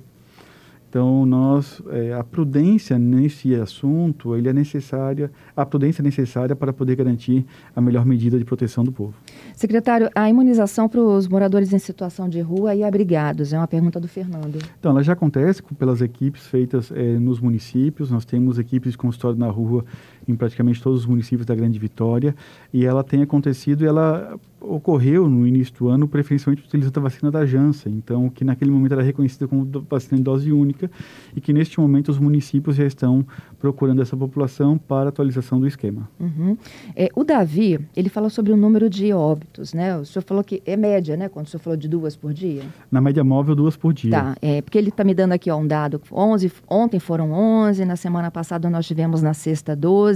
Então, 0.92 1.24
nós, 1.24 1.80
é, 1.88 2.12
a 2.12 2.22
prudência 2.22 2.98
nesse 2.98 3.54
assunto, 3.54 4.36
ele 4.36 4.50
é 4.50 4.52
necessária, 4.52 5.32
a 5.56 5.64
prudência 5.64 6.02
é 6.02 6.04
necessária 6.04 6.54
para 6.54 6.70
poder 6.70 6.96
garantir 6.96 7.46
a 7.74 7.80
melhor 7.80 8.04
medida 8.04 8.38
de 8.38 8.44
proteção 8.44 8.84
do 8.84 8.92
povo. 8.92 9.14
Secretário, 9.56 10.10
a 10.14 10.28
imunização 10.28 10.90
para 10.90 11.00
os 11.00 11.26
moradores 11.26 11.72
em 11.72 11.78
situação 11.78 12.28
de 12.28 12.42
rua 12.42 12.74
e 12.74 12.84
abrigados, 12.84 13.54
é 13.54 13.56
uma 13.56 13.66
pergunta 13.66 13.98
do 13.98 14.06
Fernando. 14.06 14.58
Então, 14.78 14.90
ela 14.90 15.02
já 15.02 15.14
acontece 15.14 15.62
pelas 15.78 16.02
equipes 16.02 16.46
feitas 16.46 16.92
é, 16.94 17.18
nos 17.18 17.40
municípios, 17.40 18.10
nós 18.10 18.26
temos 18.26 18.58
equipes 18.58 18.92
de 18.92 18.98
consultório 18.98 19.38
na 19.38 19.48
rua 19.48 19.86
em 20.28 20.34
praticamente 20.34 20.82
todos 20.82 21.00
os 21.00 21.06
municípios 21.06 21.46
da 21.46 21.54
Grande 21.54 21.78
Vitória, 21.78 22.34
e 22.72 22.84
ela 22.84 23.02
tem 23.02 23.22
acontecido 23.22 23.84
e 23.84 23.86
ela 23.86 24.38
ocorreu 24.60 25.28
no 25.28 25.46
início 25.46 25.74
do 25.76 25.88
ano, 25.88 26.06
preferencialmente 26.06 26.64
utilizando 26.66 26.96
a 26.98 27.00
vacina 27.00 27.30
da 27.30 27.44
Janssen, 27.44 27.92
então, 27.94 28.28
que 28.28 28.44
naquele 28.44 28.70
momento 28.70 28.92
era 28.92 29.02
reconhecida 29.02 29.48
como 29.48 29.68
vacina 29.88 30.20
em 30.20 30.22
dose 30.22 30.52
única, 30.52 30.90
e 31.34 31.40
que 31.40 31.52
neste 31.52 31.80
momento 31.80 32.10
os 32.10 32.18
municípios 32.18 32.76
já 32.76 32.86
estão 32.86 33.26
procurando 33.58 34.00
essa 34.00 34.16
população 34.16 34.78
para 34.78 35.08
atualização 35.08 35.58
do 35.58 35.66
esquema. 35.66 36.08
Uhum. 36.18 36.56
É, 36.94 37.08
o 37.14 37.24
Davi, 37.24 37.80
ele 37.96 38.08
falou 38.08 38.30
sobre 38.30 38.52
o 38.52 38.56
número 38.56 38.88
de 38.88 39.12
óbitos, 39.12 39.74
né? 39.74 39.96
O 39.96 40.04
senhor 40.04 40.22
falou 40.22 40.44
que 40.44 40.62
é 40.64 40.76
média, 40.76 41.16
né? 41.16 41.28
Quando 41.28 41.46
o 41.46 41.48
senhor 41.50 41.60
falou 41.60 41.76
de 41.76 41.88
duas 41.88 42.16
por 42.16 42.32
dia? 42.32 42.62
Na 42.90 43.00
média 43.00 43.24
móvel, 43.24 43.54
duas 43.54 43.76
por 43.76 43.92
dia. 43.92 44.10
Tá, 44.10 44.36
é, 44.40 44.62
porque 44.62 44.78
ele 44.78 44.88
está 44.90 45.04
me 45.04 45.14
dando 45.14 45.32
aqui 45.32 45.50
ó, 45.50 45.56
um 45.56 45.66
dado, 45.66 46.00
11, 46.10 46.52
ontem 46.68 47.00
foram 47.00 47.32
11, 47.32 47.84
na 47.84 47.96
semana 47.96 48.30
passada 48.30 48.70
nós 48.70 48.86
tivemos 48.86 49.22
na 49.22 49.34
sexta 49.34 49.74
12, 49.74 50.11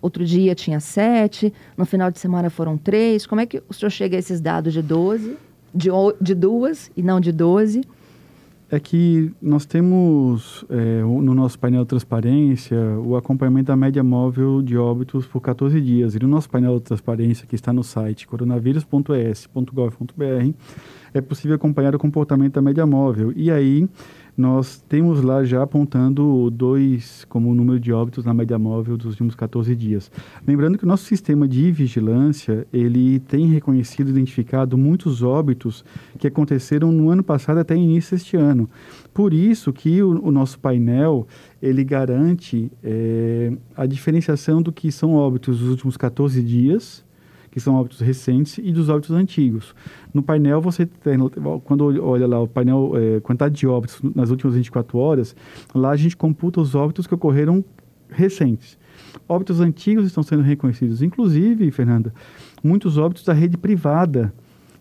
outro 0.00 0.24
dia 0.24 0.54
tinha 0.54 0.80
sete, 0.80 1.52
no 1.76 1.84
final 1.84 2.10
de 2.10 2.18
semana 2.18 2.48
foram 2.50 2.78
três. 2.78 3.26
Como 3.26 3.40
é 3.40 3.46
que 3.46 3.62
o 3.68 3.74
senhor 3.74 3.90
chega 3.90 4.16
a 4.16 4.18
esses 4.18 4.40
dados 4.40 4.72
de 4.72 4.82
12, 4.82 5.36
de, 5.74 5.90
de 6.20 6.34
duas 6.34 6.90
e 6.96 7.02
não 7.02 7.20
de 7.20 7.32
12? 7.32 7.82
É 8.68 8.80
que 8.80 9.30
nós 9.40 9.64
temos 9.64 10.64
é, 10.68 11.00
no 11.00 11.32
nosso 11.32 11.56
painel 11.56 11.82
de 11.82 11.88
transparência 11.88 12.76
o 12.98 13.14
acompanhamento 13.14 13.68
da 13.68 13.76
média 13.76 14.02
móvel 14.02 14.60
de 14.60 14.76
óbitos 14.76 15.24
por 15.24 15.40
14 15.40 15.80
dias. 15.80 16.16
E 16.16 16.18
no 16.18 16.26
nosso 16.26 16.50
painel 16.50 16.78
de 16.78 16.82
transparência, 16.82 17.46
que 17.46 17.54
está 17.54 17.72
no 17.72 17.84
site 17.84 18.26
coronavírus.es.gov.br, 18.26 20.52
é 21.16 21.20
possível 21.20 21.56
acompanhar 21.56 21.94
o 21.94 21.98
comportamento 21.98 22.54
da 22.54 22.62
média 22.62 22.86
móvel. 22.86 23.32
E 23.34 23.50
aí 23.50 23.88
nós 24.36 24.84
temos 24.86 25.22
lá 25.22 25.42
já 25.44 25.62
apontando 25.62 26.50
dois 26.50 27.24
como 27.24 27.50
o 27.50 27.54
número 27.54 27.80
de 27.80 27.90
óbitos 27.90 28.24
na 28.24 28.34
média 28.34 28.58
móvel 28.58 28.96
dos 28.96 29.06
últimos 29.06 29.34
14 29.34 29.74
dias. 29.74 30.10
Lembrando 30.46 30.76
que 30.76 30.84
o 30.84 30.86
nosso 30.86 31.04
sistema 31.04 31.48
de 31.48 31.72
vigilância, 31.72 32.66
ele 32.70 33.18
tem 33.20 33.46
reconhecido, 33.46 34.10
identificado 34.10 34.76
muitos 34.76 35.22
óbitos 35.22 35.82
que 36.18 36.26
aconteceram 36.26 36.92
no 36.92 37.08
ano 37.08 37.22
passado 37.22 37.58
até 37.58 37.74
início 37.74 38.14
deste 38.14 38.36
ano. 38.36 38.68
Por 39.14 39.32
isso 39.32 39.72
que 39.72 40.02
o, 40.02 40.22
o 40.26 40.30
nosso 40.30 40.58
painel, 40.58 41.26
ele 41.62 41.82
garante 41.82 42.70
é, 42.84 43.56
a 43.74 43.86
diferenciação 43.86 44.60
do 44.60 44.70
que 44.70 44.92
são 44.92 45.14
óbitos 45.14 45.60
dos 45.60 45.70
últimos 45.70 45.96
14 45.96 46.42
dias, 46.42 47.05
que 47.56 47.60
são 47.60 47.74
óbitos 47.74 48.00
recentes, 48.00 48.58
e 48.58 48.70
dos 48.70 48.90
óbitos 48.90 49.12
antigos. 49.12 49.74
No 50.12 50.22
painel, 50.22 50.60
você 50.60 50.84
tem, 50.84 51.16
quando 51.64 51.86
olha 52.06 52.26
lá 52.26 52.38
o 52.38 52.46
painel, 52.46 52.92
é, 52.94 53.18
quantidade 53.20 53.54
de 53.54 53.66
óbitos 53.66 53.98
nas 54.14 54.28
últimas 54.28 54.54
24 54.56 54.98
horas, 54.98 55.34
lá 55.74 55.88
a 55.88 55.96
gente 55.96 56.14
computa 56.14 56.60
os 56.60 56.74
óbitos 56.74 57.06
que 57.06 57.14
ocorreram 57.14 57.64
recentes. 58.10 58.78
Óbitos 59.26 59.58
antigos 59.58 60.04
estão 60.04 60.22
sendo 60.22 60.42
reconhecidos, 60.42 61.00
inclusive, 61.00 61.70
Fernanda, 61.70 62.12
muitos 62.62 62.98
óbitos 62.98 63.24
da 63.24 63.32
rede 63.32 63.56
privada, 63.56 64.34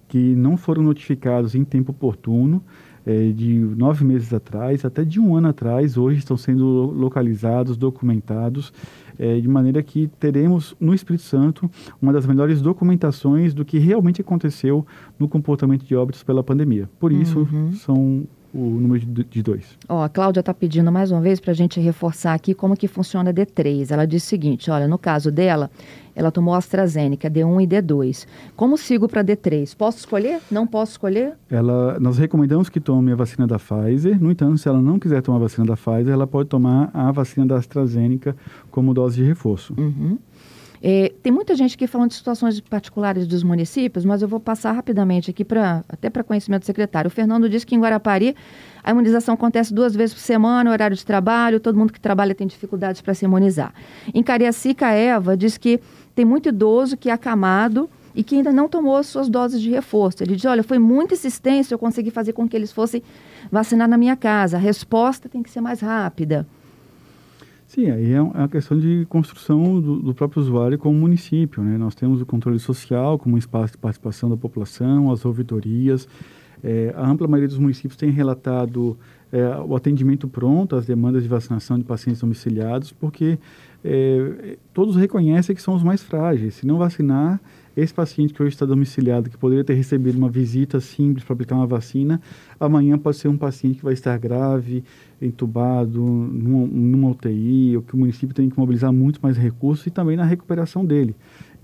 que 0.10 0.36
não 0.36 0.58
foram 0.58 0.84
notificados 0.84 1.56
em 1.56 1.64
tempo 1.64 1.94
oportuno, 1.94 2.62
é, 3.06 3.32
de 3.32 3.54
nove 3.54 4.04
meses 4.04 4.34
atrás, 4.34 4.84
até 4.84 5.06
de 5.06 5.18
um 5.18 5.34
ano 5.38 5.48
atrás, 5.48 5.96
hoje 5.96 6.20
estão 6.20 6.36
sendo 6.36 6.66
localizados, 6.92 7.78
documentados, 7.78 8.74
é, 9.20 9.40
de 9.40 9.48
maneira 9.48 9.82
que 9.82 10.10
teremos 10.20 10.76
no 10.80 10.94
Espírito 10.94 11.24
Santo 11.24 11.70
uma 12.02 12.14
das 12.14 12.26
melhores 12.26 12.62
documentações 12.62 13.54
do 13.54 13.66
que 13.66 13.78
realmente 13.80 14.22
aconteceu 14.22 14.86
no 15.18 15.28
comportamento 15.28 15.86
de 15.86 15.96
óbitos 15.96 16.24
pela 16.24 16.44
pandemia. 16.44 16.90
Por 17.00 17.12
isso, 17.12 17.48
uhum. 17.52 17.74
são 17.74 18.28
o 18.56 18.80
número 18.80 19.06
de, 19.06 19.44
dois. 19.44 19.78
Ó, 19.90 20.02
a 20.02 20.08
Cláudia 20.08 20.40
está 20.40 20.54
pedindo 20.54 20.90
mais 20.90 21.12
uma 21.12 21.20
vez 21.20 21.42
para 21.42 21.52
a 21.52 21.56
gente 21.56 21.78
reforçar 21.80 22.34
aqui 22.34 22.54
como 22.54 22.78
que 22.78 22.88
funciona 22.88 23.30
a 23.30 23.34
D3. 23.34 23.92
Ela 23.92 24.08
diz 24.08 24.24
o 24.24 24.28
seguinte, 24.28 24.72
olha, 24.72 24.88
no 24.88 24.98
caso 24.98 25.30
dela, 25.30 25.70
ela 26.16 26.32
tomou 26.32 26.54
AstraZeneca 26.54 27.30
D1 27.30 27.64
e 27.64 27.68
D2. 27.68 28.26
Como 28.56 28.78
sigo 28.78 29.08
para 29.08 29.24
D3? 29.24 29.76
Posso 29.76 30.00
escolher? 30.00 30.40
Não 30.50 30.66
posso 30.66 30.94
escolher? 30.94 31.34
Ela, 31.50 32.00
nós 32.00 32.18
recomendamos 32.18 32.70
que 32.70 32.80
tome 32.80 33.12
a 33.12 33.16
vacina 33.16 33.46
da 33.46 33.60
Pfizer. 33.60 34.22
No 34.22 34.32
entanto, 34.32 34.58
se 34.58 34.68
ela 34.68 34.82
não 34.82 34.98
quiser 34.98 35.22
tomar 35.22 35.38
a 35.38 35.42
vacina 35.42 35.66
da 35.68 35.76
Pfizer, 35.76 36.14
ela 36.14 36.26
pode 36.26 36.48
tomar 36.48 36.90
a 36.94 37.12
vacina 37.12 37.46
da 37.46 37.58
AstraZeneca 37.58 38.36
como 38.72 38.94
dose 38.94 39.18
de 39.18 39.24
reforço. 39.24 39.74
Uhum. 39.78 40.18
É, 40.88 41.12
tem 41.24 41.34
muita 41.34 41.56
gente 41.56 41.74
aqui 41.74 41.88
falando 41.88 42.12
de 42.12 42.16
situações 42.16 42.60
particulares 42.60 43.26
dos 43.26 43.42
municípios, 43.42 44.06
mas 44.06 44.22
eu 44.22 44.28
vou 44.28 44.40
passar 44.40 44.72
rapidamente 44.72 45.32
aqui 45.32 45.44
para 45.44 45.84
até 45.90 46.12
para 46.12 46.24
conhecimento 46.24 46.62
do 46.62 46.66
secretário. 46.68 47.08
O 47.08 47.12
Fernando 47.12 47.50
disse 47.50 47.66
que 47.66 47.74
em 47.74 47.80
Guarapari 47.80 48.36
a 48.84 48.92
imunização 48.92 49.34
acontece 49.34 49.74
duas 49.74 49.96
vezes 49.96 50.14
por 50.14 50.22
semana, 50.22 50.70
horário 50.70 50.96
de 50.96 51.04
trabalho, 51.04 51.60
todo 51.60 51.76
mundo 51.76 51.92
que 51.92 52.00
trabalha 52.00 52.36
tem 52.36 52.46
dificuldades 52.46 53.02
para 53.02 53.16
se 53.16 53.26
imunizar. 53.26 53.74
Em 54.14 54.22
Cariacica, 54.22 54.86
a 54.86 54.92
Eva 54.92 55.36
diz 55.36 55.58
que 55.58 55.80
tem 56.14 56.24
muito 56.24 56.50
idoso 56.50 56.96
que 56.96 57.10
é 57.10 57.14
acamado 57.14 57.90
e 58.14 58.24
que 58.24 58.36
ainda 58.36 58.54
não 58.54 58.70
tomou 58.70 58.96
as 58.96 59.08
suas 59.08 59.28
doses 59.28 59.60
de 59.60 59.72
reforço. 59.72 60.22
Ele 60.22 60.36
diz: 60.36 60.46
olha, 60.46 60.62
foi 60.62 60.78
muita 60.78 61.16
insistência, 61.16 61.74
eu 61.74 61.80
consegui 61.80 62.12
fazer 62.12 62.34
com 62.34 62.48
que 62.48 62.56
eles 62.56 62.72
fossem 62.72 63.02
vacinar 63.52 63.88
na 63.88 63.98
minha 63.98 64.16
casa. 64.16 64.58
A 64.58 64.60
resposta 64.60 65.28
tem 65.28 65.42
que 65.42 65.50
ser 65.50 65.62
mais 65.62 65.80
rápida. 65.80 66.46
Sim, 67.68 67.90
aí 67.90 68.12
é 68.12 68.22
uma 68.22 68.48
questão 68.48 68.80
de 68.80 69.06
construção 69.10 69.82
do, 69.82 70.00
do, 70.00 70.14
próprio 70.14 70.42
usuário 70.42 70.78
como 70.78 70.98
município. 70.98 71.64
Né? 71.64 71.78
Nós 71.78 71.96
temos 71.96 72.22
o 72.22 72.26
controle 72.26 72.60
social 72.60 73.18
como 73.18 73.36
um 73.36 73.38
espaço 73.38 73.74
de 73.74 73.80
participação 73.80 74.30
da 74.30 74.38
população, 74.38 75.12
as 75.12 75.26
ouvidorias. 75.26 76.08
É, 76.64 76.94
a 76.96 77.08
ampla 77.08 77.28
maioria 77.28 77.48
dos 77.48 77.58
municípios 77.58 77.98
tem 77.98 78.12
relatado 78.12 78.98
é, 79.32 79.48
o 79.58 79.76
atendimento 79.76 80.28
pronto 80.28 80.76
às 80.76 80.86
demandas 80.86 81.24
de 81.24 81.30
vacinação 81.30 81.78
de 81.78 81.84
pacientes 81.84 82.22
domiciliados, 82.22 82.92
porque 82.92 83.38
é, 83.84 84.58
todos 84.74 84.96
reconhecem 84.96 85.56
que 85.56 85.62
são 85.62 85.74
os 85.74 85.84
mais 85.84 86.02
frágeis. 86.02 86.56
Se 86.56 86.68
não 86.68 86.78
vacinar, 86.78 87.42
esse 87.76 87.94
paciente 87.94 88.34
que 88.34 88.42
hoje 88.42 88.54
está 88.56 88.66
domiciliado, 88.66 89.30
que 89.30 89.38
poderia 89.38 89.64
ter 89.64 89.74
recebido 89.74 90.18
uma 90.18 90.30
visita 90.30 90.80
simples 90.80 91.24
para 91.24 91.34
aplicar 91.34 91.56
uma 91.56 91.68
vacina, 91.68 92.22
amanhã 92.60 92.98
pode 92.98 93.18
ser 93.18 93.28
um 93.28 93.38
paciente 93.38 93.78
que 93.78 93.84
vai 93.84 93.94
estar 93.94 94.18
grave, 94.18 94.84
entubado, 95.22 96.02
numa, 96.02 96.68
numa 96.68 97.10
UTI, 97.10 97.76
ou 97.76 97.84
que 97.84 97.94
o 97.94 97.98
município 97.98 98.34
tem 98.36 98.50
que 98.50 98.58
mobilizar 98.58 98.94
muito 98.94 99.20
mais 99.22 99.38
recursos 99.38 99.86
e 99.88 99.92
também 99.92 100.16
na 100.16 100.24
recuperação 100.24 100.86
dele. 100.86 101.16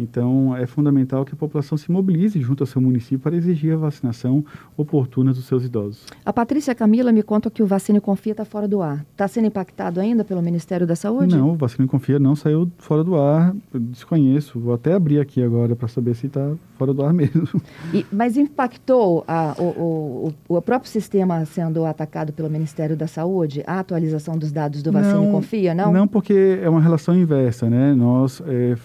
Então, 0.02 0.56
é 0.56 0.66
fundamental 0.66 1.24
que 1.24 1.34
a 1.34 1.38
população 1.38 1.78
se 1.78 1.91
mobilize 1.91 2.39
junto 2.41 2.64
ao 2.64 2.68
seu 2.68 2.82
município 2.82 3.20
para 3.20 3.36
exigir 3.36 3.74
a 3.74 3.78
vacinação 3.78 4.43
oportuna 4.76 5.32
dos 5.32 5.45
seus 5.45 5.64
idosos. 5.64 6.06
A 6.26 6.34
Patrícia 6.34 6.74
Camila 6.74 7.12
me 7.12 7.22
conta 7.22 7.49
que 7.49 7.62
o 7.62 7.68
Vacina 7.68 8.02
Confia 8.02 8.34
está 8.34 8.43
fora 8.45 8.68
do 8.68 8.82
ar. 8.82 9.06
Está 9.12 9.28
sendo 9.28 9.47
impactado 9.47 9.99
ainda 9.99 10.24
pelo 10.24 10.41
Ministério 10.41 10.88
da 10.88 10.95
Saúde? 10.95 11.36
Não, 11.36 11.52
o 11.52 11.56
Vacina 11.56 11.88
Confia 11.88 12.20
não 12.20 12.36
saiu 12.36 12.70
fora 12.78 13.04
do 13.04 13.16
ar. 13.16 13.56
Eu 13.74 13.80
desconheço. 13.80 14.60
Vou 14.60 14.74
até 14.74 14.93
abrir 14.93 15.20
aqui 15.20 15.43
agora 15.43 15.76
para 15.76 15.88
saber 15.88 16.16
se 16.16 16.28
está 16.28 16.52
fora 16.82 16.93
do 16.93 17.04
ar 17.06 17.14
mesmo. 17.14 17.62
E, 17.93 18.06
mas 18.12 18.38
impactou 18.38 19.24
a, 19.28 19.56
o, 19.60 20.34
o, 20.49 20.56
o, 20.58 20.62
próprio 20.62 20.89
sistema 20.89 21.45
sendo 21.45 21.86
atacado 21.86 22.34
pelo 22.34 22.49
Ministério 22.49 22.97
da 22.97 23.08
Saúde, 23.08 23.64
a 23.68 23.80
atualização 23.80 24.38
dos 24.38 24.52
dados 24.52 24.82
do 24.82 24.91
Vacina 24.91 25.14
não, 25.14 25.32
Confia, 25.32 25.76
não? 25.76 25.91
Não, 25.91 26.08
porque 26.08 26.60
é 26.62 26.70
uma 26.70 26.82
relação 26.82 27.16
inversa, 27.16 27.70
né? 27.70 27.93
Nós 27.93 28.41
é, 28.47 28.76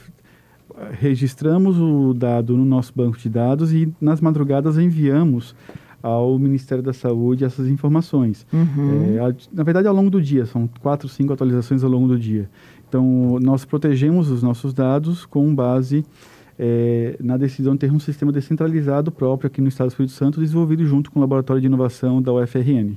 registramos 0.92 1.78
o 1.78 2.12
dado 2.12 2.56
no 2.56 2.64
nosso 2.64 2.92
banco 2.94 3.18
de 3.18 3.28
dados 3.28 3.72
e 3.72 3.92
nas 4.00 4.20
madrugadas 4.20 4.78
enviamos 4.78 5.54
ao 6.02 6.38
Ministério 6.38 6.84
da 6.84 6.92
Saúde 6.92 7.44
essas 7.44 7.66
informações. 7.66 8.46
Uhum. 8.52 9.18
É, 9.18 9.36
na 9.52 9.62
verdade, 9.62 9.88
ao 9.88 9.94
longo 9.94 10.10
do 10.10 10.22
dia, 10.22 10.46
são 10.46 10.68
quatro, 10.80 11.08
cinco 11.08 11.32
atualizações 11.32 11.82
ao 11.82 11.90
longo 11.90 12.06
do 12.06 12.18
dia. 12.18 12.48
Então, 12.88 13.38
nós 13.40 13.64
protegemos 13.64 14.30
os 14.30 14.42
nossos 14.42 14.72
dados 14.72 15.26
com 15.26 15.52
base 15.54 16.04
é, 16.58 17.16
na 17.20 17.36
decisão 17.36 17.72
de 17.74 17.80
ter 17.80 17.92
um 17.92 17.98
sistema 17.98 18.30
descentralizado 18.30 19.10
próprio 19.10 19.48
aqui 19.48 19.60
no 19.60 19.68
Estado 19.68 19.88
do 19.88 19.90
Espírito 19.90 20.12
Santo, 20.12 20.40
desenvolvido 20.40 20.84
junto 20.86 21.10
com 21.10 21.18
o 21.18 21.22
Laboratório 21.22 21.60
de 21.60 21.66
Inovação 21.66 22.22
da 22.22 22.32
UFRN. 22.32 22.94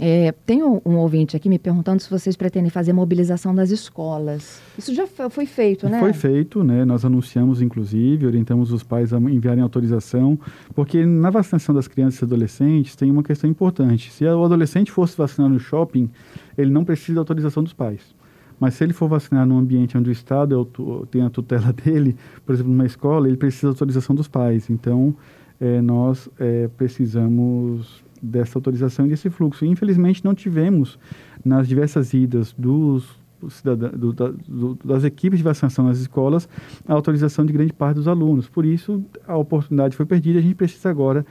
É, 0.00 0.32
tem 0.46 0.62
um, 0.62 0.80
um, 0.86 0.96
ouvinte 0.96 1.36
aqui 1.36 1.48
me 1.48 1.58
perguntando 1.58 2.00
se 2.00 2.08
vocês 2.08 2.36
pretendem 2.36 2.70
fazer 2.70 2.92
mobilização 2.92 3.52
das 3.52 3.70
escolas. 3.70 4.62
Isso 4.78 4.94
já 4.94 5.06
foi 5.06 5.44
feito, 5.44 5.88
né? 5.88 5.98
Foi 5.98 6.12
feito, 6.12 6.62
né? 6.62 6.84
Nós 6.84 7.04
anunciamos, 7.04 7.60
inclusive, 7.60 8.24
orientamos 8.24 8.72
os 8.72 8.84
pais 8.84 9.12
a 9.12 9.18
enviarem 9.18 9.62
autorização, 9.62 10.38
porque 10.72 11.04
na 11.04 11.30
vacinação 11.30 11.74
das 11.74 11.88
crianças 11.88 12.20
e 12.20 12.24
adolescentes 12.24 12.94
tem 12.94 13.10
uma 13.10 13.24
questão 13.24 13.50
importante. 13.50 14.12
Se 14.12 14.24
o 14.24 14.44
adolescente 14.44 14.92
fosse 14.92 15.16
vacinar 15.16 15.50
no 15.50 15.58
shopping, 15.58 16.08
ele 16.56 16.70
não 16.70 16.84
precisa 16.84 17.14
da 17.14 17.20
autorização 17.22 17.62
dos 17.62 17.72
pais. 17.72 18.16
Mas 18.60 18.74
se 18.74 18.84
ele 18.84 18.92
for 18.92 19.08
vacinar 19.08 19.46
num 19.46 19.58
ambiente 19.58 19.96
onde 19.96 20.10
o 20.10 20.12
Estado 20.12 20.60
é 20.60 21.06
tem 21.06 21.22
a 21.22 21.30
tutela 21.30 21.72
dele, 21.84 22.16
por 22.46 22.54
exemplo, 22.54 22.70
numa 22.70 22.86
escola, 22.86 23.26
ele 23.26 23.36
precisa 23.36 23.68
da 23.68 23.70
autorização 23.70 24.14
dos 24.14 24.28
pais. 24.28 24.70
Então, 24.70 25.14
é, 25.60 25.80
nós 25.80 26.28
é, 26.38 26.68
precisamos 26.76 28.02
dessa 28.22 28.58
autorização 28.58 29.06
e 29.06 29.08
desse 29.08 29.30
fluxo. 29.30 29.64
infelizmente, 29.64 30.24
não 30.24 30.34
tivemos, 30.34 30.98
nas 31.44 31.68
diversas 31.68 32.12
idas 32.12 32.54
dos 32.56 33.16
do, 33.62 34.12
do, 34.12 34.78
das 34.84 35.04
equipes 35.04 35.38
de 35.38 35.44
vacinação 35.44 35.84
nas 35.84 35.98
escolas, 35.98 36.48
a 36.86 36.92
autorização 36.92 37.46
de 37.46 37.52
grande 37.52 37.72
parte 37.72 37.96
dos 37.96 38.08
alunos. 38.08 38.48
Por 38.48 38.64
isso, 38.64 39.04
a 39.26 39.36
oportunidade 39.36 39.96
foi 39.96 40.06
perdida 40.06 40.38
e 40.38 40.40
a 40.40 40.42
gente 40.42 40.54
precisa 40.54 40.90
agora 40.90 41.24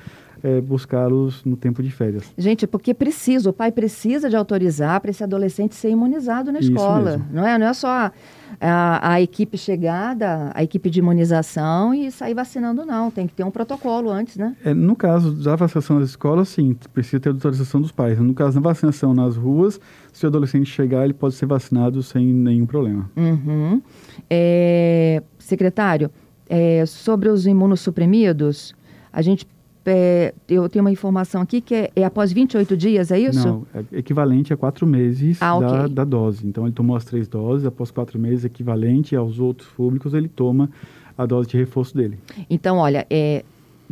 é, 0.43 0.61
buscá-los 0.61 1.43
no 1.43 1.57
tempo 1.57 1.81
de 1.81 1.89
férias. 1.89 2.23
Gente, 2.37 2.67
porque 2.67 2.93
precisa, 2.93 3.49
o 3.49 3.53
pai 3.53 3.71
precisa 3.71 4.29
de 4.29 4.35
autorizar 4.35 4.99
para 5.01 5.11
esse 5.11 5.23
adolescente 5.23 5.75
ser 5.75 5.89
imunizado 5.89 6.51
na 6.51 6.59
escola. 6.59 7.21
Não 7.31 7.45
é, 7.45 7.57
não 7.57 7.67
é 7.67 7.73
só 7.73 8.11
a, 8.59 9.13
a, 9.13 9.21
equipe 9.21 9.57
chegada, 9.57 10.51
a 10.53 10.63
equipe 10.63 10.89
de 10.89 10.99
imunização 10.99 11.93
e 11.93 12.11
sair 12.11 12.33
vacinando, 12.33 12.85
não. 12.85 13.11
Tem 13.11 13.27
que 13.27 13.33
ter 13.33 13.43
um 13.43 13.51
protocolo 13.51 14.09
antes, 14.09 14.37
né? 14.37 14.55
É, 14.63 14.73
no 14.73 14.95
caso 14.95 15.31
da 15.31 15.55
vacinação 15.55 15.99
nas 15.99 16.09
escolas, 16.09 16.49
sim, 16.49 16.75
precisa 16.93 17.19
ter 17.19 17.29
autorização 17.29 17.81
dos 17.81 17.91
pais. 17.91 18.19
No 18.19 18.33
caso 18.33 18.59
da 18.59 18.69
vacinação 18.69 19.13
nas 19.13 19.35
ruas, 19.35 19.79
se 20.13 20.25
o 20.25 20.27
adolescente 20.27 20.69
chegar, 20.69 21.03
ele 21.03 21.13
pode 21.13 21.35
ser 21.35 21.45
vacinado 21.45 22.01
sem 22.03 22.25
nenhum 22.25 22.65
problema. 22.65 23.09
Uhum. 23.15 23.81
É, 24.29 25.21
secretário, 25.39 26.11
é, 26.49 26.85
sobre 26.85 27.29
os 27.29 27.45
imunossuprimidos, 27.45 28.75
a 29.11 29.21
gente 29.21 29.47
é, 29.87 30.33
eu 30.49 30.67
tenho 30.67 30.83
uma 30.83 30.91
informação 30.91 31.41
aqui 31.41 31.61
que 31.61 31.73
é, 31.73 31.91
é, 31.95 32.03
após 32.03 32.31
28 32.33 32.75
dias, 32.75 33.11
é 33.11 33.19
isso? 33.19 33.47
Não, 33.47 33.65
é 33.73 33.99
equivalente 33.99 34.53
a 34.53 34.57
quatro 34.57 34.85
meses 34.85 35.41
ah, 35.41 35.59
da, 35.59 35.83
okay. 35.83 35.93
da, 35.93 36.03
dose. 36.03 36.45
Então, 36.45 36.65
ele 36.65 36.73
tomou 36.73 36.95
as 36.95 37.05
três 37.05 37.27
doses, 37.27 37.65
após 37.65 37.89
quatro 37.89 38.19
meses, 38.19 38.45
equivalente 38.45 39.15
aos 39.15 39.39
outros 39.39 39.69
públicos, 39.69 40.13
ele 40.13 40.27
toma 40.27 40.69
a 41.17 41.25
dose 41.25 41.49
de 41.49 41.57
reforço 41.57 41.95
dele. 41.95 42.19
Então, 42.49 42.77
olha, 42.77 43.07
é, 43.09 43.43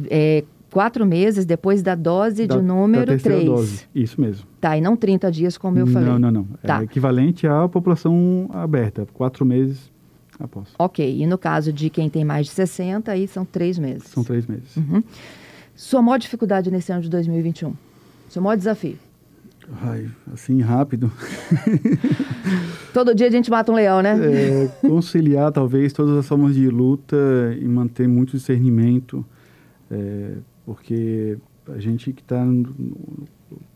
é 0.10 0.44
quatro 0.70 1.06
meses 1.06 1.46
depois 1.46 1.82
da 1.82 1.96
dose 1.96 2.46
da, 2.46 2.58
de 2.58 2.62
número 2.62 3.18
3. 3.18 3.46
Dose. 3.46 3.86
Isso 3.96 4.20
mesmo. 4.20 4.46
Tá, 4.60 4.78
e 4.78 4.82
não 4.82 4.98
30 4.98 5.32
dias, 5.32 5.58
como 5.58 5.80
eu 5.80 5.88
falei. 5.88 6.10
Não, 6.10 6.20
não, 6.20 6.32
não. 6.32 6.44
Tá. 6.62 6.82
É 6.82 6.84
equivalente 6.84 7.48
à 7.48 7.68
população 7.70 8.50
aberta, 8.52 9.08
quatro 9.14 9.46
meses 9.46 9.90
após. 10.38 10.68
Ok, 10.78 11.22
e 11.22 11.26
no 11.26 11.38
caso 11.38 11.72
de 11.72 11.90
quem 11.90 12.10
tem 12.10 12.26
mais 12.26 12.48
de 12.48 12.52
60, 12.52 13.10
aí 13.12 13.28
são 13.28 13.46
três 13.46 13.80
meses. 13.80 14.10
São 14.10 14.24
três 14.24 14.46
meses. 14.46 14.76
Uhum. 14.76 15.02
Sua 15.76 16.02
maior 16.02 16.18
dificuldade 16.18 16.72
nesse 16.72 16.92
ano 16.92 17.02
de 17.02 17.10
2021? 17.10 17.74
Seu 18.30 18.42
maior 18.42 18.56
desafio? 18.56 18.98
Ai, 19.82 20.10
assim, 20.32 20.62
rápido. 20.62 21.12
Todo 22.94 23.14
dia 23.14 23.28
a 23.28 23.32
gente 23.32 23.50
mata 23.50 23.72
um 23.72 23.76
leão, 23.76 24.02
né? 24.02 24.18
É, 24.22 24.68
conciliar, 24.88 25.52
talvez, 25.52 25.92
todas 25.92 26.18
as 26.18 26.28
formas 26.28 26.56
de 26.56 26.70
luta 26.70 27.18
e 27.60 27.66
manter 27.68 28.08
muito 28.08 28.38
discernimento, 28.38 29.26
é, 29.92 30.36
porque 30.66 31.38
a 31.68 31.80
gente 31.80 32.14
que 32.14 32.22
está 32.22 32.46
no, 32.46 32.74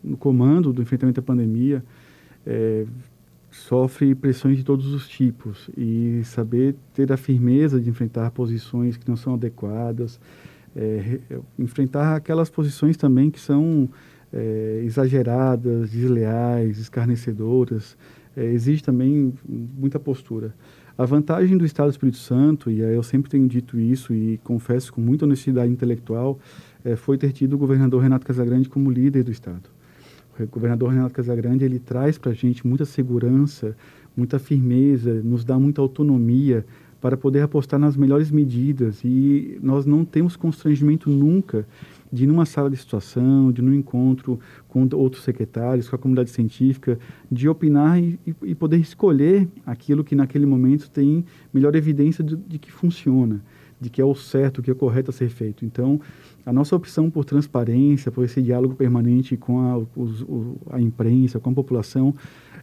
no, 0.02 0.16
comando 0.16 0.72
do 0.72 0.82
enfrentamento 0.82 1.20
à 1.20 1.24
pandemia 1.24 1.84
é, 2.46 2.86
sofre 3.52 4.16
pressões 4.16 4.58
de 4.58 4.64
todos 4.64 4.94
os 4.94 5.08
tipos 5.08 5.70
e 5.76 6.22
saber 6.24 6.76
ter 6.94 7.12
a 7.12 7.18
firmeza 7.18 7.80
de 7.80 7.90
enfrentar 7.90 8.32
posições 8.32 8.96
que 8.96 9.08
não 9.10 9.18
são 9.18 9.34
adequadas, 9.34 10.20
é, 10.76 11.20
enfrentar 11.58 12.16
aquelas 12.16 12.50
posições 12.50 12.98
também 12.98 13.30
que 13.30 13.40
são 13.40 13.90
é, 14.34 14.82
exageradas, 14.86 15.92
desleais, 15.92 16.78
escarnecedoras. 16.80 17.98
É, 18.36 18.46
exige 18.46 18.84
também 18.84 19.34
muita 19.48 20.00
postura. 20.00 20.54
A 20.98 21.06
vantagem 21.06 21.58
do 21.58 21.66
Estado 21.66 21.88
do 21.88 21.92
Espírito 21.92 22.18
Santo, 22.18 22.70
e 22.70 22.82
eu 22.82 23.02
sempre 23.02 23.32
tenho 23.32 23.48
dito 23.48 23.80
isso 23.80 24.14
e 24.14 24.38
confesso 24.44 24.92
com 24.92 25.00
muita 25.00 25.26
honestidade 25.26 25.72
intelectual, 25.72 26.38
é, 26.84 26.96
foi 26.96 27.18
ter 27.18 27.32
tido 27.32 27.54
o 27.54 27.58
governador 27.58 28.02
Renato 28.02 28.26
Casagrande 28.26 28.68
como 28.68 28.92
líder 28.92 29.24
do 29.24 29.32
Estado. 29.32 29.70
O 30.38 30.48
governador 30.48 30.92
Renato 30.92 31.14
Casagrande 31.14 31.66
ele 31.66 31.80
traz 31.80 32.18
para 32.18 32.32
a 32.32 32.36
gente 32.36 32.66
muita 32.66 32.86
segurança, 32.86 33.76
muita 34.16 34.40
firmeza, 34.40 35.22
nos 35.24 35.44
dá 35.44 35.58
muita 35.60 35.82
autonomia 35.82 36.66
para 37.02 37.16
poder 37.16 37.42
apostar 37.42 37.80
nas 37.80 37.96
melhores 37.96 38.30
medidas 38.30 39.02
e 39.04 39.58
nós 39.62 39.86
não 39.86 40.04
temos 40.04 40.36
constrangimento 40.36 41.10
nunca 41.10 41.66
de 42.12 42.26
numa 42.26 42.46
sala 42.46 42.70
de 42.70 42.78
situação, 42.78 43.52
de 43.52 43.62
num 43.62 43.74
encontro 43.74 44.40
com 44.68 44.88
outros 44.94 45.24
secretários, 45.24 45.88
com 45.88 45.96
a 45.96 46.00
comunidade 46.00 46.32
científica, 46.32 46.98
de 47.32 47.48
opinar 47.48 48.00
e, 48.00 48.20
e 48.44 48.56
poder 48.56 48.78
escolher 48.78 49.48
aquilo 49.66 50.04
que 50.04 50.16
naquele 50.16 50.46
momento 50.46 50.90
tem 50.90 51.24
melhor 51.54 51.76
evidência 51.76 52.24
de, 52.24 52.36
de, 52.36 52.58
que 52.58 52.72
funciona, 52.72 53.42
de 53.80 53.90
que 53.90 54.02
é 54.02 54.06
o 54.06 54.16
certo, 54.16 54.62
que 54.62 54.72
é 54.72 54.74
o 54.74 54.76
correto 54.76 55.12
a 55.12 55.14
ser 55.14 55.30
feito. 55.30 55.64
Então, 55.64 56.02
a 56.46 56.52
nossa 56.52 56.76
opção 56.76 57.12
por 57.12 57.26
transparência, 57.26 58.12
por 58.12 58.26
esse 58.26 58.42
diálogo 58.42 58.74
permanente 58.74 59.38
com 59.38 59.60
a, 59.60 59.78
os, 59.96 60.26
a 60.72 60.82
imprensa, 60.82 61.40
com 61.40 61.52
a 61.52 61.54
população, 61.54 62.16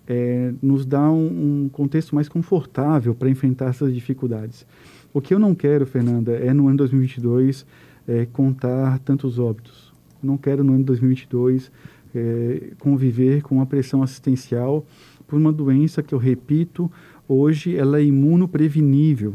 é, 0.06 0.52
nos 0.62 0.86
dá 0.86 1.10
um, 1.10 1.64
um 1.64 1.68
contexto 1.68 2.14
mais 2.14 2.28
confortável 2.28 3.14
para 3.14 3.28
enfrentar 3.28 3.66
essas 3.66 3.92
dificuldades. 3.92 4.66
O 5.12 5.20
que 5.20 5.34
eu 5.34 5.38
não 5.38 5.54
quero, 5.54 5.86
Fernanda, 5.86 6.32
é 6.32 6.52
no 6.52 6.68
ano 6.68 6.76
2022 6.78 7.66
é, 8.06 8.26
contar 8.26 8.98
tantos 9.00 9.38
óbitos. 9.38 9.92
Não 10.22 10.36
quero 10.36 10.62
no 10.62 10.74
ano 10.74 10.84
2022 10.84 11.70
é, 12.14 12.72
conviver 12.78 13.42
com 13.42 13.56
uma 13.56 13.66
pressão 13.66 14.02
assistencial 14.02 14.84
por 15.26 15.36
uma 15.36 15.52
doença 15.52 16.02
que 16.02 16.14
eu 16.14 16.18
repito, 16.18 16.90
hoje 17.28 17.76
ela 17.76 17.98
é 17.98 18.04
imunoprevenível. 18.04 19.34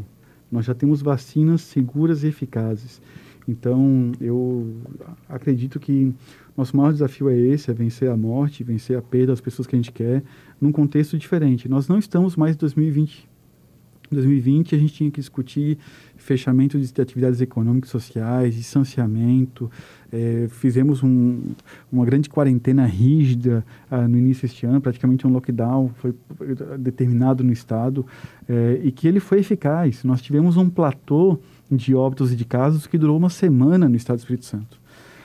Nós 0.50 0.64
já 0.64 0.74
temos 0.74 1.02
vacinas 1.02 1.62
seguras 1.62 2.24
e 2.24 2.28
eficazes. 2.28 3.00
Então, 3.46 4.12
eu 4.20 4.72
acredito 5.28 5.80
que 5.80 6.14
nosso 6.56 6.76
maior 6.76 6.92
desafio 6.92 7.28
é 7.28 7.36
esse, 7.36 7.70
é 7.70 7.74
vencer 7.74 8.10
a 8.10 8.16
morte, 8.16 8.62
vencer 8.62 8.96
a 8.96 9.02
perda 9.02 9.28
das 9.28 9.40
pessoas 9.40 9.66
que 9.66 9.74
a 9.74 9.78
gente 9.78 9.90
quer, 9.90 10.22
num 10.62 10.70
contexto 10.70 11.18
diferente. 11.18 11.68
Nós 11.68 11.88
não 11.88 11.98
estamos 11.98 12.36
mais 12.36 12.54
em 12.54 12.58
2020. 12.58 13.28
Em 14.12 14.14
2020, 14.14 14.74
a 14.74 14.78
gente 14.78 14.92
tinha 14.92 15.10
que 15.10 15.20
discutir 15.20 15.78
fechamento 16.16 16.78
de 16.78 17.00
atividades 17.00 17.40
econômicas 17.40 17.88
e 17.88 17.92
sociais, 17.92 18.54
distanciamento. 18.54 19.70
É, 20.12 20.46
fizemos 20.50 21.02
um, 21.02 21.40
uma 21.90 22.04
grande 22.04 22.28
quarentena 22.28 22.84
rígida 22.84 23.64
ah, 23.90 24.06
no 24.06 24.18
início 24.18 24.46
deste 24.46 24.66
ano, 24.66 24.80
praticamente 24.82 25.26
um 25.26 25.30
lockdown 25.30 25.90
foi 25.96 26.14
determinado 26.78 27.42
no 27.42 27.52
Estado, 27.52 28.06
é, 28.46 28.80
e 28.84 28.92
que 28.92 29.08
ele 29.08 29.18
foi 29.18 29.40
eficaz. 29.40 30.04
Nós 30.04 30.20
tivemos 30.20 30.58
um 30.58 30.68
platô 30.68 31.38
de 31.70 31.94
óbitos 31.94 32.32
e 32.32 32.36
de 32.36 32.44
casos 32.44 32.86
que 32.86 32.98
durou 32.98 33.16
uma 33.16 33.30
semana 33.30 33.88
no 33.88 33.96
Estado 33.96 34.18
do 34.18 34.20
Espírito 34.20 34.44
Santo. 34.44 34.81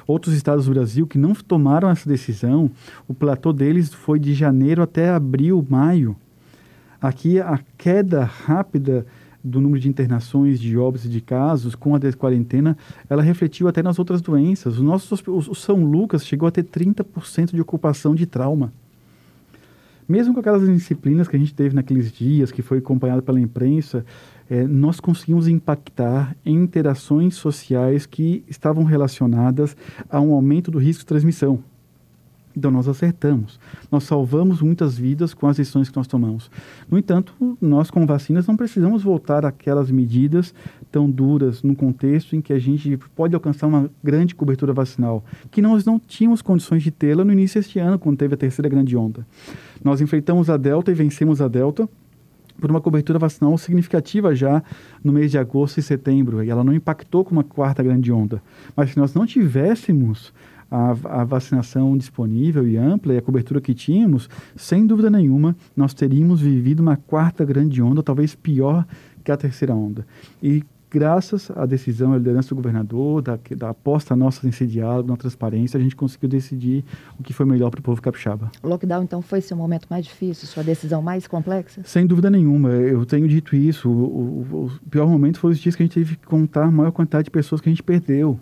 Outros 0.07 0.33
estados 0.33 0.65
do 0.65 0.73
Brasil 0.73 1.05
que 1.05 1.17
não 1.17 1.33
tomaram 1.33 1.89
essa 1.89 2.07
decisão, 2.07 2.71
o 3.07 3.13
platô 3.13 3.51
deles 3.51 3.93
foi 3.93 4.17
de 4.17 4.33
janeiro 4.33 4.81
até 4.81 5.09
abril, 5.09 5.63
maio. 5.69 6.15
Aqui 7.01 7.39
a 7.39 7.59
queda 7.77 8.23
rápida 8.23 9.05
do 9.43 9.61
número 9.61 9.79
de 9.79 9.89
internações, 9.89 10.59
de 10.59 10.77
óbitos 10.77 11.05
e 11.05 11.09
de 11.09 11.21
casos 11.21 11.75
com 11.75 11.95
a 11.95 11.99
quarentena, 12.13 12.77
ela 13.09 13.21
refletiu 13.21 13.67
até 13.67 13.83
nas 13.83 13.99
outras 13.99 14.21
doenças. 14.21 14.79
O 14.79 14.83
nosso 14.83 15.15
o 15.27 15.55
São 15.55 15.83
Lucas 15.83 16.25
chegou 16.25 16.47
a 16.47 16.51
ter 16.51 16.63
30% 16.63 17.53
de 17.53 17.61
ocupação 17.61 18.15
de 18.15 18.25
trauma. 18.25 18.71
Mesmo 20.07 20.33
com 20.33 20.39
aquelas 20.39 20.65
disciplinas 20.65 21.27
que 21.27 21.35
a 21.35 21.39
gente 21.39 21.53
teve 21.53 21.75
naqueles 21.75 22.11
dias, 22.11 22.49
que 22.51 22.61
foi 22.61 22.77
acompanhada 22.77 23.21
pela 23.21 23.39
imprensa, 23.41 24.05
é, 24.49 24.63
nós 24.65 24.99
conseguimos 24.99 25.47
impactar 25.47 26.35
em 26.45 26.55
interações 26.55 27.35
sociais 27.35 28.05
que 28.05 28.43
estavam 28.47 28.83
relacionadas 28.83 29.75
a 30.09 30.19
um 30.19 30.33
aumento 30.33 30.71
do 30.71 30.77
risco 30.77 31.01
de 31.01 31.07
transmissão. 31.07 31.59
Então, 32.57 32.71
nós 32.71 32.87
acertamos. 32.87 33.59
Nós 33.91 34.05
salvamos 34.05 34.63
muitas 34.63 34.97
vidas 34.97 35.31
com 35.31 35.45
as 35.45 35.57
decisões 35.57 35.89
que 35.89 35.95
nós 35.95 36.07
tomamos. 36.07 36.49
No 36.89 36.97
entanto, 36.97 37.55
nós, 37.61 37.91
com 37.91 38.03
vacinas, 38.03 38.47
não 38.47 38.57
precisamos 38.57 39.03
voltar 39.03 39.45
àquelas 39.45 39.91
medidas 39.91 40.55
tão 40.91 41.07
duras 41.07 41.61
num 41.61 41.75
contexto 41.75 42.35
em 42.35 42.41
que 42.41 42.51
a 42.51 42.57
gente 42.57 42.97
pode 43.15 43.35
alcançar 43.35 43.67
uma 43.67 43.91
grande 44.03 44.33
cobertura 44.33 44.73
vacinal, 44.73 45.23
que 45.51 45.61
nós 45.61 45.85
não 45.85 45.99
tínhamos 45.99 46.41
condições 46.41 46.81
de 46.81 46.89
tê-la 46.89 47.23
no 47.23 47.31
início 47.31 47.61
deste 47.61 47.77
ano, 47.77 47.99
quando 47.99 48.17
teve 48.17 48.33
a 48.33 48.37
terceira 48.37 48.67
grande 48.67 48.97
onda. 48.97 49.23
Nós 49.83 50.01
enfrentamos 50.01 50.49
a 50.49 50.57
Delta 50.57 50.89
e 50.89 50.95
vencemos 50.95 51.41
a 51.41 51.47
Delta 51.47 51.87
por 52.59 52.69
uma 52.69 52.81
cobertura 52.81 53.19
vacinal 53.19 53.57
significativa 53.57 54.35
já 54.35 54.63
no 55.03 55.13
mês 55.13 55.31
de 55.31 55.37
agosto 55.37 55.79
e 55.79 55.83
setembro, 55.83 56.43
e 56.43 56.49
ela 56.49 56.63
não 56.63 56.73
impactou 56.73 57.23
com 57.23 57.31
uma 57.31 57.43
quarta 57.43 57.83
grande 57.83 58.11
onda. 58.11 58.41
Mas 58.75 58.91
se 58.91 58.97
nós 58.97 59.13
não 59.13 59.25
tivéssemos 59.25 60.33
a, 60.69 60.91
a, 61.21 61.23
vacinação 61.23 61.97
disponível 61.97 62.67
e 62.67 62.77
ampla 62.77 63.13
e 63.13 63.17
a 63.17 63.21
cobertura 63.21 63.61
que 63.61 63.73
tínhamos, 63.73 64.29
sem 64.55 64.85
dúvida 64.85 65.09
nenhuma, 65.09 65.55
nós 65.75 65.93
teríamos 65.93 66.41
vivido 66.41 66.81
uma 66.81 66.97
quarta 66.97 67.45
grande 67.45 67.81
onda, 67.81 68.03
talvez 68.03 68.35
pior 68.35 68.85
que 69.23 69.31
a 69.31 69.37
terceira 69.37 69.73
onda. 69.73 70.05
E 70.41 70.63
graças 70.97 71.51
à 71.55 71.65
decisão 71.65 72.15
e 72.15 72.17
liderança 72.17 72.49
do 72.49 72.55
governador, 72.55 73.21
da, 73.21 73.37
da 73.55 73.69
aposta 73.69 74.15
nossa 74.15 74.45
nesse 74.45 74.65
diálogo, 74.65 75.09
na 75.09 75.15
transparência, 75.15 75.77
a 75.77 75.81
gente 75.81 75.95
conseguiu 75.95 76.27
decidir 76.27 76.83
o 77.19 77.23
que 77.23 77.33
foi 77.33 77.45
melhor 77.45 77.69
para 77.69 77.79
o 77.79 77.83
povo 77.83 78.01
capixaba. 78.01 78.49
O 78.63 78.67
lockdown, 78.67 79.03
então, 79.03 79.21
foi 79.21 79.39
seu 79.41 79.55
momento 79.55 79.85
mais 79.89 80.05
difícil, 80.05 80.47
sua 80.47 80.63
decisão 80.63 81.01
mais 81.01 81.27
complexa? 81.27 81.81
Sem 81.83 82.07
dúvida 82.07 82.31
nenhuma. 82.31 82.69
Eu 82.69 83.05
tenho 83.05 83.27
dito 83.27 83.55
isso. 83.55 83.87
O, 83.87 83.93
o, 83.93 84.65
o 84.65 84.89
pior 84.89 85.07
momento 85.07 85.39
foi 85.39 85.51
os 85.51 85.59
dias 85.59 85.75
que 85.75 85.83
a 85.83 85.85
gente 85.85 85.93
teve 85.93 86.15
que 86.15 86.25
contar 86.25 86.65
a 86.65 86.71
maior 86.71 86.91
quantidade 86.91 87.25
de 87.25 87.31
pessoas 87.31 87.61
que 87.61 87.69
a 87.69 87.71
gente 87.71 87.83
perdeu. 87.83 88.39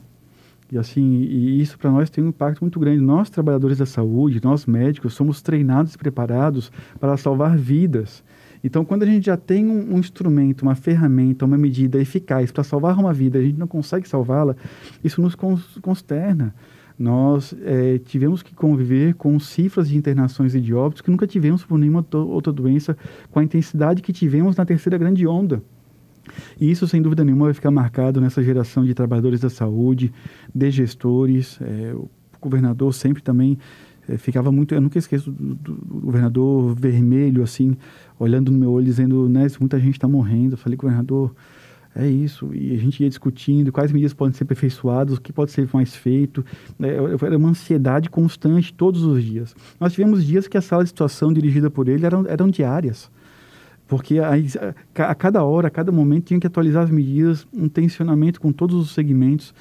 E 0.71 0.77
assim, 0.77 1.21
e 1.21 1.61
isso 1.61 1.77
para 1.77 1.91
nós 1.91 2.09
tem 2.09 2.23
um 2.23 2.29
impacto 2.29 2.61
muito 2.61 2.79
grande. 2.79 2.99
Nós, 2.99 3.29
trabalhadores 3.29 3.77
da 3.77 3.85
saúde, 3.85 4.41
nós 4.43 4.65
médicos, 4.65 5.13
somos 5.13 5.41
treinados 5.41 5.93
e 5.93 5.97
preparados 5.97 6.71
para 6.99 7.15
salvar 7.17 7.55
vidas. 7.55 8.23
Então, 8.66 8.84
quando 8.84 9.03
a 9.03 9.05
gente 9.05 9.28
já 9.28 9.38
tem 9.38 9.63
um, 9.68 9.93
um 9.93 9.99
instrumento, 9.99 10.63
uma 10.63 10.74
ferramenta, 10.74 11.45
uma 11.45 11.55
medida 11.55 12.01
eficaz 12.01 12.51
para 12.51 12.63
salvar 12.63 12.97
uma 12.97 13.13
vida, 13.13 13.38
a 13.38 13.41
gente 13.43 13.59
não 13.59 13.68
consegue 13.68 14.09
salvá-la, 14.09 14.55
isso 15.03 15.22
nos 15.22 15.36
consterna. 15.36 16.51
Nós 16.97 17.55
é, 17.61 17.99
tivemos 17.99 18.41
que 18.41 18.55
conviver 18.55 19.13
com 19.13 19.39
cifras 19.39 19.89
de 19.89 19.95
internações 19.95 20.55
e 20.55 20.59
de 20.59 20.74
óbitos 20.74 21.03
que 21.03 21.11
nunca 21.11 21.28
tivemos 21.28 21.63
por 21.63 21.78
nenhuma 21.78 22.03
outra 22.11 22.51
doença 22.51 22.97
com 23.30 23.38
a 23.38 23.43
intensidade 23.43 24.01
que 24.01 24.11
tivemos 24.11 24.55
na 24.55 24.66
terceira 24.66 24.97
grande 24.97 25.28
onda. 25.28 25.61
E 26.59 26.72
isso, 26.72 26.88
sem 26.88 27.03
dúvida 27.03 27.24
nenhuma, 27.24 27.45
vai 27.45 27.53
ficar 27.53 27.70
marcado 27.70 28.20
nessa 28.20 28.41
geração 28.41 28.84
de 28.84 28.95
trabalhadores 28.95 29.41
da 29.41 29.49
saúde, 29.51 30.11
de 30.55 30.72
gestores. 30.72 31.59
É, 31.61 31.93
o 31.93 32.09
governador 32.41 32.91
sempre 32.95 33.22
também 33.22 33.59
ficava 34.17 34.51
muito. 34.51 34.73
Eu 34.73 34.81
nunca 34.81 34.97
esqueço 34.97 35.31
do, 35.31 35.55
do, 35.55 35.73
do, 35.73 35.99
governador 36.01 36.75
vermelho, 36.75 37.43
assim, 37.43 37.75
olhando 38.19 38.51
no 38.51 38.57
meu 38.57 38.71
olho, 38.71 38.85
dizendo: 38.85 39.27
né, 39.29 39.47
muita 39.59 39.79
gente 39.79 39.95
está 39.95 40.07
morrendo. 40.07 40.53
Eu 40.53 40.57
falei, 40.57 40.77
governador, 40.77 41.35
é 41.95 42.07
isso. 42.07 42.53
E 42.53 42.73
a 42.73 42.77
gente 42.77 43.01
ia 43.01 43.09
discutindo 43.09 43.71
quais 43.71 43.91
medidas 43.91 44.13
podem 44.13 44.33
ser 44.33 44.43
aperfeiçoadas, 44.43 45.17
o 45.17 45.21
que 45.21 45.31
pode 45.31 45.51
ser 45.51 45.67
mais 45.73 45.95
feito. 45.95 46.45
É, 46.79 47.25
era 47.25 47.37
uma 47.37 47.49
ansiedade 47.49 48.09
constante 48.09 48.73
todos 48.73 49.03
os 49.03 49.23
dias. 49.23 49.55
Nós 49.79 49.93
tivemos 49.93 50.25
dias 50.25 50.47
que 50.47 50.57
a 50.57 50.61
sala 50.61 50.83
de 50.83 50.89
situação 50.89 51.31
dirigida 51.31 51.69
por 51.69 51.87
ele 51.87 52.05
eram, 52.05 52.25
eram 52.27 52.49
diárias 52.49 53.09
porque 53.87 54.19
a, 54.19 54.31
a, 55.03 55.15
cada 55.15 55.43
hora, 55.43 55.67
a 55.67 55.71
cada 55.71 55.91
momento 55.91 56.25
tinha 56.25 56.39
que 56.39 56.47
atualizar 56.47 56.83
as 56.83 56.89
medidas, 56.89 57.47
um 57.53 57.69
tensionamento 57.69 58.41
com 58.41 58.51
todos 58.51 58.75
os 58.75 58.93
segmentos. 58.93 59.53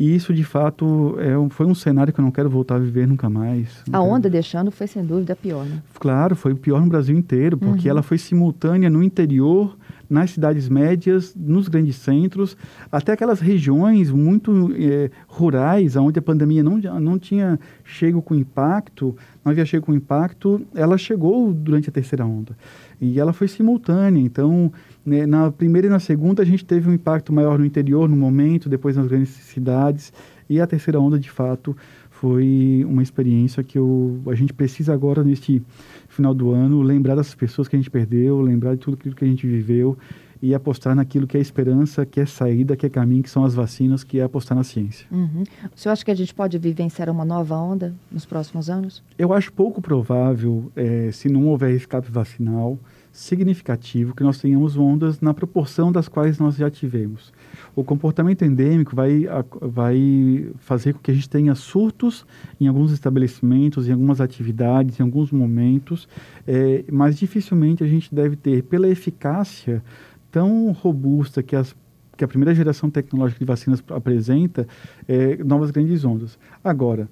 E 0.00 0.14
isso, 0.14 0.32
de 0.32 0.42
fato, 0.42 1.14
é, 1.18 1.32
foi 1.50 1.66
um 1.66 1.74
cenário 1.74 2.10
que 2.10 2.18
eu 2.18 2.24
não 2.24 2.30
quero 2.30 2.48
voltar 2.48 2.76
a 2.76 2.78
viver 2.78 3.06
nunca 3.06 3.28
mais. 3.28 3.84
A 3.92 4.00
onda 4.00 4.30
deixando 4.30 4.70
foi, 4.70 4.86
sem 4.86 5.04
dúvida, 5.04 5.36
pior, 5.36 5.66
né? 5.66 5.82
Claro, 5.92 6.34
foi 6.34 6.54
pior 6.54 6.80
no 6.80 6.86
Brasil 6.86 7.14
inteiro, 7.14 7.58
porque 7.58 7.86
uhum. 7.86 7.90
ela 7.90 8.02
foi 8.02 8.16
simultânea 8.16 8.88
no 8.88 9.02
interior, 9.02 9.76
nas 10.08 10.30
cidades 10.30 10.70
médias, 10.70 11.34
nos 11.36 11.68
grandes 11.68 11.96
centros, 11.96 12.56
até 12.90 13.12
aquelas 13.12 13.40
regiões 13.40 14.10
muito 14.10 14.72
é, 14.74 15.10
rurais, 15.28 15.94
onde 15.96 16.18
a 16.18 16.22
pandemia 16.22 16.62
não, 16.62 16.78
não 16.78 17.18
tinha 17.18 17.60
chego 17.84 18.22
com 18.22 18.34
impacto, 18.34 19.14
não 19.44 19.52
havia 19.52 19.66
chego 19.66 19.84
com 19.84 19.94
impacto, 19.94 20.66
ela 20.74 20.96
chegou 20.96 21.52
durante 21.52 21.90
a 21.90 21.92
terceira 21.92 22.24
onda. 22.24 22.56
E 22.98 23.20
ela 23.20 23.34
foi 23.34 23.48
simultânea, 23.48 24.22
então 24.22 24.72
né, 25.04 25.26
na 25.26 25.50
primeira 25.50 25.86
e 25.86 25.90
na 25.90 25.98
segunda 25.98 26.42
a 26.42 26.46
gente 26.46 26.64
teve 26.64 26.88
um 26.88 26.92
impacto 26.92 27.32
maior 27.32 27.58
no 27.58 27.64
interior 27.64 28.08
no 28.08 28.16
momento, 28.16 28.68
depois 28.68 28.96
nas 28.96 29.06
grandes 29.06 29.30
cidades, 29.30 30.12
e 30.48 30.60
a 30.60 30.66
terceira 30.66 31.00
onda 31.00 31.18
de 31.18 31.30
fato 31.30 31.76
foi 32.10 32.84
uma 32.86 33.02
experiência 33.02 33.62
que 33.62 33.78
eu, 33.78 34.20
a 34.26 34.34
gente 34.34 34.52
precisa 34.52 34.92
agora 34.92 35.24
neste 35.24 35.62
final 36.08 36.34
do 36.34 36.50
ano 36.50 36.82
lembrar 36.82 37.14
das 37.14 37.34
pessoas 37.34 37.66
que 37.66 37.76
a 37.76 37.78
gente 37.78 37.90
perdeu, 37.90 38.40
lembrar 38.40 38.74
de 38.74 38.80
tudo 38.80 38.94
aquilo 38.94 39.14
que 39.14 39.24
a 39.24 39.28
gente 39.28 39.46
viveu 39.46 39.96
e 40.42 40.54
apostar 40.54 40.94
naquilo 40.94 41.26
que 41.26 41.36
é 41.36 41.40
esperança, 41.40 42.06
que 42.06 42.20
é 42.20 42.26
saída, 42.26 42.76
que 42.76 42.86
é 42.86 42.88
caminho, 42.88 43.22
que 43.22 43.30
são 43.30 43.44
as 43.44 43.54
vacinas, 43.54 44.02
que 44.02 44.18
é 44.18 44.22
apostar 44.22 44.56
na 44.56 44.64
ciência. 44.64 45.06
Uhum. 45.10 45.44
O 45.74 45.78
senhor 45.78 45.92
acha 45.92 46.04
que 46.04 46.10
a 46.10 46.14
gente 46.14 46.34
pode 46.34 46.58
vivenciar 46.58 47.10
uma 47.10 47.24
nova 47.24 47.56
onda 47.56 47.94
nos 48.10 48.24
próximos 48.24 48.70
anos? 48.70 49.02
Eu 49.18 49.32
acho 49.32 49.52
pouco 49.52 49.82
provável, 49.82 50.70
é, 50.74 51.10
se 51.12 51.28
não 51.28 51.46
houver 51.46 51.74
escape 51.74 52.10
vacinal, 52.10 52.78
significativo 53.12 54.14
que 54.14 54.22
nós 54.22 54.38
tenhamos 54.40 54.76
ondas 54.76 55.20
na 55.20 55.34
proporção 55.34 55.90
das 55.90 56.08
quais 56.08 56.38
nós 56.38 56.56
já 56.56 56.70
tivemos. 56.70 57.32
O 57.74 57.82
comportamento 57.82 58.42
endêmico 58.44 58.94
vai, 58.94 59.26
vai 59.60 60.48
fazer 60.58 60.94
com 60.94 61.00
que 61.00 61.10
a 61.10 61.14
gente 61.14 61.28
tenha 61.28 61.54
surtos 61.54 62.24
em 62.60 62.68
alguns 62.68 62.92
estabelecimentos, 62.92 63.88
em 63.88 63.92
algumas 63.92 64.20
atividades, 64.20 64.98
em 64.98 65.02
alguns 65.02 65.32
momentos, 65.32 66.08
é, 66.46 66.84
mas 66.90 67.18
dificilmente 67.18 67.82
a 67.82 67.86
gente 67.86 68.14
deve 68.14 68.36
ter, 68.36 68.62
pela 68.62 68.88
eficácia 68.88 69.82
tão 70.30 70.70
robusta 70.72 71.42
que 71.42 71.56
as 71.56 71.74
que 72.20 72.24
a 72.24 72.28
primeira 72.28 72.54
geração 72.54 72.90
tecnológica 72.90 73.38
de 73.38 73.46
vacinas 73.46 73.82
apresenta, 73.88 74.68
é, 75.08 75.42
novas 75.42 75.70
grandes 75.70 76.04
ondas. 76.04 76.38
Agora, 76.62 77.08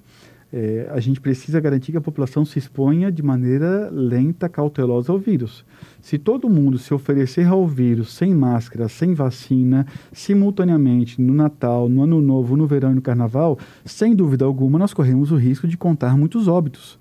é, 0.51 0.89
a 0.91 0.99
gente 0.99 1.21
precisa 1.21 1.59
garantir 1.59 1.91
que 1.91 1.97
a 1.97 2.01
população 2.01 2.43
se 2.43 2.57
exponha 2.57 3.11
de 3.11 3.21
maneira 3.21 3.89
lenta, 3.91 4.49
cautelosa 4.49 5.11
ao 5.11 5.19
vírus. 5.19 5.63
Se 6.01 6.17
todo 6.17 6.49
mundo 6.49 6.79
se 6.79 6.93
oferecer 6.93 7.45
ao 7.45 7.67
vírus 7.67 8.13
sem 8.13 8.33
máscara, 8.33 8.89
sem 8.89 9.13
vacina, 9.13 9.85
simultaneamente 10.11 11.21
no 11.21 11.33
Natal, 11.33 11.87
no 11.87 12.03
Ano 12.03 12.19
Novo, 12.19 12.57
no 12.57 12.65
verão 12.65 12.91
e 12.91 12.95
no 12.95 13.01
Carnaval, 13.01 13.59
sem 13.85 14.15
dúvida 14.15 14.43
alguma 14.43 14.79
nós 14.79 14.93
corremos 14.93 15.31
o 15.31 15.35
risco 15.35 15.67
de 15.67 15.77
contar 15.77 16.17
muitos 16.17 16.47
óbitos. 16.47 16.97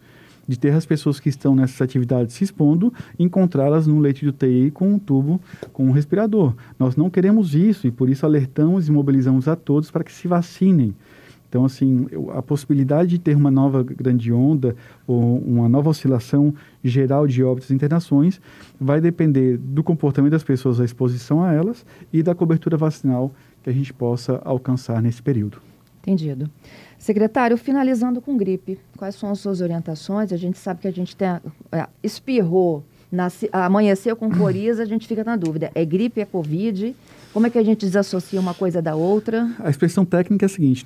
De 0.47 0.59
ter 0.59 0.73
as 0.73 0.87
pessoas 0.87 1.21
que 1.21 1.29
estão 1.29 1.55
nessas 1.55 1.81
atividades 1.83 2.35
se 2.35 2.45
expondo, 2.45 2.93
encontrá-las 3.19 3.87
no 3.87 4.01
leite 4.01 4.21
de 4.21 4.29
UTI 4.29 4.71
com 4.71 4.95
um 4.95 4.99
tubo, 4.99 5.39
com 5.75 5.85
um 5.87 5.91
respirador. 5.91 6.55
Nós 6.79 6.97
não 6.97 7.11
queremos 7.11 7.55
isso 7.55 7.87
e 7.87 7.91
por 7.91 8.09
isso 8.09 8.25
alertamos 8.25 8.89
e 8.89 8.93
mobilizamos 8.93 9.47
a 9.47 9.55
todos 9.55 9.91
para 9.91 10.03
que 10.03 10.13
se 10.13 10.27
vacinem. 10.27 10.95
Então, 11.49 11.65
assim, 11.65 12.07
a 12.35 12.43
possibilidade 12.43 13.11
de 13.11 13.19
ter 13.19 13.35
uma 13.35 13.51
nova 13.51 13.83
grande 13.83 14.33
onda 14.33 14.77
ou 15.07 15.39
uma 15.39 15.69
nova 15.69 15.89
oscilação 15.91 16.55
geral 16.85 17.27
de 17.27 17.43
óbitos 17.43 17.71
e 17.71 17.75
internações 17.75 18.41
vai 18.79 19.01
depender 19.01 19.57
do 19.57 19.83
comportamento 19.83 20.33
das 20.33 20.45
pessoas, 20.45 20.77
da 20.77 20.85
exposição 20.85 21.43
a 21.43 21.53
elas 21.53 21.87
e 22.13 22.23
da 22.23 22.35
cobertura 22.35 22.77
vacinal 22.77 23.33
que 23.63 23.71
a 23.71 23.73
gente 23.73 23.93
possa 23.95 24.41
alcançar 24.45 25.01
nesse 25.01 25.23
período. 25.23 25.59
Entendido. 26.03 26.51
Secretário, 26.99 27.57
finalizando 27.57 28.21
com 28.21 28.37
gripe, 28.37 28.79
quais 28.97 29.15
são 29.15 29.31
as 29.31 29.39
suas 29.39 29.61
orientações? 29.61 30.33
A 30.33 30.37
gente 30.37 30.59
sabe 30.59 30.81
que 30.81 30.89
a 30.89 30.93
gente 30.93 31.17
tem, 31.17 31.29
é, 31.29 31.87
espirrou, 32.03 32.85
nasce, 33.11 33.49
amanheceu 33.53 34.17
com 34.17 34.31
coriza, 34.37 34.83
a 34.83 34.87
gente 34.87 35.07
fica 35.07 35.25
na 35.25 35.37
dúvida, 35.37 35.71
é 35.75 35.85
gripe, 35.85 36.21
é 36.21 36.25
covid? 36.25 36.95
Como 37.33 37.47
é 37.47 37.51
que 37.51 37.59
a 37.59 37.63
gente 37.63 37.85
desassocia 37.85 38.41
uma 38.41 38.55
coisa 38.55 38.81
da 38.81 38.97
outra? 38.97 39.51
A 39.59 39.69
expressão 39.69 40.05
técnica 40.05 40.47
é 40.47 40.47
a 40.47 40.49
seguinte: 40.49 40.85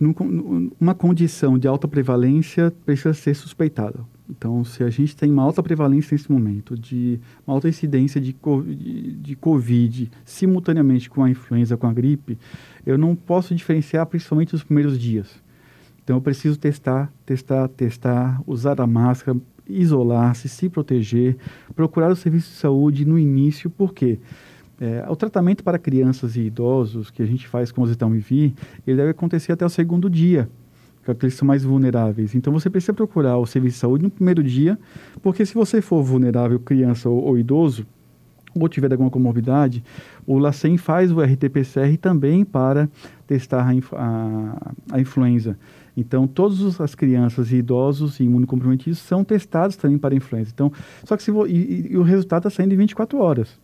uma 0.81 0.95
condição 0.95 1.57
de 1.57 1.69
alta 1.69 1.87
prevalência 1.87 2.73
precisa 2.85 3.15
ser 3.15 3.35
suspeitada. 3.35 4.01
Então, 4.29 4.65
se 4.65 4.83
a 4.83 4.89
gente 4.89 5.15
tem 5.15 5.31
uma 5.31 5.43
alta 5.43 5.63
prevalência 5.63 6.15
nesse 6.15 6.33
momento, 6.33 6.77
de 6.77 7.21
uma 7.47 7.55
alta 7.55 7.69
incidência 7.69 8.21
de, 8.21 8.35
de, 8.35 9.13
de 9.13 9.37
Covid 9.37 10.11
simultaneamente 10.25 11.11
com 11.11 11.23
a 11.23 11.31
influenza, 11.31 11.77
com 11.77 11.87
a 11.87 11.93
gripe, 11.93 12.39
eu 12.87 12.97
não 12.97 13.15
posso 13.15 13.55
diferenciar 13.55 14.07
principalmente 14.07 14.55
nos 14.55 14.65
primeiros 14.65 14.99
dias. 14.99 15.29
Então, 16.03 16.17
eu 16.17 16.21
preciso 16.21 16.59
testar, 16.59 17.13
testar, 17.25 17.69
testar, 17.69 18.43
usar 18.47 18.81
a 18.81 18.87
máscara, 18.87 19.39
isolar-se, 19.69 20.49
se 20.49 20.69
proteger, 20.69 21.37
procurar 21.75 22.11
o 22.11 22.17
serviço 22.17 22.51
de 22.51 22.57
saúde 22.57 23.05
no 23.05 23.19
início? 23.19 23.71
Porque 23.71 24.19
é, 24.81 25.05
o 25.09 25.15
tratamento 25.15 25.63
para 25.63 25.79
crianças 25.79 26.37
e 26.37 26.41
idosos 26.41 27.11
que 27.11 27.23
a 27.23 27.27
gente 27.27 27.47
faz 27.47 27.71
com 27.71 27.83
o 27.83 27.87
Zitamivir, 27.87 28.53
ele 28.87 28.97
deve 28.97 29.11
acontecer 29.11 29.53
até 29.53 29.65
o 29.65 29.69
segundo 29.69 30.11
dia, 30.11 30.49
porque 31.05 31.27
eles 31.27 31.35
são 31.35 31.47
mais 31.47 31.63
vulneráveis. 31.63 32.35
Então 32.35 32.53
você 32.53 32.69
precisa 32.69 32.93
procurar 32.93 33.39
o 33.39 33.47
serviço 33.47 33.75
de 33.75 33.81
saúde 33.81 34.03
no 34.05 34.11
primeiro 34.11 34.43
dia, 34.43 34.79
porque 35.23 35.47
se 35.47 35.55
você 35.55 35.81
for 35.81 36.03
vulnerável, 36.03 36.59
criança 36.59 37.09
ou, 37.09 37.23
ou 37.23 37.39
idoso, 37.39 37.87
ou 38.55 38.69
tiver 38.69 38.93
alguma 38.93 39.11
comorbidade, 39.11 39.83
o 40.27 40.39
LACEN 40.39 40.77
faz 40.77 41.11
o 41.11 41.21
RT-PCR 41.21 41.97
também 42.01 42.45
para 42.45 42.89
testar 43.27 43.69
a, 43.69 43.73
a, 43.97 44.73
a 44.93 45.01
influenza. 45.01 45.59
Então, 45.97 46.27
todas 46.27 46.81
as 46.81 46.95
crianças 46.95 47.53
e 47.53 47.57
idosos 47.57 48.19
e 48.19 48.25
imunocomprometidos 48.25 48.99
são 48.99 49.23
testados 49.23 49.77
também 49.77 49.99
para 49.99 50.15
influenza. 50.15 50.51
Então, 50.53 50.73
só 51.05 51.17
que 51.17 51.23
se 51.23 51.31
e, 51.31 51.53
e, 51.53 51.93
e 51.93 51.97
o 51.97 52.03
resultado 52.03 52.49
está 52.49 52.51
saindo 52.51 52.73
em 52.73 52.79
24 52.79 53.19
horas. 53.19 53.61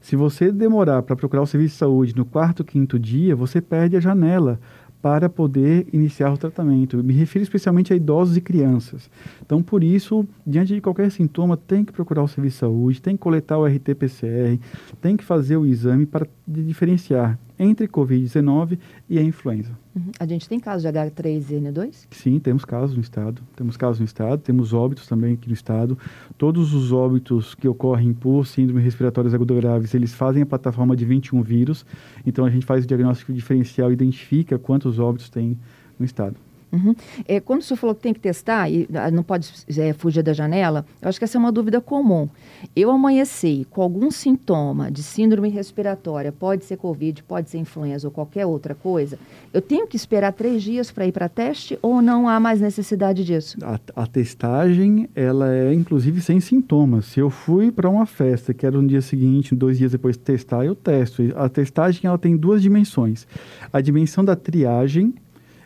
Se 0.00 0.16
você 0.16 0.50
demorar 0.50 1.00
para 1.02 1.14
procurar 1.14 1.42
o 1.42 1.46
serviço 1.46 1.74
de 1.74 1.78
saúde 1.78 2.16
no 2.16 2.24
quarto, 2.24 2.64
quinto 2.64 2.98
dia, 2.98 3.36
você 3.36 3.60
perde 3.60 3.96
a 3.96 4.00
janela 4.00 4.58
para 5.02 5.28
poder 5.28 5.88
iniciar 5.92 6.32
o 6.32 6.38
tratamento. 6.38 7.02
Me 7.02 7.12
refiro 7.12 7.42
especialmente 7.42 7.92
a 7.92 7.96
idosos 7.96 8.36
e 8.36 8.40
crianças. 8.40 9.10
Então, 9.44 9.60
por 9.60 9.82
isso, 9.82 10.24
diante 10.46 10.72
de 10.72 10.80
qualquer 10.80 11.10
sintoma, 11.10 11.56
tem 11.56 11.84
que 11.84 11.92
procurar 11.92 12.22
o 12.22 12.28
serviço 12.28 12.54
de 12.54 12.60
saúde, 12.60 13.02
tem 13.02 13.16
que 13.16 13.22
coletar 13.22 13.58
o 13.58 13.66
RT-PCR, 13.66 14.60
tem 15.00 15.16
que 15.16 15.24
fazer 15.24 15.56
o 15.56 15.66
exame 15.66 16.06
para 16.06 16.26
diferenciar 16.46 17.36
entre 17.62 17.86
Covid-19 17.86 18.78
e 19.08 19.18
a 19.18 19.22
influenza. 19.22 19.70
Uhum. 19.94 20.10
A 20.18 20.26
gente 20.26 20.48
tem 20.48 20.58
casos 20.58 20.82
de 20.82 20.98
H3N2? 20.98 22.06
Sim, 22.10 22.38
temos 22.38 22.64
casos 22.64 22.96
no 22.96 23.02
estado. 23.02 23.42
Temos 23.54 23.76
casos 23.76 24.00
no 24.00 24.04
estado, 24.04 24.40
temos 24.40 24.72
óbitos 24.72 25.06
também 25.06 25.34
aqui 25.34 25.48
no 25.48 25.54
estado. 25.54 25.96
Todos 26.36 26.74
os 26.74 26.92
óbitos 26.92 27.54
que 27.54 27.68
ocorrem 27.68 28.12
por 28.12 28.46
síndrome 28.46 28.82
respiratórias 28.82 29.34
agudas 29.34 29.56
graves, 29.56 29.94
eles 29.94 30.12
fazem 30.12 30.42
a 30.42 30.46
plataforma 30.46 30.96
de 30.96 31.04
21 31.04 31.42
vírus. 31.42 31.86
Então 32.26 32.44
a 32.44 32.50
gente 32.50 32.66
faz 32.66 32.84
o 32.84 32.88
diagnóstico 32.88 33.32
diferencial 33.32 33.90
e 33.90 33.94
identifica 33.94 34.58
quantos 34.58 34.98
óbitos 34.98 35.28
tem 35.28 35.58
no 35.98 36.04
estado. 36.04 36.36
Uhum. 36.72 36.94
É, 37.28 37.38
quando 37.38 37.60
o 37.60 37.62
senhor 37.62 37.76
falou 37.76 37.94
que 37.94 38.00
tem 38.00 38.14
que 38.14 38.20
testar 38.20 38.70
e 38.70 38.88
ah, 38.94 39.10
não 39.10 39.22
pode 39.22 39.52
é, 39.78 39.92
fugir 39.92 40.22
da 40.22 40.32
janela, 40.32 40.86
eu 41.02 41.08
acho 41.08 41.18
que 41.18 41.24
essa 41.24 41.36
é 41.36 41.40
uma 41.40 41.52
dúvida 41.52 41.80
comum. 41.80 42.28
Eu 42.74 42.90
amanheci 42.90 43.66
com 43.70 43.82
algum 43.82 44.10
sintoma 44.10 44.90
de 44.90 45.02
síndrome 45.02 45.50
respiratória, 45.50 46.32
pode 46.32 46.64
ser 46.64 46.78
Covid, 46.78 47.22
pode 47.24 47.50
ser 47.50 47.58
influenza 47.58 48.08
ou 48.08 48.10
qualquer 48.10 48.46
outra 48.46 48.74
coisa, 48.74 49.18
eu 49.52 49.60
tenho 49.60 49.86
que 49.86 49.96
esperar 49.96 50.32
três 50.32 50.62
dias 50.62 50.90
para 50.90 51.06
ir 51.06 51.12
para 51.12 51.28
teste 51.28 51.78
ou 51.82 52.00
não 52.00 52.26
há 52.26 52.40
mais 52.40 52.60
necessidade 52.60 53.22
disso? 53.22 53.58
A, 53.62 53.78
a, 53.94 54.06
testagem, 54.06 55.08
ela 55.14 55.52
é 55.52 55.74
inclusive 55.74 56.22
sem 56.22 56.40
sintomas. 56.40 57.06
Se 57.06 57.20
eu 57.20 57.28
fui 57.28 57.70
para 57.70 57.88
uma 57.88 58.06
festa, 58.06 58.54
que 58.54 58.64
era 58.64 58.80
no 58.80 58.88
dia 58.88 59.02
seguinte, 59.02 59.54
dois 59.54 59.76
dias 59.76 59.92
depois 59.92 60.16
de 60.16 60.22
testar, 60.22 60.64
eu 60.64 60.74
testo. 60.74 61.22
A 61.36 61.48
testagem, 61.48 62.00
ela 62.04 62.18
tem 62.18 62.36
duas 62.36 62.62
dimensões. 62.62 63.26
A 63.72 63.80
dimensão 63.80 64.24
da 64.24 64.34
triagem, 64.34 65.14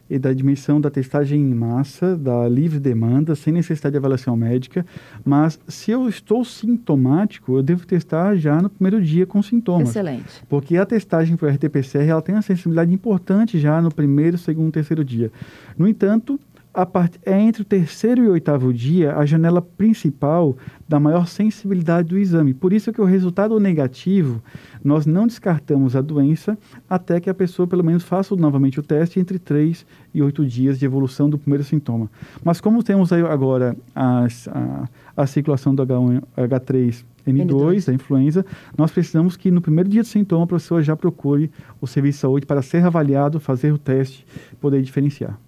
e 0.08 0.18
da 0.18 0.32
dimensão 0.32 0.80
da 0.80 0.90
testagem 0.90 1.40
em 1.40 1.54
massa, 1.54 2.16
da 2.16 2.48
livre 2.48 2.78
demanda, 2.78 3.34
sem 3.34 3.52
necessidade 3.52 3.92
de 3.92 3.98
avaliação 3.98 4.36
médica. 4.36 4.86
Mas 5.24 5.58
se 5.66 5.90
eu 5.90 6.08
estou 6.08 6.44
sintomático, 6.44 7.56
eu 7.56 7.62
devo 7.62 7.86
testar 7.86 8.36
já 8.36 8.60
no 8.60 8.70
primeiro 8.70 9.02
dia 9.02 9.26
com 9.26 9.42
sintomas. 9.42 9.90
Excelente. 9.90 10.42
Porque 10.48 10.76
a 10.76 10.86
testagem 10.86 11.36
para 11.36 11.48
o 11.48 11.50
RT-PCR 11.50 12.08
ela 12.08 12.22
tem 12.22 12.34
uma 12.34 12.42
sensibilidade 12.42 12.92
importante 12.92 13.58
já 13.58 13.80
no 13.80 13.92
primeiro, 13.92 14.38
segundo, 14.38 14.72
terceiro 14.72 15.04
dia. 15.04 15.30
No 15.76 15.88
entanto, 15.88 16.38
part... 16.84 17.18
é 17.24 17.40
entre 17.40 17.62
o 17.62 17.64
terceiro 17.64 18.24
e 18.24 18.28
o 18.28 18.32
oitavo 18.32 18.72
dia 18.72 19.16
a 19.16 19.24
janela 19.24 19.62
principal 19.62 20.56
da 20.88 21.00
maior 21.00 21.26
sensibilidade 21.26 22.08
do 22.08 22.18
exame. 22.18 22.52
Por 22.52 22.72
isso 22.72 22.92
que 22.92 23.00
o 23.00 23.04
resultado 23.04 23.58
negativo, 23.58 24.42
nós 24.84 25.06
não 25.06 25.26
descartamos 25.26 25.96
a 25.96 26.02
doença 26.02 26.58
até 26.90 27.20
que 27.20 27.30
a 27.30 27.34
pessoa 27.34 27.66
pelo 27.66 27.84
menos 27.84 28.02
faça 28.02 28.36
novamente 28.36 28.78
o 28.78 28.82
teste 28.82 29.18
entre 29.18 29.38
3 29.38 29.86
e 30.12 30.22
8 30.22 30.44
dias 30.44 30.78
de 30.78 30.84
evolução 30.84 31.30
do 31.30 31.38
primeiro 31.38 31.64
sintoma. 31.64 32.10
Mas 32.44 32.60
como 32.60 32.82
temos 32.82 33.12
agora 33.12 33.76
a, 33.94 34.26
a, 34.26 34.88
a 35.16 35.26
circulação 35.26 35.74
do 35.74 35.86
H1, 35.86 36.22
H3 36.36 37.04
N2, 37.26 37.46
N2, 37.46 37.86
da 37.86 37.92
influenza, 37.92 38.46
nós 38.78 38.92
precisamos 38.92 39.36
que 39.36 39.50
no 39.50 39.60
primeiro 39.60 39.88
dia 39.88 40.02
de 40.02 40.08
sintoma 40.08 40.44
a 40.44 40.46
pessoa 40.46 40.82
já 40.82 40.96
procure 40.96 41.50
o 41.80 41.86
serviço 41.86 42.18
de 42.18 42.20
saúde 42.20 42.46
para 42.46 42.62
ser 42.62 42.84
avaliado, 42.84 43.40
fazer 43.40 43.72
o 43.72 43.78
teste, 43.78 44.24
poder 44.60 44.80
diferenciar. 44.82 45.38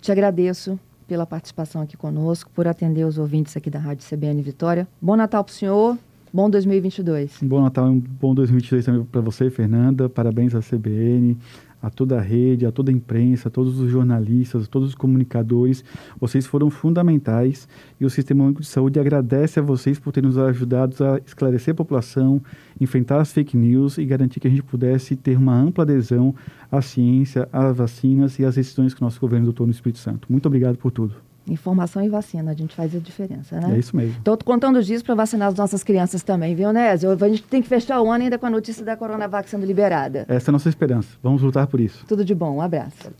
Te 0.00 0.12
agradeço 0.12 0.78
pela 1.06 1.26
participação 1.26 1.80
aqui 1.82 1.96
conosco, 1.96 2.50
por 2.54 2.66
atender 2.66 3.04
os 3.04 3.18
ouvintes 3.18 3.56
aqui 3.56 3.70
da 3.70 3.78
Rádio 3.78 4.06
CBN 4.08 4.42
Vitória. 4.42 4.88
Bom 5.00 5.16
Natal 5.16 5.44
para 5.44 5.52
o 5.52 5.54
senhor, 5.54 5.96
bom 6.32 6.50
2022. 6.50 7.38
Bom 7.42 7.62
Natal 7.62 7.86
e 7.86 7.90
um 7.90 7.98
bom 7.98 8.34
2022 8.34 8.84
também 8.84 9.04
para 9.04 9.20
você, 9.20 9.48
Fernanda. 9.50 10.08
Parabéns 10.08 10.54
à 10.54 10.60
CBN, 10.60 11.36
a 11.86 11.90
toda 11.90 12.18
a 12.18 12.20
rede, 12.20 12.66
a 12.66 12.72
toda 12.72 12.90
a 12.90 12.94
imprensa, 12.94 13.46
a 13.46 13.50
todos 13.50 13.78
os 13.78 13.88
jornalistas, 13.88 14.64
a 14.64 14.66
todos 14.66 14.88
os 14.88 14.94
comunicadores. 14.96 15.84
Vocês 16.18 16.44
foram 16.44 16.68
fundamentais 16.68 17.68
e 18.00 18.04
o 18.04 18.10
Sistema 18.10 18.42
Único 18.42 18.60
de 18.60 18.66
Saúde 18.66 18.98
agradece 18.98 19.60
a 19.60 19.62
vocês 19.62 19.96
por 19.96 20.12
terem 20.12 20.28
nos 20.28 20.36
ajudado 20.36 20.96
a 21.04 21.20
esclarecer 21.24 21.72
a 21.72 21.76
população, 21.76 22.42
enfrentar 22.80 23.20
as 23.20 23.32
fake 23.32 23.56
news 23.56 23.98
e 23.98 24.04
garantir 24.04 24.40
que 24.40 24.48
a 24.48 24.50
gente 24.50 24.64
pudesse 24.64 25.14
ter 25.14 25.38
uma 25.38 25.54
ampla 25.54 25.84
adesão 25.84 26.34
à 26.72 26.82
ciência, 26.82 27.48
às 27.52 27.76
vacinas 27.76 28.36
e 28.40 28.44
às 28.44 28.56
decisões 28.56 28.92
que 28.92 29.00
o 29.00 29.04
nosso 29.04 29.20
governo 29.20 29.46
adotou 29.46 29.64
no 29.64 29.72
Espírito 29.72 30.00
Santo. 30.00 30.26
Muito 30.28 30.46
obrigado 30.46 30.76
por 30.76 30.90
tudo. 30.90 31.25
Informação 31.48 32.02
e 32.02 32.08
vacina, 32.08 32.50
a 32.50 32.54
gente 32.54 32.74
faz 32.74 32.94
a 32.94 32.98
diferença, 32.98 33.60
né? 33.60 33.74
É 33.76 33.78
isso 33.78 33.96
mesmo. 33.96 34.16
Estou 34.18 34.36
contando 34.38 34.78
os 34.78 34.86
dias 34.86 35.02
para 35.02 35.14
vacinar 35.14 35.48
as 35.48 35.54
nossas 35.54 35.84
crianças 35.84 36.22
também, 36.22 36.54
viu, 36.54 36.72
Nésio? 36.72 37.10
A 37.12 37.28
gente 37.28 37.42
tem 37.44 37.62
que 37.62 37.68
fechar 37.68 38.00
o 38.00 38.10
ano 38.10 38.24
ainda 38.24 38.38
com 38.38 38.46
a 38.46 38.50
notícia 38.50 38.84
da 38.84 38.96
Coronavac 38.96 39.48
sendo 39.48 39.64
liberada. 39.64 40.24
Essa 40.28 40.50
é 40.50 40.50
a 40.50 40.52
nossa 40.52 40.68
esperança. 40.68 41.08
Vamos 41.22 41.42
lutar 41.42 41.66
por 41.66 41.80
isso. 41.80 42.04
Tudo 42.06 42.24
de 42.24 42.34
bom. 42.34 42.56
Um 42.56 42.60
abraço. 42.60 43.12